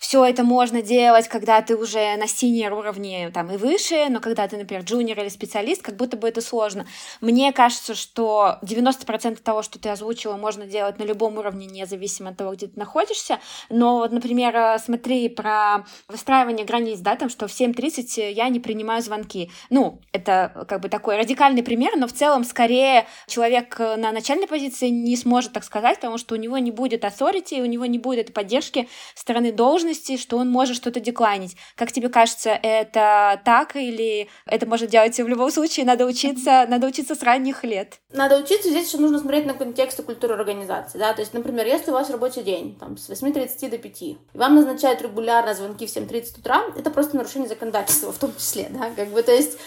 все 0.08 0.24
это 0.24 0.44
можно 0.44 0.84
делать, 0.84 1.28
когда 1.28 1.64
ты 1.64 1.76
уже 1.76 2.16
на 2.18 2.28
senior 2.28 2.74
уровне 2.74 3.32
там 3.34 3.52
и 3.52 3.58
выше, 3.58 4.06
но 4.10 4.20
когда 4.20 4.48
ты, 4.48 4.56
например, 4.56 4.84
junior 4.84 5.20
или 5.22 5.30
специалист, 5.30 5.82
как 5.82 5.96
будто 5.96 6.16
бы 6.16 6.28
это 6.28 6.42
сложно. 6.42 6.86
Мне 7.22 7.52
кажется, 7.52 7.96
что 7.96 8.60
90% 8.62 9.42
того, 9.42 9.64
что 9.64 9.80
ты 9.80 9.90
озвучила, 9.90 10.38
можно 10.38 10.68
делать 10.68 11.00
на 11.00 11.04
любом 11.06 11.40
уровне, 11.40 11.66
независимо 11.66 12.30
от 12.30 12.38
того, 12.38 12.54
где 12.54 12.68
ты 12.68 12.78
находишься. 12.78 13.40
Но 13.72 13.98
вот, 13.98 14.12
например, 14.12 14.56
э, 14.56 14.78
смотри 14.78 15.28
про 15.28 15.86
выстраивание 16.08 16.68
границ, 16.68 17.00
да, 17.00 17.16
там, 17.16 17.30
что 17.30 17.48
в 17.48 17.52
7.30 17.52 18.32
я 18.32 18.50
не 18.50 18.60
принимаю 18.60 19.02
звонки. 19.02 19.50
Ну, 19.72 20.02
это 20.12 20.68
как 20.70 20.82
бы 20.82 20.90
такой 20.90 21.18
радикальный 21.18 21.64
пример, 21.64 21.98
но 21.98 22.08
в 22.08 22.14
целом 22.14 22.44
скорее 22.44 23.08
человек 23.26 23.80
на 23.80 24.12
начальной 24.12 24.46
позиции 24.46 24.90
не 24.90 25.18
сможет 25.18 25.54
так 25.54 25.64
сказать, 25.64 25.96
потому 25.96 26.20
что 26.20 26.36
у 26.36 26.38
него 26.38 26.60
не 26.60 26.70
будет 26.70 27.04
authority, 27.04 27.60
у 27.60 27.66
него 27.66 27.88
не 27.88 27.98
будет 27.98 28.36
поддержки 28.36 28.88
стороны 29.16 29.52
должности, 29.52 29.95
что 30.18 30.38
он 30.38 30.50
может 30.50 30.76
что-то 30.76 31.00
деклайнить. 31.00 31.56
Как 31.76 31.92
тебе 31.92 32.10
кажется, 32.10 32.50
это 32.50 33.42
так 33.46 33.76
или 33.76 34.28
это 34.46 34.66
может 34.66 34.90
делать 34.90 35.18
в 35.18 35.28
любом 35.28 35.52
случае? 35.52 35.86
Надо 35.86 36.06
учиться, 36.06 36.66
надо 36.70 36.88
учиться 36.88 37.16
с 37.16 37.24
ранних 37.24 37.64
лет. 37.64 38.00
Надо 38.14 38.38
учиться, 38.38 38.70
здесь 38.70 38.88
еще 38.88 38.98
нужно 38.98 39.20
смотреть 39.20 39.46
на 39.46 39.54
контекст 39.54 40.00
и 40.00 40.04
культуру 40.04 40.36
организации, 40.36 40.98
да, 40.98 41.14
то 41.14 41.22
есть, 41.22 41.34
например, 41.34 41.66
если 41.66 41.92
у 41.92 41.94
вас 41.94 42.10
рабочий 42.10 42.44
день, 42.44 42.78
там, 42.80 42.98
с 42.98 43.10
8.30 43.10 43.70
до 43.70 43.78
5, 43.78 44.02
и 44.02 44.18
вам 44.34 44.56
назначают 44.56 45.02
регулярно 45.02 45.54
звонки 45.54 45.86
в 45.86 45.90
7.30 45.96 46.40
утра, 46.40 46.64
это 46.78 46.90
просто 46.90 47.18
нарушение 47.18 47.50
законодательства 47.50 48.12
в 48.12 48.18
том 48.18 48.34
числе, 48.38 48.68
да, 48.70 48.92
как 48.96 49.10
бы, 49.10 49.22
то 49.22 49.32
есть, 49.32 49.58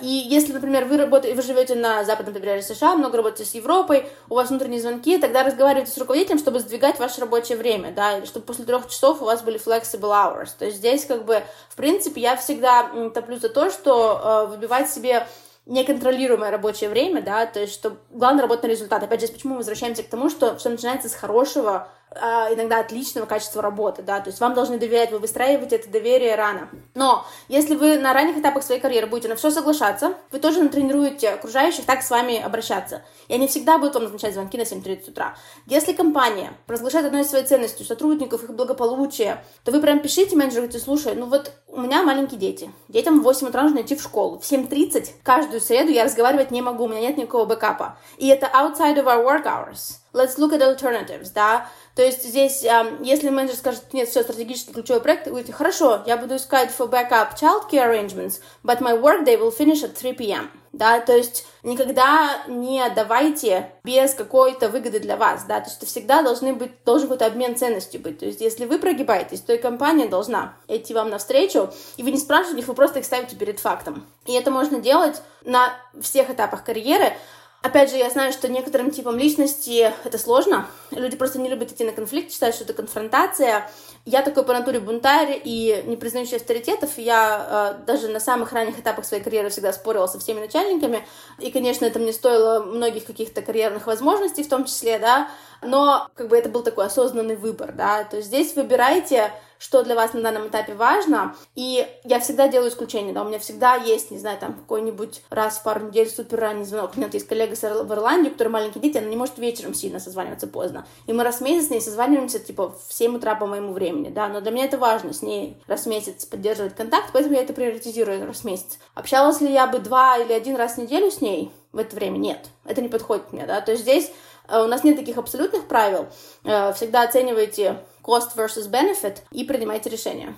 и 0.00 0.06
если, 0.06 0.52
например, 0.52 0.84
вы 0.84 0.98
работаете, 0.98 1.34
вы 1.34 1.42
живете 1.42 1.74
на 1.74 2.04
западном 2.04 2.34
побережье 2.34 2.74
США, 2.74 2.96
много 2.96 3.16
работаете 3.16 3.50
с 3.50 3.54
Европой, 3.54 4.06
у 4.28 4.34
вас 4.34 4.50
внутренние 4.50 4.80
звонки, 4.80 5.16
тогда 5.16 5.42
разговаривайте 5.42 5.90
с 5.90 5.96
руководителем, 5.96 6.38
чтобы 6.38 6.60
сдвигать 6.60 6.98
ваше 6.98 7.22
рабочее 7.22 7.56
время, 7.56 7.92
да, 7.92 8.24
чтобы 8.26 8.44
после 8.44 8.66
трех 8.66 8.88
часов 8.88 9.22
у 9.22 9.24
вас 9.24 9.42
были 9.42 9.58
flexible 9.58 10.10
hours. 10.10 10.50
То 10.58 10.66
есть 10.66 10.78
здесь, 10.78 11.06
как 11.06 11.24
бы, 11.24 11.42
в 11.70 11.76
принципе, 11.76 12.20
я 12.20 12.36
всегда 12.36 13.10
топлю 13.14 13.38
за 13.38 13.48
то, 13.48 13.70
что 13.70 14.20
э, 14.22 14.50
выбивать 14.50 14.90
себе 14.90 15.26
неконтролируемое 15.64 16.50
рабочее 16.50 16.90
время, 16.90 17.22
да, 17.22 17.46
то 17.46 17.60
есть 17.60 17.74
что 17.74 17.96
главное 18.10 18.42
работать 18.42 18.64
на 18.64 18.68
результат. 18.68 19.02
Опять 19.02 19.22
же, 19.22 19.28
почему 19.28 19.54
мы 19.54 19.58
возвращаемся 19.58 20.02
к 20.02 20.08
тому, 20.08 20.30
что 20.30 20.56
все 20.56 20.68
начинается 20.68 21.08
с 21.08 21.14
хорошего 21.14 21.88
иногда 22.14 22.80
отличного 22.80 23.26
качества 23.26 23.60
работы, 23.60 24.02
да, 24.02 24.20
то 24.20 24.30
есть 24.30 24.40
вам 24.40 24.54
должны 24.54 24.78
доверять, 24.78 25.10
вы 25.10 25.18
выстраиваете 25.18 25.76
это 25.76 25.90
доверие 25.90 26.34
рано. 26.34 26.70
Но 26.94 27.26
если 27.48 27.74
вы 27.74 27.98
на 27.98 28.12
ранних 28.12 28.38
этапах 28.38 28.62
своей 28.62 28.80
карьеры 28.80 29.06
будете 29.06 29.28
на 29.28 29.36
все 29.36 29.50
соглашаться, 29.50 30.14
вы 30.30 30.38
тоже 30.38 30.62
натренируете 30.62 31.30
окружающих 31.30 31.84
так 31.84 32.02
с 32.02 32.10
вами 32.10 32.40
обращаться. 32.40 33.02
И 33.28 33.34
они 33.34 33.48
всегда 33.48 33.78
будут 33.78 33.94
вам 33.94 34.04
назначать 34.04 34.34
звонки 34.34 34.56
на 34.56 34.62
7.30 34.62 35.10
утра. 35.10 35.36
Если 35.66 35.92
компания 35.92 36.52
провозглашает 36.66 37.06
одной 37.06 37.22
из 37.22 37.28
своей 37.28 37.44
ценностью 37.44 37.84
сотрудников, 37.84 38.44
их 38.44 38.54
благополучие, 38.54 39.44
то 39.64 39.72
вы 39.72 39.80
прям 39.80 40.00
пишите 40.00 40.36
менеджеру, 40.36 40.62
говорите, 40.62 40.78
слушай, 40.82 41.14
ну 41.14 41.26
вот 41.26 41.52
у 41.68 41.80
меня 41.80 42.02
маленькие 42.02 42.38
дети, 42.38 42.70
детям 42.88 43.20
в 43.20 43.24
8 43.24 43.48
утра 43.48 43.62
нужно 43.62 43.82
идти 43.82 43.96
в 43.96 44.02
школу, 44.02 44.38
в 44.38 44.42
7.30 44.42 45.10
каждую 45.22 45.60
среду 45.60 45.90
я 45.90 46.04
разговаривать 46.04 46.50
не 46.50 46.62
могу, 46.62 46.84
у 46.84 46.88
меня 46.88 47.00
нет 47.00 47.16
никакого 47.18 47.44
бэкапа. 47.44 47.98
И 48.16 48.28
это 48.28 48.46
outside 48.46 48.96
of 48.96 49.04
our 49.04 49.24
work 49.24 49.44
hours. 49.44 49.98
Let's 50.12 50.38
look 50.38 50.52
at 50.52 50.62
alternatives, 50.62 51.30
да, 51.34 51.68
то 51.94 52.02
есть 52.02 52.24
здесь, 52.24 52.62
если 53.02 53.28
менеджер 53.28 53.56
скажет, 53.56 53.92
нет, 53.92 54.08
все, 54.08 54.22
стратегический 54.22 54.72
ключевой 54.72 55.02
проект, 55.02 55.26
вы 55.26 55.32
говорите, 55.32 55.52
хорошо, 55.52 56.02
я 56.06 56.16
буду 56.16 56.36
искать 56.36 56.70
for 56.70 56.88
backup 56.88 57.34
childcare 57.38 57.90
arrangements, 57.90 58.40
but 58.64 58.80
my 58.80 58.98
workday 58.98 59.38
will 59.38 59.54
finish 59.54 59.82
at 59.82 59.94
3 59.94 60.14
p.m. 60.14 60.50
Да, 60.72 61.00
то 61.00 61.16
есть 61.16 61.46
никогда 61.62 62.44
не 62.48 62.86
давайте 62.94 63.72
без 63.82 64.12
какой-то 64.12 64.68
выгоды 64.68 65.00
для 65.00 65.16
вас, 65.16 65.44
да, 65.44 65.60
то 65.60 65.66
есть 65.66 65.78
это 65.78 65.86
всегда 65.86 66.22
должны 66.22 66.52
быть, 66.52 66.72
должен 66.84 67.08
какой-то 67.08 67.26
обмен 67.26 67.56
ценностью 67.56 68.00
быть, 68.00 68.18
то 68.18 68.26
есть 68.26 68.42
если 68.42 68.66
вы 68.66 68.78
прогибаетесь, 68.78 69.40
то 69.40 69.54
и 69.54 69.58
компания 69.58 70.06
должна 70.06 70.54
идти 70.68 70.92
вам 70.92 71.08
навстречу, 71.08 71.70
и 71.96 72.02
вы 72.02 72.10
не 72.10 72.18
спрашиваете 72.18 72.60
их, 72.60 72.68
вы 72.68 72.74
просто 72.74 72.98
их 72.98 73.06
ставите 73.06 73.36
перед 73.36 73.58
фактом. 73.58 74.06
И 74.26 74.32
это 74.34 74.50
можно 74.50 74.78
делать 74.78 75.22
на 75.44 75.72
всех 75.98 76.28
этапах 76.28 76.62
карьеры, 76.62 77.14
Опять 77.62 77.90
же, 77.90 77.96
я 77.96 78.10
знаю, 78.10 78.32
что 78.32 78.48
некоторым 78.48 78.90
типам 78.90 79.18
личности 79.18 79.92
это 80.04 80.18
сложно. 80.18 80.66
Люди 80.90 81.16
просто 81.16 81.38
не 81.38 81.48
любят 81.48 81.72
идти 81.72 81.84
на 81.84 81.92
конфликт, 81.92 82.30
считают, 82.30 82.54
что 82.54 82.64
это 82.64 82.74
конфронтация. 82.74 83.68
Я 84.06 84.22
такой 84.22 84.44
по 84.44 84.52
натуре 84.52 84.78
бунтарь 84.78 85.40
и 85.42 85.82
не 85.84 85.96
признающий 85.96 86.36
авторитетов. 86.36 86.96
Я 86.96 87.74
э, 87.80 87.84
даже 87.86 88.06
на 88.06 88.20
самых 88.20 88.52
ранних 88.52 88.78
этапах 88.78 89.04
своей 89.04 89.20
карьеры 89.20 89.48
всегда 89.48 89.72
спорила 89.72 90.06
со 90.06 90.20
всеми 90.20 90.38
начальниками. 90.38 91.04
И, 91.40 91.50
конечно, 91.50 91.84
это 91.84 91.98
мне 91.98 92.12
стоило 92.12 92.62
многих 92.62 93.04
каких-то 93.04 93.42
карьерных 93.42 93.88
возможностей 93.88 94.44
в 94.44 94.48
том 94.48 94.64
числе, 94.64 95.00
да. 95.00 95.28
Но 95.60 96.08
как 96.14 96.28
бы 96.28 96.36
это 96.36 96.48
был 96.48 96.62
такой 96.62 96.86
осознанный 96.86 97.34
выбор, 97.34 97.72
да. 97.72 98.04
То 98.04 98.18
есть 98.18 98.28
здесь 98.28 98.54
выбирайте 98.54 99.32
что 99.58 99.82
для 99.82 99.94
вас 99.94 100.12
на 100.12 100.22
данном 100.22 100.48
этапе 100.48 100.74
важно. 100.74 101.34
И 101.54 101.86
я 102.04 102.20
всегда 102.20 102.48
делаю 102.48 102.70
исключение, 102.70 103.12
да, 103.12 103.22
у 103.22 103.28
меня 103.28 103.38
всегда 103.38 103.76
есть, 103.76 104.10
не 104.10 104.18
знаю, 104.18 104.38
там 104.38 104.54
какой-нибудь 104.54 105.22
раз 105.30 105.58
в 105.58 105.62
пару 105.62 105.86
недель 105.86 106.08
супер 106.08 106.40
ранний 106.40 106.64
звонок. 106.64 106.92
У 106.94 106.98
меня 106.98 107.08
есть 107.12 107.26
коллега 107.26 107.54
в 107.54 107.92
Ирландии, 107.92 108.28
у 108.28 108.32
которой 108.32 108.48
маленькие 108.48 108.82
дети, 108.82 108.98
она 108.98 109.08
не 109.08 109.16
может 109.16 109.38
вечером 109.38 109.74
сильно 109.74 110.00
созваниваться 110.00 110.46
поздно. 110.46 110.86
И 111.06 111.12
мы 111.12 111.24
раз 111.24 111.38
в 111.38 111.40
месяц 111.42 111.68
с 111.68 111.70
ней 111.70 111.80
созваниваемся, 111.80 112.38
типа, 112.38 112.74
в 112.88 112.92
7 112.92 113.16
утра 113.16 113.34
по 113.34 113.46
моему 113.46 113.72
времени, 113.72 113.95
да, 114.04 114.28
но 114.28 114.40
для 114.40 114.50
меня 114.50 114.64
это 114.64 114.78
важно, 114.78 115.12
с 115.12 115.22
ней 115.22 115.56
раз 115.66 115.84
в 115.84 115.86
месяц 115.86 116.24
поддерживать 116.24 116.74
контакт, 116.74 117.10
поэтому 117.12 117.34
я 117.34 117.42
это 117.42 117.52
приоритизирую 117.52 118.26
раз 118.26 118.38
в 118.38 118.44
месяц. 118.44 118.78
Общалась 118.94 119.40
ли 119.40 119.52
я 119.52 119.66
бы 119.66 119.78
два 119.78 120.18
или 120.18 120.32
один 120.32 120.56
раз 120.56 120.74
в 120.74 120.78
неделю 120.78 121.10
с 121.10 121.20
ней 121.20 121.50
в 121.72 121.78
это 121.78 121.96
время? 121.96 122.18
Нет, 122.18 122.48
это 122.64 122.80
не 122.80 122.88
подходит 122.88 123.32
мне, 123.32 123.46
да, 123.46 123.60
то 123.60 123.72
есть 123.72 123.82
здесь 123.82 124.12
э, 124.48 124.62
у 124.62 124.66
нас 124.66 124.84
нет 124.84 124.96
таких 124.96 125.18
абсолютных 125.18 125.66
правил. 125.66 126.06
Э, 126.44 126.72
всегда 126.72 127.02
оценивайте 127.02 127.78
cost 128.02 128.36
versus 128.36 128.70
benefit 128.70 129.18
и 129.30 129.44
принимайте 129.44 129.90
решение. 129.90 130.36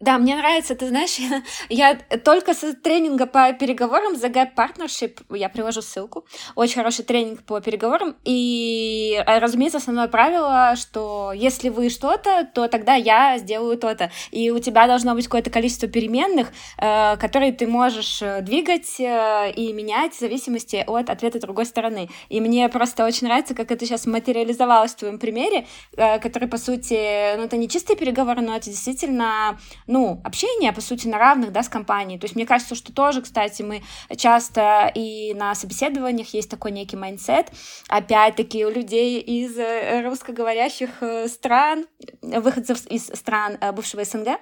Да, 0.00 0.18
мне 0.18 0.36
нравится, 0.36 0.74
ты 0.74 0.88
знаешь, 0.88 1.16
я, 1.68 1.94
только 2.24 2.52
с 2.52 2.74
тренинга 2.74 3.26
по 3.26 3.52
переговорам 3.52 4.16
за 4.16 4.26
Gap 4.26 4.50
Partnership, 4.56 5.22
я 5.34 5.48
приложу 5.48 5.82
ссылку, 5.82 6.26
очень 6.56 6.74
хороший 6.74 7.04
тренинг 7.04 7.42
по 7.44 7.60
переговорам, 7.60 8.16
и, 8.24 9.22
э, 9.24 9.38
разумеется, 9.38 9.78
основное 9.78 10.08
правило, 10.08 10.74
что 10.76 11.32
если 11.32 11.68
вы 11.68 11.90
что-то, 11.90 12.46
то 12.52 12.68
тогда 12.68 12.94
я 12.94 13.38
сделаю 13.38 13.78
то-то, 13.78 14.10
и 14.30 14.50
у 14.50 14.58
тебя 14.58 14.86
должно 14.86 15.14
быть 15.14 15.24
какое-то 15.24 15.50
количество 15.50 15.88
переменных, 15.88 16.48
э, 16.78 17.16
которые 17.16 17.52
ты 17.52 17.66
можешь 17.66 18.20
э, 18.20 18.40
двигать 18.42 18.98
э, 18.98 19.52
и 19.54 19.72
менять 19.72 20.14
в 20.14 20.20
зависимости 20.20 20.84
от 20.86 21.08
ответа 21.08 21.40
другой 21.40 21.66
стороны. 21.66 22.10
И 22.28 22.40
мне 22.40 22.68
просто 22.68 23.06
очень 23.06 23.28
нравится, 23.28 23.54
как 23.54 23.70
это 23.70 23.86
сейчас 23.86 24.06
материализовалось 24.06 24.92
в 24.92 24.96
твоем 24.96 25.18
примере, 25.18 25.66
э, 25.96 26.18
который, 26.18 26.48
по 26.48 26.58
сути, 26.58 27.36
ну, 27.36 27.44
это 27.44 27.56
не 27.56 27.68
чистые 27.68 27.96
переговоры, 27.96 28.42
но 28.42 28.56
это 28.56 28.66
действительно 28.66 29.56
ну, 29.86 30.20
общение, 30.24 30.72
по 30.72 30.80
сути, 30.80 31.06
на 31.08 31.18
равных, 31.18 31.52
да, 31.52 31.62
с 31.62 31.68
компанией. 31.68 32.18
То 32.18 32.24
есть 32.24 32.36
мне 32.36 32.46
кажется, 32.46 32.74
что 32.74 32.92
тоже, 32.92 33.22
кстати, 33.22 33.62
мы 33.62 33.82
часто 34.16 34.90
и 34.94 35.34
на 35.34 35.54
собеседованиях 35.54 36.34
есть 36.34 36.50
такой 36.50 36.70
некий 36.70 36.96
mindset, 36.96 37.50
опять-таки, 37.88 38.64
у 38.64 38.70
людей 38.70 39.20
из 39.20 39.56
э, 39.58 40.02
русскоговорящих 40.02 40.90
э, 41.00 41.28
стран, 41.28 41.86
выходцев 42.22 42.86
из 42.86 43.06
стран 43.06 43.58
э, 43.60 43.72
бывшего 43.72 44.04
СНГ, 44.04 44.38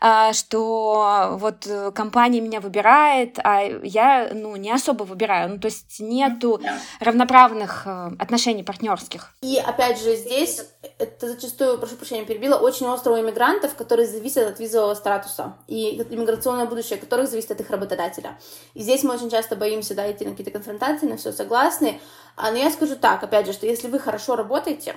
а, 0.00 0.32
что 0.32 1.36
вот 1.38 1.68
компания 1.94 2.40
меня 2.40 2.60
выбирает, 2.60 3.38
а 3.42 3.62
я, 3.82 4.30
ну, 4.32 4.56
не 4.56 4.70
особо 4.70 5.04
выбираю. 5.04 5.50
Ну, 5.50 5.58
то 5.58 5.66
есть 5.66 6.00
нету 6.00 6.60
равноправных 7.00 7.86
отношений 8.18 8.62
партнерских. 8.62 9.34
И, 9.42 9.56
опять 9.56 10.00
же, 10.00 10.16
здесь, 10.16 10.62
это 10.98 11.28
зачастую, 11.28 11.78
прошу 11.78 11.96
прощения, 11.96 12.24
перебила, 12.24 12.56
очень 12.56 12.86
остро 12.86 13.12
у 13.12 13.20
иммигрантов, 13.20 13.74
которые 13.74 14.06
зависят 14.06 14.48
от 14.48 14.60
визового 14.60 14.73
статуса 14.94 15.56
и 15.66 16.02
иммиграционное 16.10 16.66
будущее 16.66 16.98
которых 16.98 17.28
зависит 17.28 17.50
от 17.50 17.60
их 17.60 17.70
работодателя. 17.70 18.38
И 18.74 18.82
здесь 18.82 19.02
мы 19.02 19.14
очень 19.14 19.30
часто 19.30 19.56
боимся 19.56 19.94
да, 19.94 20.10
идти 20.10 20.24
на 20.24 20.32
какие-то 20.32 20.52
конфронтации, 20.52 21.06
на 21.06 21.16
все 21.16 21.32
согласны. 21.32 22.00
А, 22.36 22.50
но 22.50 22.58
я 22.58 22.70
скажу 22.70 22.96
так, 22.96 23.22
опять 23.22 23.46
же, 23.46 23.52
что 23.52 23.66
если 23.66 23.88
вы 23.88 23.98
хорошо 23.98 24.36
работаете, 24.36 24.94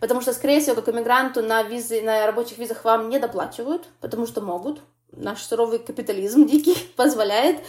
Потому 0.00 0.20
что, 0.20 0.32
скорее 0.32 0.60
всего, 0.60 0.76
как 0.76 0.88
иммигранту 0.88 1.42
на, 1.42 1.62
визы, 1.62 2.02
на 2.02 2.26
рабочих 2.26 2.58
визах 2.58 2.84
вам 2.84 3.08
не 3.08 3.18
доплачивают, 3.18 3.86
потому 4.00 4.26
что 4.26 4.40
могут 4.40 4.80
наш 5.16 5.42
суровый 5.42 5.78
капитализм 5.78 6.46
дикий 6.46 6.76
позволяет. 6.96 7.60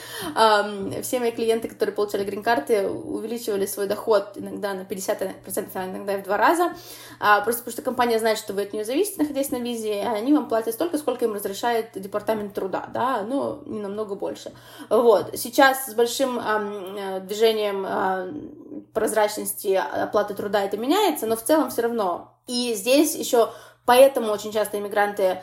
Все 1.01 1.19
мои 1.19 1.31
клиенты, 1.31 1.67
которые 1.67 1.95
получали 1.95 2.23
грин-карты, 2.23 2.87
увеличивали 2.87 3.65
свой 3.65 3.87
доход 3.87 4.31
иногда 4.35 4.73
на 4.73 4.81
50%, 4.81 5.69
а 5.73 5.85
иногда 5.85 6.15
и 6.15 6.21
в 6.21 6.23
два 6.23 6.37
раза. 6.37 6.73
Uh, 7.19 7.43
просто 7.43 7.61
потому 7.61 7.71
что 7.71 7.81
компания 7.81 8.19
знает, 8.19 8.37
что 8.37 8.53
вы 8.53 8.63
от 8.63 8.73
нее 8.73 8.83
зависите, 8.83 9.21
находясь 9.21 9.49
на 9.51 9.57
визе, 9.57 10.01
и 10.01 10.05
они 10.05 10.33
вам 10.33 10.49
платят 10.49 10.73
столько, 10.73 10.97
сколько 10.97 11.25
им 11.25 11.33
разрешает 11.33 11.91
департамент 11.95 12.53
труда, 12.53 12.89
да, 12.93 13.21
но 13.21 13.61
не 13.65 13.79
намного 13.79 14.15
больше. 14.15 14.51
Вот. 14.89 15.31
Сейчас 15.35 15.85
с 15.87 15.93
большим 15.93 16.39
um, 16.39 17.19
движением 17.21 17.85
uh, 17.85 18.85
прозрачности 18.93 19.73
оплаты 19.73 20.33
труда 20.33 20.63
это 20.63 20.77
меняется, 20.77 21.25
но 21.25 21.35
в 21.35 21.43
целом 21.43 21.69
все 21.69 21.83
равно. 21.83 22.33
И 22.47 22.73
здесь 22.73 23.15
еще 23.15 23.49
поэтому 23.85 24.31
очень 24.31 24.51
часто 24.51 24.77
иммигранты 24.77 25.41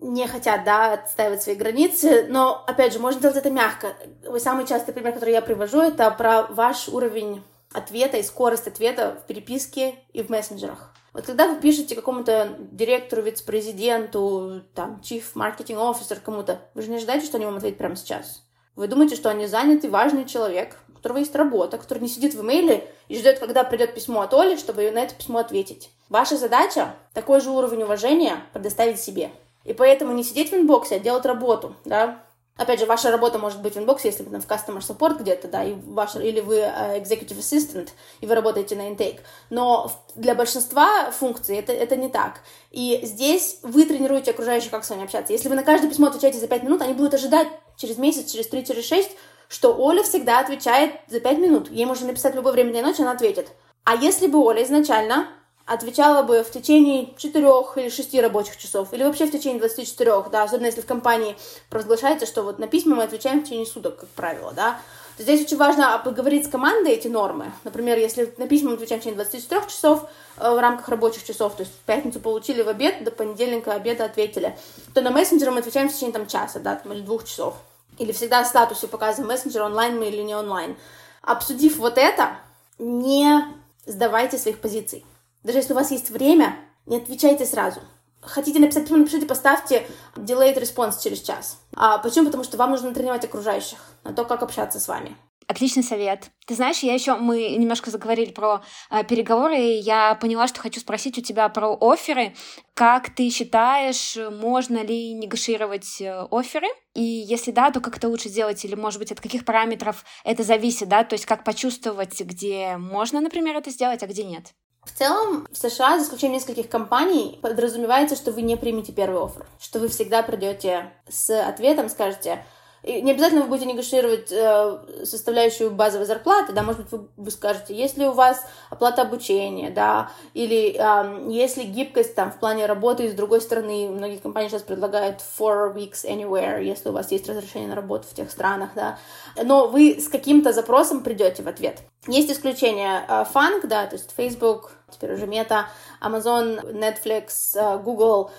не 0.00 0.26
хотят, 0.26 0.64
да, 0.64 0.94
отстаивать 0.94 1.42
свои 1.42 1.54
границы, 1.54 2.26
но, 2.28 2.64
опять 2.66 2.92
же, 2.92 2.98
можно 2.98 3.20
делать 3.20 3.36
это 3.36 3.50
мягко. 3.50 3.94
Самый 4.38 4.66
частый 4.66 4.94
пример, 4.94 5.12
который 5.12 5.32
я 5.32 5.42
привожу, 5.42 5.80
это 5.80 6.10
про 6.10 6.44
ваш 6.44 6.88
уровень 6.88 7.42
ответа 7.72 8.16
и 8.16 8.22
скорость 8.22 8.68
ответа 8.68 9.18
в 9.22 9.26
переписке 9.26 9.96
и 10.12 10.22
в 10.22 10.30
мессенджерах. 10.30 10.92
Вот 11.12 11.24
когда 11.24 11.48
вы 11.48 11.60
пишете 11.60 11.94
какому-то 11.94 12.56
директору, 12.58 13.22
вице-президенту, 13.22 14.62
там, 14.74 15.00
chief 15.02 15.24
marketing 15.34 15.76
officer 15.76 16.18
кому-то, 16.22 16.60
вы 16.74 16.82
же 16.82 16.90
не 16.90 16.96
ожидаете, 16.96 17.26
что 17.26 17.38
они 17.38 17.46
вам 17.46 17.56
ответят 17.56 17.78
прямо 17.78 17.96
сейчас. 17.96 18.42
Вы 18.74 18.88
думаете, 18.88 19.16
что 19.16 19.30
они 19.30 19.46
заняты, 19.46 19.88
важный 19.88 20.26
человек, 20.26 20.76
у 20.90 20.92
которого 20.92 21.16
есть 21.16 21.34
работа, 21.34 21.78
который 21.78 22.00
не 22.00 22.08
сидит 22.08 22.34
в 22.34 22.42
имейле 22.42 22.86
и 23.08 23.16
ждет, 23.16 23.38
когда 23.38 23.64
придет 23.64 23.94
письмо 23.94 24.20
от 24.20 24.34
Оли, 24.34 24.56
чтобы 24.56 24.90
на 24.90 24.98
это 24.98 25.14
письмо 25.14 25.38
ответить. 25.38 25.90
Ваша 26.10 26.36
задача 26.36 26.94
такой 27.14 27.40
же 27.40 27.50
уровень 27.50 27.84
уважения 27.84 28.42
предоставить 28.52 29.00
себе. 29.00 29.30
И 29.66 29.72
поэтому 29.72 30.12
не 30.12 30.24
сидеть 30.24 30.52
в 30.52 30.54
inbox 30.54 30.84
е, 30.84 30.96
а 30.96 30.98
делать 30.98 31.26
работу, 31.26 31.74
да, 31.84 32.22
Опять 32.56 32.80
же, 32.80 32.86
ваша 32.86 33.10
работа 33.10 33.38
может 33.38 33.60
быть 33.60 33.74
в 33.74 33.78
inbox 33.78 33.99
е, 33.99 34.08
если 34.08 34.22
вы 34.22 34.30
там 34.30 34.40
в 34.40 34.46
customer 34.46 34.80
support 34.80 35.20
где-то, 35.20 35.46
да, 35.46 35.62
и 35.62 35.74
ваш, 35.74 36.16
или 36.16 36.40
вы 36.40 36.60
uh, 36.60 36.98
executive 36.98 37.38
assistant, 37.38 37.90
и 38.22 38.26
вы 38.26 38.34
работаете 38.34 38.76
на 38.76 38.88
intake. 38.88 39.18
Но 39.50 39.92
для 40.14 40.34
большинства 40.34 41.10
функций 41.10 41.58
это, 41.58 41.74
это 41.74 41.96
не 41.96 42.08
так. 42.08 42.40
И 42.70 43.00
здесь 43.02 43.58
вы 43.62 43.84
тренируете 43.84 44.30
окружающих, 44.30 44.70
как 44.70 44.86
с 44.86 44.90
вами 44.90 45.04
общаться. 45.04 45.34
Если 45.34 45.50
вы 45.50 45.54
на 45.54 45.64
каждое 45.64 45.90
письмо 45.90 46.06
отвечаете 46.06 46.38
за 46.38 46.48
5 46.48 46.62
минут, 46.62 46.80
они 46.80 46.94
будут 46.94 47.12
ожидать 47.12 47.48
через 47.76 47.98
месяц, 47.98 48.32
через 48.32 48.48
3, 48.48 48.64
через 48.64 48.86
6, 48.86 49.10
что 49.48 49.76
Оля 49.76 50.02
всегда 50.02 50.40
отвечает 50.40 50.92
за 51.08 51.20
5 51.20 51.38
минут. 51.38 51.70
Ей 51.70 51.84
можно 51.84 52.06
написать 52.06 52.32
в 52.32 52.36
любое 52.36 52.54
время 52.54 52.70
дня 52.70 52.80
и 52.80 52.84
ночи, 52.84 53.02
она 53.02 53.12
ответит. 53.12 53.48
А 53.84 53.94
если 53.94 54.28
бы 54.28 54.42
Оля 54.42 54.62
изначально 54.64 55.28
отвечала 55.66 56.22
бы 56.22 56.44
в 56.44 56.50
течение 56.50 57.12
4 57.16 57.46
или 57.76 57.88
6 57.88 58.14
рабочих 58.20 58.56
часов, 58.56 58.92
или 58.92 59.02
вообще 59.02 59.26
в 59.26 59.32
течение 59.32 59.58
24, 59.58 60.24
да, 60.30 60.44
особенно 60.44 60.66
если 60.66 60.80
в 60.80 60.86
компании 60.86 61.36
провозглашается, 61.68 62.24
что 62.24 62.42
вот 62.42 62.58
на 62.58 62.68
письма 62.68 62.96
мы 62.96 63.02
отвечаем 63.02 63.40
в 63.40 63.44
течение 63.44 63.66
суток, 63.66 63.98
как 63.98 64.08
правило, 64.10 64.52
да, 64.52 64.78
то 65.16 65.22
здесь 65.22 65.44
очень 65.44 65.56
важно 65.56 66.00
поговорить 66.04 66.46
с 66.46 66.48
командой 66.48 66.92
эти 66.92 67.08
нормы. 67.08 67.50
Например, 67.64 67.98
если 67.98 68.32
на 68.36 68.46
письма 68.46 68.70
мы 68.70 68.74
отвечаем 68.76 69.00
в 69.00 69.04
течение 69.04 69.16
24 69.16 69.62
часов 69.66 70.08
э, 70.36 70.50
в 70.50 70.58
рамках 70.58 70.88
рабочих 70.88 71.24
часов, 71.24 71.56
то 71.56 71.62
есть 71.62 71.72
в 71.72 71.84
пятницу 71.84 72.20
получили 72.20 72.62
в 72.62 72.68
обед, 72.68 73.02
до 73.02 73.10
понедельника 73.10 73.72
обеда 73.72 74.04
ответили, 74.04 74.56
то 74.94 75.00
на 75.00 75.10
мессенджер 75.10 75.50
мы 75.50 75.60
отвечаем 75.60 75.88
в 75.88 75.92
течение 75.92 76.12
там 76.12 76.26
часа, 76.26 76.60
да, 76.60 76.76
там, 76.76 76.92
или 76.92 77.00
двух 77.00 77.24
часов. 77.24 77.54
Или 77.98 78.12
всегда 78.12 78.44
в 78.44 78.46
статусе 78.46 78.88
показываем 78.88 79.32
мессенджер, 79.32 79.62
онлайн 79.62 79.98
мы 79.98 80.08
или 80.08 80.22
не 80.22 80.34
онлайн. 80.34 80.76
Обсудив 81.22 81.78
вот 81.78 81.96
это, 81.96 82.36
не 82.78 83.42
сдавайте 83.86 84.36
своих 84.36 84.60
позиций. 84.60 85.04
Даже 85.46 85.58
если 85.58 85.74
у 85.74 85.76
вас 85.76 85.92
есть 85.92 86.10
время, 86.10 86.56
не 86.86 86.96
отвечайте 86.96 87.46
сразу. 87.46 87.78
Хотите 88.20 88.58
написать 88.58 88.82
письмо, 88.82 88.96
напишите, 88.96 89.26
поставьте 89.26 89.86
delayed 90.16 90.60
response 90.60 91.00
через 91.00 91.20
час. 91.20 91.60
А 91.76 91.98
почему? 91.98 92.26
Потому 92.26 92.42
что 92.42 92.56
вам 92.56 92.72
нужно 92.72 92.92
тренировать 92.92 93.24
окружающих 93.24 93.78
на 94.02 94.12
то, 94.12 94.24
как 94.24 94.42
общаться 94.42 94.80
с 94.80 94.88
вами. 94.88 95.16
Отличный 95.46 95.84
совет. 95.84 96.30
Ты 96.48 96.56
знаешь, 96.56 96.80
я 96.80 96.92
еще 96.94 97.14
мы 97.14 97.50
немножко 97.50 97.92
заговорили 97.92 98.32
про 98.32 98.62
э, 98.90 99.04
переговоры, 99.04 99.56
и 99.56 99.78
я 99.78 100.16
поняла, 100.16 100.48
что 100.48 100.60
хочу 100.60 100.80
спросить 100.80 101.16
у 101.16 101.20
тебя 101.20 101.48
про 101.48 101.78
оферы. 101.80 102.34
Как 102.74 103.14
ты 103.14 103.30
считаешь, 103.30 104.16
можно 104.16 104.82
ли 104.82 105.12
негашировать 105.12 106.00
э, 106.00 106.26
оферы? 106.32 106.66
И 106.94 107.02
если 107.02 107.52
да, 107.52 107.70
то 107.70 107.80
как 107.80 107.98
это 107.98 108.08
лучше 108.08 108.28
сделать? 108.28 108.64
Или, 108.64 108.74
может 108.74 108.98
быть, 108.98 109.12
от 109.12 109.20
каких 109.20 109.44
параметров 109.44 110.04
это 110.24 110.42
зависит, 110.42 110.88
да? 110.88 111.04
То 111.04 111.14
есть 111.14 111.26
как 111.26 111.44
почувствовать, 111.44 112.20
где 112.20 112.76
можно, 112.76 113.20
например, 113.20 113.54
это 113.54 113.70
сделать, 113.70 114.02
а 114.02 114.08
где 114.08 114.24
нет? 114.24 114.52
В 114.86 114.98
целом, 114.98 115.46
в 115.50 115.56
США, 115.56 115.98
за 115.98 116.04
исключением 116.04 116.38
нескольких 116.38 116.70
компаний, 116.70 117.38
подразумевается, 117.42 118.16
что 118.16 118.30
вы 118.30 118.42
не 118.42 118.56
примете 118.56 118.92
первый 118.92 119.22
офер, 119.22 119.44
что 119.60 119.80
вы 119.80 119.88
всегда 119.88 120.22
придете 120.22 120.90
с 121.08 121.28
ответом, 121.46 121.90
скажете, 121.90 122.44
и 122.86 123.02
не 123.02 123.10
обязательно 123.10 123.42
вы 123.42 123.48
будете 123.48 123.66
негашировать 123.66 124.30
э, 124.30 125.04
составляющую 125.04 125.72
базовой 125.72 126.06
зарплаты, 126.06 126.52
да, 126.52 126.62
может 126.62 126.82
быть, 126.82 126.92
вы, 126.92 127.08
вы 127.16 127.30
скажете, 127.32 127.74
если 127.74 128.04
у 128.04 128.12
вас 128.12 128.46
оплата 128.70 129.02
обучения, 129.02 129.70
да, 129.70 130.10
или 130.34 130.76
э, 130.78 131.28
если 131.28 131.64
гибкость 131.64 132.14
там 132.14 132.30
в 132.30 132.38
плане 132.38 132.66
работы, 132.66 133.10
с 133.10 133.14
другой 133.14 133.40
стороны, 133.40 133.88
многие 133.88 134.18
компании 134.18 134.48
сейчас 134.48 134.62
предлагают 134.62 135.20
four 135.20 135.74
weeks 135.74 136.04
anywhere, 136.04 136.62
если 136.62 136.90
у 136.90 136.92
вас 136.92 137.10
есть 137.10 137.28
разрешение 137.28 137.68
на 137.68 137.74
работу 137.74 138.06
в 138.08 138.14
тех 138.14 138.30
странах, 138.30 138.70
да, 138.76 138.98
но 139.42 139.66
вы 139.66 139.98
с 140.00 140.08
каким-то 140.08 140.52
запросом 140.52 141.02
придете 141.02 141.42
в 141.42 141.48
ответ. 141.48 141.80
Есть 142.06 142.30
исключения, 142.30 143.04
э, 143.08 143.24
Funk, 143.34 143.66
да, 143.66 143.86
то 143.86 143.96
есть 143.96 144.12
Facebook, 144.16 144.70
теперь 144.92 145.12
уже 145.12 145.26
Meta, 145.26 145.64
Amazon, 146.00 146.72
Netflix, 146.72 147.56
э, 147.56 147.78
Google, 147.78 148.30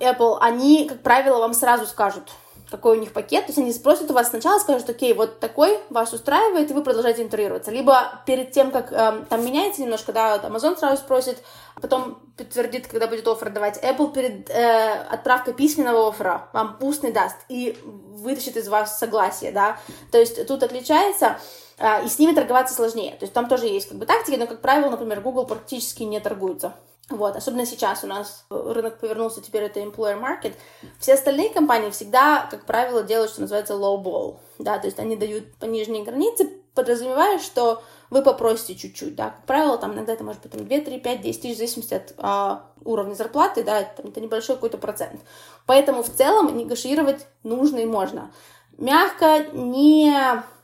Apple, 0.00 0.38
они, 0.40 0.88
как 0.88 1.02
правило, 1.02 1.38
вам 1.38 1.54
сразу 1.54 1.86
скажут, 1.86 2.32
какой 2.72 2.96
у 2.96 3.00
них 3.00 3.12
пакет. 3.12 3.44
То 3.46 3.50
есть 3.50 3.58
они 3.58 3.72
спросят 3.72 4.10
у 4.10 4.14
вас 4.14 4.30
сначала, 4.30 4.58
скажут, 4.58 4.88
окей, 4.88 5.12
вот 5.12 5.38
такой 5.40 5.78
вас 5.90 6.12
устраивает, 6.12 6.70
и 6.70 6.74
вы 6.74 6.82
продолжаете 6.82 7.22
интервьюироваться. 7.22 7.70
Либо 7.70 8.22
перед 8.26 8.50
тем, 8.50 8.70
как 8.70 8.90
э, 8.90 9.24
там 9.28 9.44
меняется 9.44 9.82
немножко, 9.82 10.12
да, 10.12 10.36
Amazon 10.38 10.76
сразу 10.78 10.96
спросит, 10.96 11.36
потом 11.80 12.18
подтвердит, 12.36 12.86
когда 12.86 13.06
будет 13.06 13.28
офер 13.28 13.50
давать. 13.50 13.78
Apple 13.84 14.12
перед 14.12 14.48
э, 14.48 15.04
отправкой 15.10 15.52
письменного 15.52 16.08
оффера 16.08 16.48
вам 16.54 16.78
устный 16.80 17.12
даст 17.12 17.36
и 17.50 17.78
вытащит 17.84 18.56
из 18.56 18.68
вас 18.68 18.98
согласие, 18.98 19.52
да. 19.52 19.76
То 20.10 20.18
есть 20.18 20.46
тут 20.46 20.62
отличается 20.62 21.38
э, 21.76 22.06
и 22.06 22.08
с 22.08 22.18
ними 22.18 22.34
торговаться 22.34 22.74
сложнее. 22.74 23.12
То 23.12 23.24
есть 23.24 23.34
там 23.34 23.48
тоже 23.48 23.66
есть 23.66 23.90
как 23.90 23.98
бы 23.98 24.06
тактики, 24.06 24.36
но, 24.36 24.46
как 24.46 24.62
правило, 24.62 24.88
например, 24.88 25.20
Google 25.20 25.44
практически 25.44 26.04
не 26.04 26.20
торгуется. 26.20 26.74
Вот, 27.16 27.36
особенно 27.36 27.66
сейчас 27.66 28.04
у 28.04 28.06
нас 28.06 28.44
рынок 28.50 28.98
повернулся, 28.98 29.40
теперь 29.40 29.64
это 29.64 29.80
employer 29.80 30.20
market. 30.20 30.54
Все 30.98 31.14
остальные 31.14 31.50
компании 31.50 31.90
всегда, 31.90 32.46
как 32.50 32.64
правило, 32.64 33.02
делают, 33.02 33.30
что 33.30 33.42
называется 33.42 33.74
low 33.74 34.02
ball, 34.02 34.38
да, 34.58 34.78
то 34.78 34.86
есть 34.86 34.98
они 34.98 35.16
дают 35.16 35.54
по 35.56 35.66
нижней 35.66 36.02
границе, 36.02 36.50
подразумевая, 36.74 37.38
что 37.38 37.82
вы 38.10 38.22
попросите 38.22 38.74
чуть-чуть, 38.74 39.14
да, 39.14 39.30
как 39.30 39.46
правило, 39.46 39.78
там 39.78 39.94
иногда 39.94 40.12
это 40.12 40.24
может 40.24 40.42
быть 40.42 40.52
там, 40.52 40.66
2, 40.66 40.78
3, 40.80 41.00
5, 41.00 41.20
10 41.20 41.42
тысяч, 41.42 41.54
в 41.54 41.58
зависимости 41.58 41.94
от 41.94 42.14
а, 42.18 42.66
уровня 42.84 43.14
зарплаты, 43.14 43.62
да, 43.62 43.80
это, 43.80 44.06
это 44.06 44.20
небольшой 44.20 44.56
какой-то 44.56 44.78
процент. 44.78 45.20
Поэтому 45.66 46.02
в 46.02 46.10
целом 46.10 46.56
негашировать 46.56 47.26
нужно 47.42 47.78
и 47.78 47.86
можно. 47.86 48.30
Мягко, 48.78 49.46
не 49.52 50.14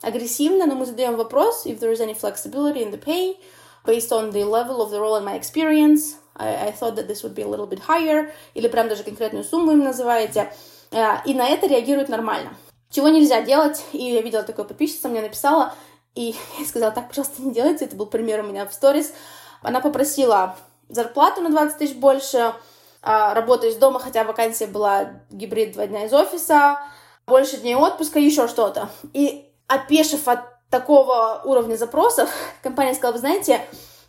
агрессивно, 0.03 0.67
но 0.67 0.75
мы 0.75 0.87
задаем 0.87 1.17
вопрос, 1.17 1.67
if 1.67 1.79
there 1.79 1.93
is 1.93 2.01
any 2.01 2.19
flexibility 2.19 2.83
in 2.83 2.91
the 2.91 3.03
pay, 3.03 3.37
based 3.85 4.13
on 4.13 4.31
the 4.31 4.45
level 4.45 4.83
of 4.83 4.91
the 4.91 5.01
role 5.01 5.17
and 5.17 5.25
my 5.25 5.35
experience, 5.35 6.17
I, 6.39 6.69
I 6.69 6.73
thought 6.73 6.97
that 6.97 7.09
this 7.09 7.23
would 7.23 7.35
be 7.35 7.43
a 7.43 7.49
little 7.49 7.69
bit 7.69 7.81
higher, 7.87 8.31
или 8.55 8.69
прям 8.69 8.89
даже 8.89 9.05
конкретную 9.05 9.45
сумму 9.45 9.73
им 9.73 9.85
называете, 9.85 10.53
э, 10.91 11.05
и 11.25 11.35
на 11.35 11.49
это 11.49 11.67
реагируют 11.67 12.09
нормально. 12.09 12.57
Чего 12.91 13.09
нельзя 13.09 13.43
делать, 13.43 13.85
и 13.93 14.13
я 14.13 14.23
видела 14.23 14.43
такое 14.43 14.65
подписчица, 14.65 15.09
мне 15.09 15.21
написала, 15.21 15.75
и 16.15 16.35
я 16.59 16.65
сказала, 16.67 16.93
так, 16.93 17.09
пожалуйста, 17.09 17.43
не 17.43 17.53
делайте, 17.53 17.85
это 17.85 17.97
был 17.97 18.07
пример 18.07 18.41
у 18.41 18.47
меня 18.47 18.67
в 18.67 18.73
сторис. 18.73 19.13
Она 19.63 19.81
попросила 19.81 20.57
зарплату 20.89 21.41
на 21.43 21.51
20 21.51 21.79
тысяч 21.79 21.97
больше, 21.97 22.55
а, 23.03 23.35
работу 23.35 23.67
из 23.67 23.77
дома, 23.77 24.01
хотя 24.01 24.25
вакансия 24.25 24.67
была 24.67 25.23
гибрид 25.31 25.73
два 25.73 25.87
дня 25.87 26.07
из 26.07 26.13
офиса, 26.13 26.79
больше 27.27 27.59
дней 27.59 27.77
отпуска, 27.77 28.19
еще 28.19 28.49
что-то. 28.49 28.89
И 29.13 29.53
опешив 29.67 30.27
от 30.27 30.41
такого 30.71 31.43
уровня 31.45 31.77
запросов, 31.77 32.31
компания 32.63 32.95
сказала, 32.95 33.13
вы 33.13 33.19
знаете, 33.21 33.61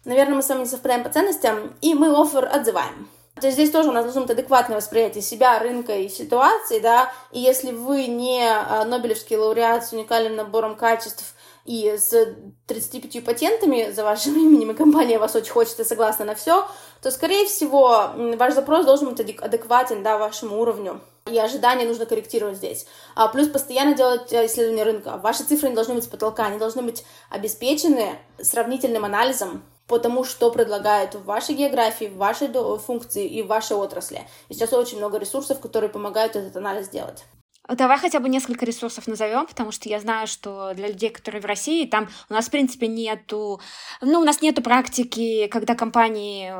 наверное, 0.05 0.35
мы 0.35 0.43
с 0.43 0.49
вами 0.49 0.59
не 0.59 0.65
совпадаем 0.65 1.03
по 1.03 1.09
ценностям, 1.09 1.75
и 1.81 1.93
мы 1.93 2.09
офер 2.09 2.49
отзываем. 2.51 3.09
То 3.39 3.47
есть 3.47 3.55
здесь 3.55 3.71
тоже 3.71 3.89
у 3.89 3.93
нас 3.93 4.03
должно 4.03 4.21
быть 4.21 4.31
адекватное 4.31 4.77
восприятие 4.77 5.21
себя, 5.21 5.59
рынка 5.59 5.95
и 5.95 6.09
ситуации, 6.09 6.79
да, 6.79 7.11
и 7.31 7.39
если 7.39 7.71
вы 7.71 8.07
не 8.07 8.43
а, 8.45 8.83
Нобелевский 8.83 9.37
лауреат 9.37 9.85
с 9.85 9.93
уникальным 9.93 10.35
набором 10.35 10.75
качеств 10.75 11.33
и 11.63 11.95
с 11.97 12.11
35 12.67 13.23
патентами 13.23 13.91
за 13.91 14.03
вашим 14.03 14.35
именем, 14.35 14.71
и 14.71 14.75
компания 14.75 15.19
вас 15.19 15.35
очень 15.35 15.51
хочет 15.51 15.79
и 15.79 15.85
согласна 15.85 16.25
на 16.25 16.35
все, 16.35 16.67
то, 17.01 17.11
скорее 17.11 17.45
всего, 17.45 18.11
ваш 18.35 18.53
запрос 18.53 18.85
должен 18.85 19.09
быть 19.09 19.21
адекватен, 19.39 20.03
да, 20.03 20.17
вашему 20.17 20.59
уровню 20.59 20.99
и 21.31 21.37
ожидания 21.37 21.85
нужно 21.85 22.05
корректировать 22.05 22.57
здесь. 22.57 22.87
А 23.15 23.27
плюс 23.27 23.47
постоянно 23.47 23.95
делать 23.95 24.33
э, 24.33 24.47
исследование 24.47 24.83
рынка. 24.83 25.17
Ваши 25.17 25.43
цифры 25.43 25.69
не 25.69 25.75
должны 25.75 25.93
быть 25.93 26.03
с 26.03 26.07
потолка, 26.07 26.45
они 26.45 26.57
должны 26.57 26.81
быть 26.81 27.05
обеспечены 27.29 28.17
сравнительным 28.41 29.05
анализом 29.05 29.63
по 29.89 29.97
тому, 29.97 30.23
что 30.23 30.51
предлагают 30.51 31.15
в 31.15 31.25
вашей 31.25 31.55
географии, 31.55 32.05
в 32.05 32.17
вашей 32.17 32.47
функции 32.77 33.27
и 33.27 33.41
в 33.41 33.47
вашей 33.47 33.75
отрасли. 33.75 34.21
И 34.47 34.53
сейчас 34.53 34.71
очень 34.71 34.99
много 34.99 35.17
ресурсов, 35.17 35.59
которые 35.59 35.89
помогают 35.89 36.35
этот 36.35 36.55
анализ 36.55 36.85
сделать. 36.85 37.25
Давай 37.75 37.97
хотя 37.97 38.19
бы 38.19 38.29
несколько 38.29 38.65
ресурсов 38.65 39.07
назовем, 39.07 39.45
потому 39.45 39.71
что 39.71 39.89
я 39.89 39.99
знаю, 39.99 40.27
что 40.27 40.73
для 40.73 40.87
людей, 40.87 41.09
которые 41.09 41.41
в 41.41 41.45
России, 41.45 41.85
там 41.85 42.09
у 42.29 42.33
нас, 42.33 42.47
в 42.47 42.51
принципе, 42.51 42.87
нету, 42.87 43.61
ну, 44.01 44.19
у 44.19 44.23
нас 44.23 44.41
нету 44.41 44.61
практики, 44.61 45.47
когда 45.47 45.75
компании 45.75 46.51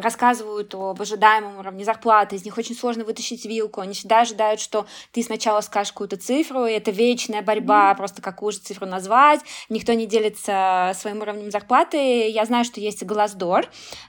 рассказывают 0.00 0.74
об 0.74 1.00
ожидаемом 1.00 1.58
уровне 1.58 1.84
зарплаты, 1.84 2.36
из 2.36 2.44
них 2.44 2.58
очень 2.58 2.74
сложно 2.74 3.04
вытащить 3.04 3.44
вилку, 3.44 3.80
они 3.80 3.94
всегда 3.94 4.20
ожидают, 4.20 4.60
что 4.60 4.86
ты 5.12 5.22
сначала 5.22 5.60
скажешь 5.60 5.92
какую-то 5.92 6.16
цифру, 6.16 6.66
и 6.66 6.72
это 6.72 6.90
вечная 6.90 7.42
борьба, 7.42 7.92
mm-hmm. 7.92 7.96
просто 7.96 8.22
какую 8.22 8.52
же 8.52 8.58
цифру 8.58 8.86
назвать, 8.86 9.40
никто 9.68 9.92
не 9.92 10.06
делится 10.06 10.92
своим 10.94 11.20
уровнем 11.22 11.50
зарплаты. 11.50 12.28
Я 12.28 12.44
знаю, 12.44 12.64
что 12.64 12.80
есть 12.80 13.02
Glassdoor. 13.02 13.66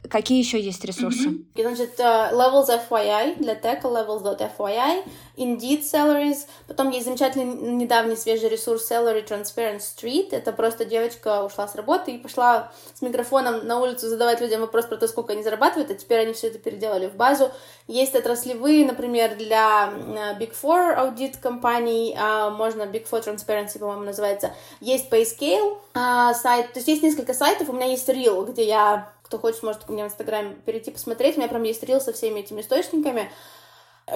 Какие 0.10 0.40
еще 0.40 0.60
есть 0.60 0.84
ресурсы? 0.86 1.30
Mm-hmm. 1.30 1.62
Значит, 1.62 2.00
uh, 2.00 2.34
Levels 2.34 2.70
FYI 2.90 3.38
для 3.38 3.56
теха, 3.56 3.88
levels.fyi, 3.88 5.04
Indeed 5.38 5.82
Salary 5.82 6.31
Salaries. 6.32 6.48
Потом 6.68 6.90
есть 6.90 7.06
замечательный 7.06 7.46
недавний 7.46 8.16
свежий 8.16 8.50
ресурс 8.50 8.90
Salary 8.90 9.28
Transparent 9.28 9.80
Street. 9.80 10.30
Это 10.32 10.52
просто 10.52 10.86
девочка 10.86 11.44
ушла 11.44 11.68
с 11.68 11.76
работы 11.76 12.12
и 12.12 12.18
пошла 12.18 12.72
с 12.94 13.02
микрофоном 13.02 13.66
на 13.66 13.80
улицу 13.80 14.08
задавать 14.08 14.42
людям 14.42 14.62
вопрос 14.62 14.86
про 14.86 14.98
то, 14.98 15.08
сколько 15.08 15.34
они 15.34 15.44
зарабатывают, 15.44 15.92
а 15.92 15.96
теперь 15.96 16.20
они 16.20 16.34
все 16.34 16.48
это 16.48 16.60
переделали 16.60 17.08
в 17.08 17.16
базу. 17.16 17.52
Есть 17.88 18.16
отраслевые, 18.16 18.86
например, 18.86 19.36
для 19.36 19.92
Big 20.40 20.54
Four 20.60 20.94
аудит 20.94 21.38
компаний, 21.38 22.16
а, 22.18 22.50
можно 22.50 22.84
Big 22.84 23.10
Four 23.10 23.24
Transparency, 23.24 23.80
по-моему, 23.80 24.04
называется. 24.04 24.52
Есть 24.80 25.12
PayScale 25.12 25.78
а, 25.94 26.34
сайт, 26.34 26.74
то 26.74 26.80
есть 26.80 26.88
есть 26.88 27.04
несколько 27.04 27.34
сайтов, 27.34 27.70
у 27.70 27.74
меня 27.74 27.88
есть 27.88 28.08
Reel, 28.08 28.50
где 28.52 28.66
я 28.66 29.12
кто 29.24 29.40
хочет, 29.40 29.64
может 29.64 29.86
ко 29.86 29.94
мне 29.94 30.04
в 30.04 30.08
Инстаграме 30.08 30.56
перейти 30.66 30.92
посмотреть. 30.92 31.38
У 31.38 31.40
меня 31.40 31.48
прям 31.48 31.64
есть 31.64 31.82
рил 31.84 32.02
со 32.02 32.12
всеми 32.12 32.42
этими 32.42 32.60
источниками. 32.60 33.32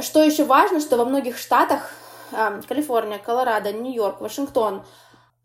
Что 0.01 0.21
еще 0.23 0.43
важно, 0.43 0.79
что 0.81 0.97
во 0.97 1.05
многих 1.05 1.37
штатах, 1.37 1.89
э, 1.89 2.04
Калифорния, 2.67 3.19
Колорадо, 3.19 3.71
Нью-Йорк, 3.71 4.21
Вашингтон, 4.21 4.83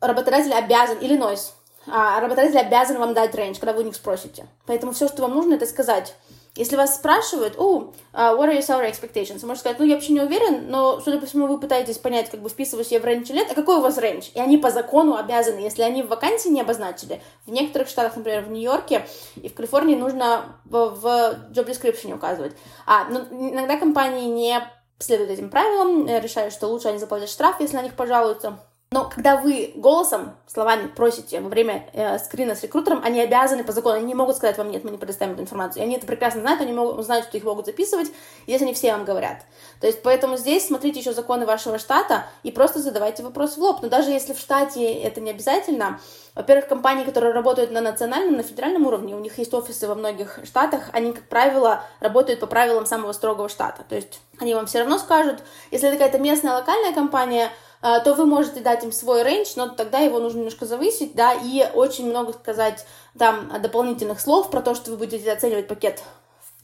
работодатель 0.01 0.53
обязан, 0.53 0.99
Иллинойс, 1.01 1.55
э, 1.87 1.91
работодатель 1.91 2.59
обязан 2.59 2.99
вам 2.99 3.14
дать 3.14 3.35
range, 3.35 3.59
когда 3.59 3.72
вы 3.72 3.83
у 3.83 3.85
них 3.87 3.95
спросите. 3.95 4.47
Поэтому 4.66 4.93
все, 4.93 5.09
что 5.09 5.22
вам 5.22 5.35
нужно, 5.35 5.55
это 5.55 5.66
сказать, 5.66 6.14
если 6.57 6.74
вас 6.74 6.97
спрашивают, 6.97 7.55
oh, 7.57 7.95
uh, 8.12 8.37
what 8.37 8.49
are 8.49 8.57
your 8.57 8.66
salary 8.66 8.91
expectations, 8.91 9.41
вы 9.41 9.49
можете 9.49 9.61
сказать, 9.61 9.78
ну, 9.78 9.85
я 9.85 9.95
вообще 9.95 10.12
не 10.12 10.20
уверен, 10.20 10.68
но, 10.68 11.01
судя 11.01 11.20
по 11.20 11.26
всему, 11.26 11.47
вы 11.47 11.61
пытаетесь 11.61 11.99
понять, 11.99 12.28
как 12.28 12.41
бы 12.41 12.49
вписываюсь 12.49 12.91
я 12.91 12.99
в 12.99 13.05
range 13.05 13.31
или 13.31 13.39
нет, 13.39 13.49
а 13.51 13.55
какой 13.55 13.76
у 13.76 13.81
вас 13.81 13.99
range? 13.99 14.31
И 14.35 14.41
они 14.41 14.59
по 14.59 14.70
закону 14.70 15.14
обязаны, 15.16 15.61
если 15.61 15.83
они 15.83 16.03
в 16.03 16.09
вакансии 16.09 16.49
не 16.49 16.61
обозначили, 16.61 17.22
в 17.47 17.53
некоторых 17.53 17.89
штатах, 17.89 18.16
например, 18.16 18.43
в 18.43 18.51
Нью-Йорке 18.51 19.07
и 19.37 19.49
в 19.49 19.55
Калифорнии 19.55 19.95
нужно 19.95 20.57
в, 20.64 20.89
в 20.89 21.07
job 21.53 21.66
description 21.66 22.14
указывать. 22.14 22.57
А, 22.85 23.05
но 23.05 23.20
иногда 23.31 23.76
компании 23.76 24.26
не 24.26 24.61
следуют 25.01 25.31
этим 25.31 25.51
правилам, 25.51 26.07
э, 26.07 26.21
решают, 26.21 26.53
что 26.53 26.69
лучше 26.69 26.89
они 26.89 26.99
заплатят 26.99 27.29
штраф, 27.29 27.57
если 27.61 27.77
на 27.77 27.83
них 27.83 27.95
пожалуются. 27.95 28.61
Но 28.93 29.09
когда 29.09 29.36
вы 29.36 29.70
голосом, 29.76 30.36
словами 30.49 30.88
просите 30.88 31.41
во 31.41 31.49
время 31.49 31.88
э, 31.93 32.18
скрина 32.18 32.57
с 32.57 32.64
рекрутером, 32.64 33.03
они 33.05 33.20
обязаны 33.20 33.62
по 33.62 33.70
закону, 33.70 33.99
они 33.99 34.07
не 34.07 34.14
могут 34.16 34.34
сказать 34.34 34.59
вам, 34.59 34.68
нет, 34.72 34.82
мы 34.82 34.91
не 34.91 34.99
предоставим 34.99 35.34
эту 35.34 35.43
информацию. 35.43 35.80
И 35.80 35.86
они 35.86 35.95
это 35.95 36.09
прекрасно 36.09 36.41
знают, 36.41 36.61
они 36.61 36.72
могут, 36.72 37.05
знают, 37.05 37.26
что 37.26 37.36
их 37.36 37.45
могут 37.45 37.66
записывать, 37.66 38.09
если 38.49 38.64
они 38.64 38.74
все 38.74 38.91
вам 38.91 39.05
говорят. 39.05 39.45
То 39.80 39.86
есть, 39.86 40.03
поэтому 40.03 40.36
здесь 40.36 40.66
смотрите 40.66 40.99
еще 40.99 41.12
законы 41.12 41.47
вашего 41.47 41.78
штата 41.78 42.24
и 42.43 42.51
просто 42.51 42.80
задавайте 42.80 43.22
вопрос 43.22 43.57
в 43.57 43.59
лоб. 43.59 43.80
Но 43.80 43.88
даже 43.88 44.11
если 44.11 44.32
в 44.32 44.41
штате 44.41 44.93
это 44.93 45.20
не 45.20 45.30
обязательно, 45.30 46.01
во-первых, 46.34 46.66
компании, 46.66 47.05
которые 47.05 47.32
работают 47.32 47.70
на 47.70 47.80
национальном, 47.80 48.38
на 48.38 48.43
федеральном 48.43 48.86
уровне, 48.86 49.14
у 49.14 49.20
них 49.20 49.38
есть 49.38 49.55
офисы 49.55 49.86
во 49.86 49.95
многих 49.95 50.41
штатах, 50.43 50.91
они, 50.93 51.12
как 51.12 51.28
правило, 51.28 51.84
работают 52.01 52.41
по 52.41 52.49
правилам 52.49 52.86
самого 52.86 53.12
строгого 53.12 53.49
штата. 53.49 53.84
То 53.88 53.95
есть, 53.95 54.20
они 54.41 54.53
вам 54.53 54.66
все 54.66 54.80
равно 54.80 54.99
скажут, 54.99 55.45
если 55.70 55.88
это 55.88 55.97
какая-то 55.97 56.18
местная 56.18 56.55
локальная 56.55 56.93
компания, 56.93 57.53
то 57.81 58.14
вы 58.14 58.26
можете 58.26 58.61
дать 58.61 58.85
им 58.85 58.93
свой 58.93 59.22
рейндж, 59.22 59.53
но 59.57 59.68
тогда 59.68 60.01
его 60.01 60.18
нужно 60.18 60.39
немножко 60.39 60.66
завысить, 60.66 61.14
да, 61.14 61.33
и 61.33 61.66
очень 61.74 62.09
много 62.09 62.33
сказать 62.33 62.85
там 63.18 63.51
дополнительных 63.61 64.20
слов 64.20 64.51
про 64.51 64.61
то, 64.61 64.74
что 64.74 64.91
вы 64.91 64.99
будете 64.99 65.33
оценивать 65.33 65.66
пакет 65.66 66.03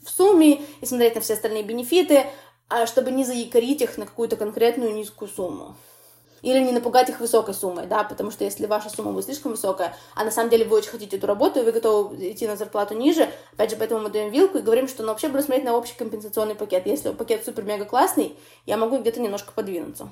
в 0.07 0.11
сумме 0.11 0.63
и 0.81 0.87
смотреть 0.87 1.15
на 1.15 1.21
все 1.21 1.35
остальные 1.35 1.63
бенефиты, 1.65 2.27
а, 2.69 2.87
чтобы 2.87 3.11
не 3.11 3.25
заикарить 3.25 3.83
их 3.83 3.99
на 3.99 4.07
какую-то 4.07 4.37
конкретную 4.37 4.95
низкую 4.95 5.29
сумму. 5.29 5.77
Или 6.43 6.61
не 6.61 6.71
напугать 6.71 7.09
их 7.09 7.19
высокой 7.19 7.55
суммой, 7.55 7.87
да, 7.87 8.05
потому 8.05 8.31
что 8.31 8.45
если 8.45 8.67
ваша 8.67 8.91
сумма 8.91 9.13
будет 9.13 9.25
слишком 9.25 9.53
высокая, 9.53 9.97
а 10.15 10.25
на 10.25 10.31
самом 10.31 10.51
деле 10.51 10.65
вы 10.65 10.77
очень 10.77 10.91
хотите 10.91 11.17
эту 11.17 11.27
работу, 11.27 11.59
и 11.59 11.63
вы 11.63 11.73
готовы 11.73 12.31
идти 12.31 12.47
на 12.47 12.57
зарплату 12.57 12.95
ниже, 12.95 13.29
опять 13.55 13.71
же, 13.71 13.77
поэтому 13.77 14.03
мы 14.03 14.11
даем 14.11 14.31
вилку 14.31 14.59
и 14.59 14.63
говорим, 14.63 14.87
что 14.87 15.03
ну, 15.03 15.09
вообще 15.09 15.29
буду 15.29 15.43
смотреть 15.43 15.65
на 15.65 15.77
общий 15.77 15.95
компенсационный 15.97 16.55
пакет. 16.55 16.87
Если 16.87 17.11
пакет 17.11 17.45
супер-мега 17.45 17.85
классный, 17.85 18.37
я 18.65 18.77
могу 18.77 18.99
где-то 18.99 19.21
немножко 19.21 19.53
подвинуться. 19.53 20.09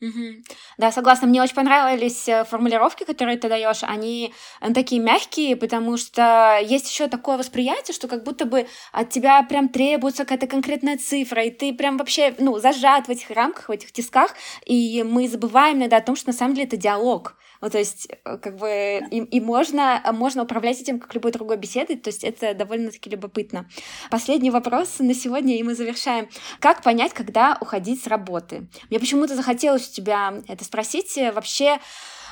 Угу. 0.00 0.42
Да, 0.76 0.92
согласна. 0.92 1.26
Мне 1.28 1.40
очень 1.40 1.54
понравились 1.54 2.28
э, 2.28 2.44
формулировки, 2.44 3.04
которые 3.04 3.38
ты 3.38 3.48
даешь. 3.48 3.82
Они 3.82 4.34
э, 4.60 4.72
такие 4.74 5.00
мягкие, 5.00 5.56
потому 5.56 5.96
что 5.96 6.58
есть 6.62 6.90
еще 6.90 7.06
такое 7.08 7.38
восприятие, 7.38 7.94
что 7.94 8.08
как 8.08 8.24
будто 8.24 8.44
бы 8.44 8.66
от 8.92 9.10
тебя 9.10 9.42
прям 9.44 9.68
требуется 9.68 10.24
какая-то 10.24 10.46
конкретная 10.46 10.98
цифра, 10.98 11.44
и 11.44 11.50
ты 11.50 11.72
прям 11.72 11.96
вообще, 11.96 12.34
ну, 12.38 12.58
зажат 12.58 13.06
в 13.06 13.10
этих 13.10 13.30
рамках, 13.30 13.68
в 13.68 13.72
этих 13.72 13.92
тисках, 13.92 14.34
и 14.66 15.02
мы 15.04 15.28
забываем 15.28 15.78
иногда 15.78 15.98
о 15.98 16.02
том, 16.02 16.16
что 16.16 16.28
на 16.30 16.36
самом 16.36 16.54
деле 16.54 16.66
это 16.66 16.76
диалог. 16.76 17.36
Ну, 17.64 17.70
то 17.70 17.78
есть, 17.78 18.08
э, 18.26 18.36
как 18.36 18.56
бы, 18.56 19.00
и, 19.10 19.20
и 19.20 19.40
можно, 19.40 20.02
можно 20.12 20.42
управлять 20.42 20.82
этим, 20.82 21.00
как 21.00 21.14
любой 21.14 21.32
другой 21.32 21.56
беседой, 21.56 21.96
то 21.96 22.08
есть 22.08 22.22
это 22.22 22.52
довольно-таки 22.52 23.08
любопытно. 23.08 23.66
Последний 24.10 24.50
вопрос 24.50 24.98
на 24.98 25.14
сегодня, 25.14 25.56
и 25.56 25.62
мы 25.62 25.74
завершаем. 25.74 26.28
Как 26.60 26.82
понять, 26.82 27.14
когда 27.14 27.56
уходить 27.62 28.04
с 28.04 28.06
работы? 28.06 28.66
Мне 28.90 29.00
почему-то 29.00 29.34
захотелось 29.34 29.88
у 29.88 29.92
тебя 29.92 30.42
это 30.46 30.62
спросить. 30.62 31.18
Вообще, 31.34 31.78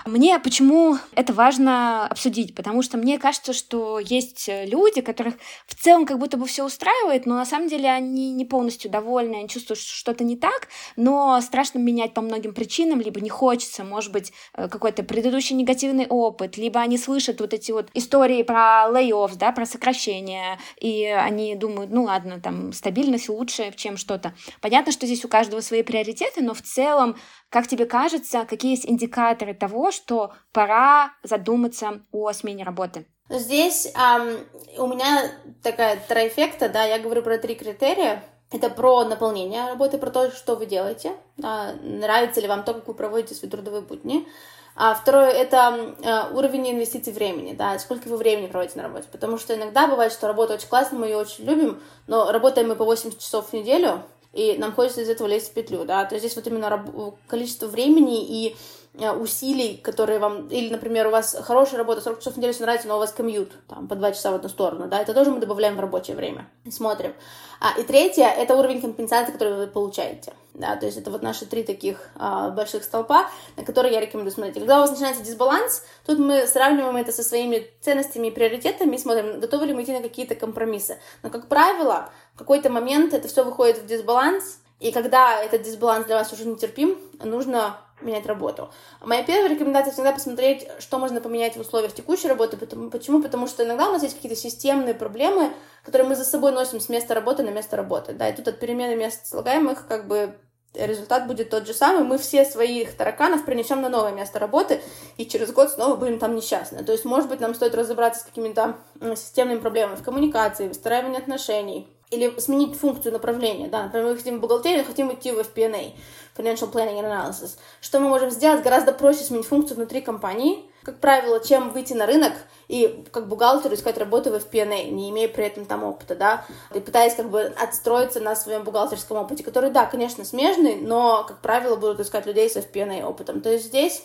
мне 0.07 0.38
почему 0.38 0.96
это 1.14 1.32
важно 1.32 2.07
обсудить? 2.07 2.55
Потому 2.55 2.82
что 2.82 2.98
мне 2.98 3.18
кажется, 3.18 3.53
что 3.53 3.98
есть 3.98 4.48
люди, 4.48 5.00
которых 5.00 5.34
в 5.66 5.74
целом 5.74 6.07
как 6.07 6.18
будто 6.18 6.36
бы 6.36 6.46
все 6.46 6.64
устраивает, 6.64 7.26
но 7.26 7.36
на 7.36 7.44
самом 7.44 7.68
деле 7.68 7.90
они 7.90 8.32
не 8.32 8.44
полностью 8.44 8.90
довольны, 8.90 9.36
они 9.36 9.48
чувствуют, 9.48 9.80
что 9.80 9.94
что-то 9.94 10.24
не 10.24 10.36
так, 10.36 10.68
но 10.96 11.40
страшно 11.40 11.78
менять 11.78 12.14
по 12.14 12.20
многим 12.20 12.55
причинам, 12.55 13.00
либо 13.00 13.20
не 13.20 13.30
хочется, 13.30 13.84
может 13.84 14.12
быть, 14.12 14.32
э, 14.55 14.68
какой-то 14.68 15.03
предыдущий 15.03 15.55
негативный 15.55 16.07
опыт, 16.07 16.57
либо 16.57 16.80
они 16.80 16.98
слышат 16.98 17.40
вот 17.40 17.55
эти 17.55 17.72
вот 17.72 17.88
истории 17.94 18.42
про 18.42 18.88
layoffs, 18.88 19.36
да, 19.36 19.53
про 19.53 19.66
сокращения, 19.66 20.59
и 20.80 21.05
они 21.05 21.55
думают, 21.55 21.90
ну 21.90 22.05
ладно, 22.05 22.40
там 22.40 22.72
стабильность 22.72 23.28
лучше, 23.28 23.72
чем 23.76 23.96
что-то. 23.96 24.34
Понятно, 24.61 24.92
что 24.92 25.07
здесь 25.07 25.24
у 25.24 25.28
каждого 25.28 25.61
свои 25.61 25.82
приоритеты, 25.82 26.42
но 26.42 26.55
в 26.55 26.62
целом 26.62 27.16
как 27.53 27.68
тебе 27.68 27.84
кажется, 27.84 28.46
какие 28.48 28.70
есть 28.70 28.86
индикаторы 28.86 29.53
того, 29.53 29.90
что 29.93 30.32
пора 30.53 31.12
задуматься 31.22 32.01
о 32.12 32.32
смене 32.32 32.64
работы? 32.64 33.07
Здесь 33.28 33.93
эм, 33.95 34.40
у 34.76 34.86
меня 34.86 35.30
такая 35.62 36.03
троефекта, 36.07 36.68
да, 36.68 36.84
я 36.84 36.99
говорю 36.99 37.22
про 37.22 37.38
три 37.38 37.55
критерия. 37.55 38.22
Это 38.51 38.68
про 38.68 39.05
наполнение 39.05 39.68
работы, 39.68 39.97
про 39.97 40.11
то, 40.11 40.30
что 40.30 40.57
вы 40.57 40.66
делаете, 40.66 41.12
да, 41.38 41.72
нравится 41.82 42.43
ли 42.43 42.49
вам 42.49 42.64
то, 42.64 42.74
как 42.74 42.86
вы 42.86 42.93
проводите 42.93 43.34
свои 43.34 43.51
трудовые 43.51 43.80
будни. 43.80 44.28
А 44.74 44.95
второе— 44.95 45.30
это 45.30 45.95
э, 46.03 46.34
уровень 46.34 46.70
инвестиций 46.70 47.12
времени, 47.12 47.55
да, 47.55 47.78
сколько 47.78 48.09
вы 48.09 48.16
времени 48.16 48.47
проводите 48.47 48.78
на 48.78 48.84
работе. 48.84 49.09
Потому 49.11 49.38
что 49.38 49.55
иногда 49.55 49.86
бывает, 49.86 50.12
что 50.12 50.26
работа 50.26 50.55
очень 50.55 50.68
классная, 50.68 50.99
мы 50.99 51.07
ее 51.07 51.16
очень 51.16 51.45
любим, 51.45 51.82
но 52.07 52.30
работаем 52.30 52.68
мы 52.68 52.76
по 52.76 52.84
80 52.84 53.18
часов 53.18 53.51
в 53.51 53.53
неделю, 53.53 54.03
и 54.32 54.57
нам 54.59 54.72
хочется 54.72 55.03
из 55.03 55.11
этого 55.11 55.28
лезть 55.28 55.51
в 55.51 55.55
петлю, 55.55 55.84
да, 55.84 56.05
то 56.07 56.14
есть 56.14 56.24
здесь 56.24 56.36
вот 56.36 56.47
именно 56.47 57.14
количество 57.26 57.66
времени 57.66 58.24
и 58.24 58.57
усилий, 58.95 59.78
которые 59.78 60.18
вам, 60.18 60.49
или, 60.49 60.70
например, 60.70 61.07
у 61.07 61.11
вас 61.11 61.36
хорошая 61.43 61.78
работа, 61.78 62.03
40 62.03 62.18
часов 62.18 62.34
в 62.34 62.36
неделю, 62.36 62.53
все 62.53 62.62
нравится, 62.62 62.88
но 62.88 62.97
у 62.97 62.99
вас 62.99 63.12
комьют, 63.12 63.53
там, 63.66 63.88
по 63.88 63.95
2 63.95 64.12
часа 64.12 64.32
в 64.32 64.34
одну 64.34 64.49
сторону, 64.49 64.86
да, 64.86 65.01
это 65.01 65.14
тоже 65.14 65.30
мы 65.30 65.40
добавляем 65.40 65.76
в 65.76 65.80
рабочее 65.80 66.14
время, 66.14 66.49
смотрим. 66.70 67.14
А, 67.59 67.78
и 67.78 67.84
третье, 67.84 68.26
это 68.26 68.55
уровень 68.55 68.82
компенсации, 68.82 69.32
который 69.32 69.55
вы 69.55 69.66
получаете, 69.66 70.34
да, 70.53 70.76
то 70.76 70.84
есть 70.84 70.99
это 70.99 71.11
вот 71.11 71.22
наши 71.22 71.47
три 71.47 71.62
таких 71.62 72.11
а, 72.16 72.51
больших 72.51 72.84
столпа, 72.84 73.30
на 73.57 73.64
которые 73.64 73.95
я 73.95 74.01
рекомендую 74.01 74.32
смотреть. 74.32 74.57
Когда 74.57 74.76
у 74.76 74.80
вас 74.82 74.90
начинается 74.90 75.22
дисбаланс, 75.22 75.82
тут 76.05 76.18
мы 76.18 76.47
сравниваем 76.47 76.97
это 76.97 77.12
со 77.12 77.22
своими 77.22 77.66
ценностями 77.80 78.26
и 78.26 78.30
приоритетами, 78.30 78.97
и 78.97 78.99
смотрим, 78.99 79.40
готовы 79.40 79.66
ли 79.66 79.72
мы 79.72 79.84
идти 79.84 79.93
на 79.93 80.03
какие-то 80.03 80.34
компромиссы. 80.34 80.99
Но, 81.22 81.30
как 81.30 81.49
правило, 81.49 82.11
в 82.34 82.38
какой-то 82.38 82.68
момент 82.68 83.14
это 83.14 83.26
все 83.28 83.43
выходит 83.43 83.78
в 83.78 83.86
дисбаланс, 83.86 84.59
и 84.83 84.91
когда 84.91 85.41
этот 85.41 85.62
дисбаланс 85.62 86.07
для 86.07 86.16
вас 86.16 86.33
уже 86.33 86.45
нетерпим, 86.45 86.99
нужно 87.22 87.78
менять 88.01 88.26
работу. 88.26 88.72
Моя 89.01 89.22
первая 89.22 89.49
рекомендация 89.49 89.93
всегда 89.93 90.11
посмотреть, 90.11 90.66
что 90.80 90.99
можно 90.99 91.20
поменять 91.20 91.57
в 91.57 91.61
условиях 91.61 91.95
текущей 91.95 92.26
работы. 92.26 92.57
Почему? 92.57 93.22
Потому 93.22 93.47
что 93.47 93.64
иногда 93.64 93.89
у 93.89 93.93
нас 93.93 94.03
есть 94.03 94.16
какие-то 94.16 94.37
системные 94.37 94.95
проблемы, 94.95 95.53
которые 95.85 96.09
мы 96.09 96.16
за 96.16 96.24
собой 96.24 96.51
носим 96.51 96.80
с 96.80 96.89
места 96.89 97.14
работы 97.14 97.45
на 97.45 97.51
место 97.51 97.76
работы. 97.76 98.12
Да, 98.12 98.28
и 98.28 98.35
тут 98.35 98.49
от 98.49 98.59
перемены 98.59 98.97
мест 98.97 99.24
слагаемых 99.26 99.87
как 99.87 100.09
бы 100.09 100.35
результат 100.74 101.28
будет 101.28 101.51
тот 101.51 101.64
же 101.64 101.74
самый. 101.74 102.03
Мы 102.03 102.18
все 102.18 102.45
своих 102.45 102.97
тараканов 102.97 103.45
принесем 103.45 103.83
на 103.83 103.89
новое 103.89 104.11
место 104.11 104.41
работы, 104.41 104.80
и 105.16 105.26
через 105.26 105.53
год 105.53 105.70
снова 105.70 105.95
будем 105.95 106.18
там 106.18 106.35
несчастны. 106.35 106.83
То 106.83 106.91
есть, 106.91 107.05
может 107.05 107.28
быть, 107.28 107.39
нам 107.39 107.55
стоит 107.55 107.76
разобраться 107.76 108.22
с 108.22 108.24
какими-то 108.24 108.78
системными 109.01 109.61
проблемами 109.61 109.95
в 109.95 110.03
коммуникации, 110.03 110.66
выстраивании 110.66 111.18
отношений, 111.18 111.89
или 112.13 112.39
сменить 112.39 112.79
функцию 112.79 113.13
направления, 113.13 113.69
да, 113.69 113.85
например, 113.85 114.09
мы 114.09 114.17
хотим 114.17 114.37
в 114.37 114.41
бухгалтерию, 114.41 114.85
хотим 114.85 115.13
идти 115.13 115.33
в 115.33 115.39
FP&A, 115.39 115.95
Financial 116.37 116.71
Planning 116.71 117.01
and 117.01 117.07
Analysis. 117.07 117.57
Что 117.81 118.01
мы 118.01 118.09
можем 118.11 118.31
сделать? 118.31 118.63
Гораздо 118.63 118.93
проще 118.93 119.21
сменить 119.21 119.47
функцию 119.47 119.77
внутри 119.77 120.03
компании, 120.03 120.65
как 120.83 120.99
правило, 120.99 121.41
чем 121.41 121.71
выйти 121.71 121.95
на 121.95 122.05
рынок 122.05 122.35
и 122.69 123.05
как 123.13 123.29
бухгалтеру 123.29 123.75
искать 123.75 123.97
работу 123.97 124.31
в 124.31 124.35
FP&A, 124.35 124.91
не 124.91 125.09
имея 125.09 125.29
при 125.29 125.47
этом 125.47 125.65
там 125.65 125.85
опыта, 125.85 126.15
да, 126.15 126.45
и 126.75 126.81
пытаясь 126.81 127.15
как 127.15 127.31
бы 127.31 127.41
отстроиться 127.41 128.21
на 128.21 128.37
своем 128.37 128.63
бухгалтерском 128.63 129.17
опыте, 129.17 129.43
который, 129.43 129.71
да, 129.71 129.87
конечно, 129.87 130.25
смежный, 130.25 130.77
но, 130.77 131.25
как 131.27 131.41
правило, 131.41 131.77
будут 131.77 132.01
искать 132.01 132.27
людей 132.27 132.51
с 132.51 132.57
FP&A 132.57 133.07
опытом. 133.07 133.41
То 133.41 133.51
есть 133.51 133.67
здесь 133.67 134.03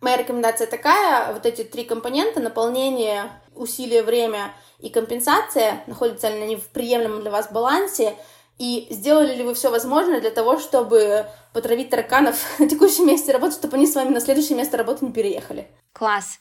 моя 0.00 0.16
рекомендация 0.16 0.66
такая, 0.66 1.32
вот 1.32 1.46
эти 1.46 1.62
три 1.62 1.84
компонента, 1.84 2.40
наполнение, 2.40 3.30
усилие, 3.54 4.02
время 4.02 4.54
и 4.78 4.88
компенсация, 4.88 5.82
находятся 5.86 6.28
ли 6.28 6.42
они 6.42 6.56
в 6.56 6.68
приемлемом 6.68 7.20
для 7.20 7.30
вас 7.30 7.50
балансе, 7.50 8.16
И 8.58 8.88
сделали 8.90 9.34
ли 9.34 9.42
вы 9.42 9.54
все 9.54 9.70
возможное 9.70 10.20
для 10.20 10.30
того, 10.30 10.58
чтобы 10.58 11.26
потравить 11.54 11.88
тараканов 11.88 12.36
на 12.58 12.68
текущем 12.68 13.06
месте 13.06 13.32
работы, 13.32 13.54
чтобы 13.54 13.76
они 13.76 13.86
с 13.86 13.94
вами 13.94 14.10
на 14.10 14.20
следующее 14.20 14.58
место 14.58 14.76
работы 14.76 15.06
не 15.06 15.12
переехали? 15.12 15.68
Класс. 15.92 16.40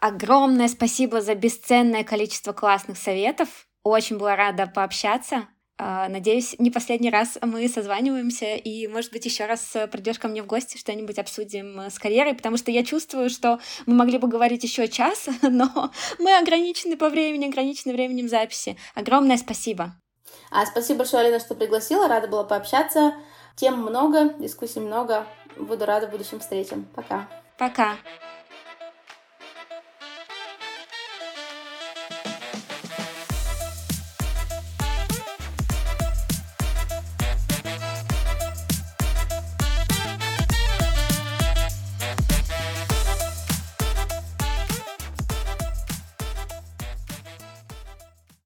Огромное 0.00 0.68
спасибо 0.68 1.22
за 1.22 1.34
бесценное 1.34 2.04
количество 2.04 2.52
классных 2.52 2.98
советов. 2.98 3.48
Очень 3.82 4.18
была 4.18 4.36
рада 4.36 4.66
пообщаться. 4.66 5.48
А, 5.76 6.08
надеюсь, 6.08 6.54
не 6.58 6.70
последний 6.70 7.10
раз 7.10 7.36
мы 7.42 7.68
созваниваемся, 7.68 8.54
и, 8.54 8.86
может 8.86 9.10
быть, 9.12 9.24
еще 9.24 9.46
раз 9.46 9.76
придешь 9.90 10.18
ко 10.18 10.28
мне 10.28 10.42
в 10.42 10.46
гости, 10.46 10.76
что-нибудь 10.76 11.18
обсудим 11.18 11.80
с 11.80 11.98
карьерой, 11.98 12.34
потому 12.34 12.56
что 12.56 12.70
я 12.70 12.84
чувствую, 12.84 13.28
что 13.28 13.58
мы 13.86 13.94
могли 13.94 14.18
бы 14.18 14.28
говорить 14.28 14.62
еще 14.62 14.86
час, 14.86 15.28
но 15.42 15.90
мы 16.18 16.38
ограничены 16.38 16.96
по 16.96 17.08
времени, 17.08 17.46
ограничены 17.46 17.92
временем 17.92 18.28
записи. 18.28 18.76
Огромное 18.94 19.36
спасибо. 19.36 19.94
А 20.50 20.64
спасибо 20.66 20.98
большое, 20.98 21.24
Алина, 21.24 21.40
что 21.40 21.54
пригласила. 21.54 22.06
Рада 22.06 22.28
была 22.28 22.44
пообщаться. 22.44 23.14
Тем 23.56 23.80
много, 23.80 24.34
дискуссий 24.38 24.80
много. 24.80 25.26
Буду 25.56 25.84
рада 25.86 26.06
будущим 26.06 26.40
встречам. 26.40 26.86
Пока. 26.94 27.28
Пока. 27.58 27.96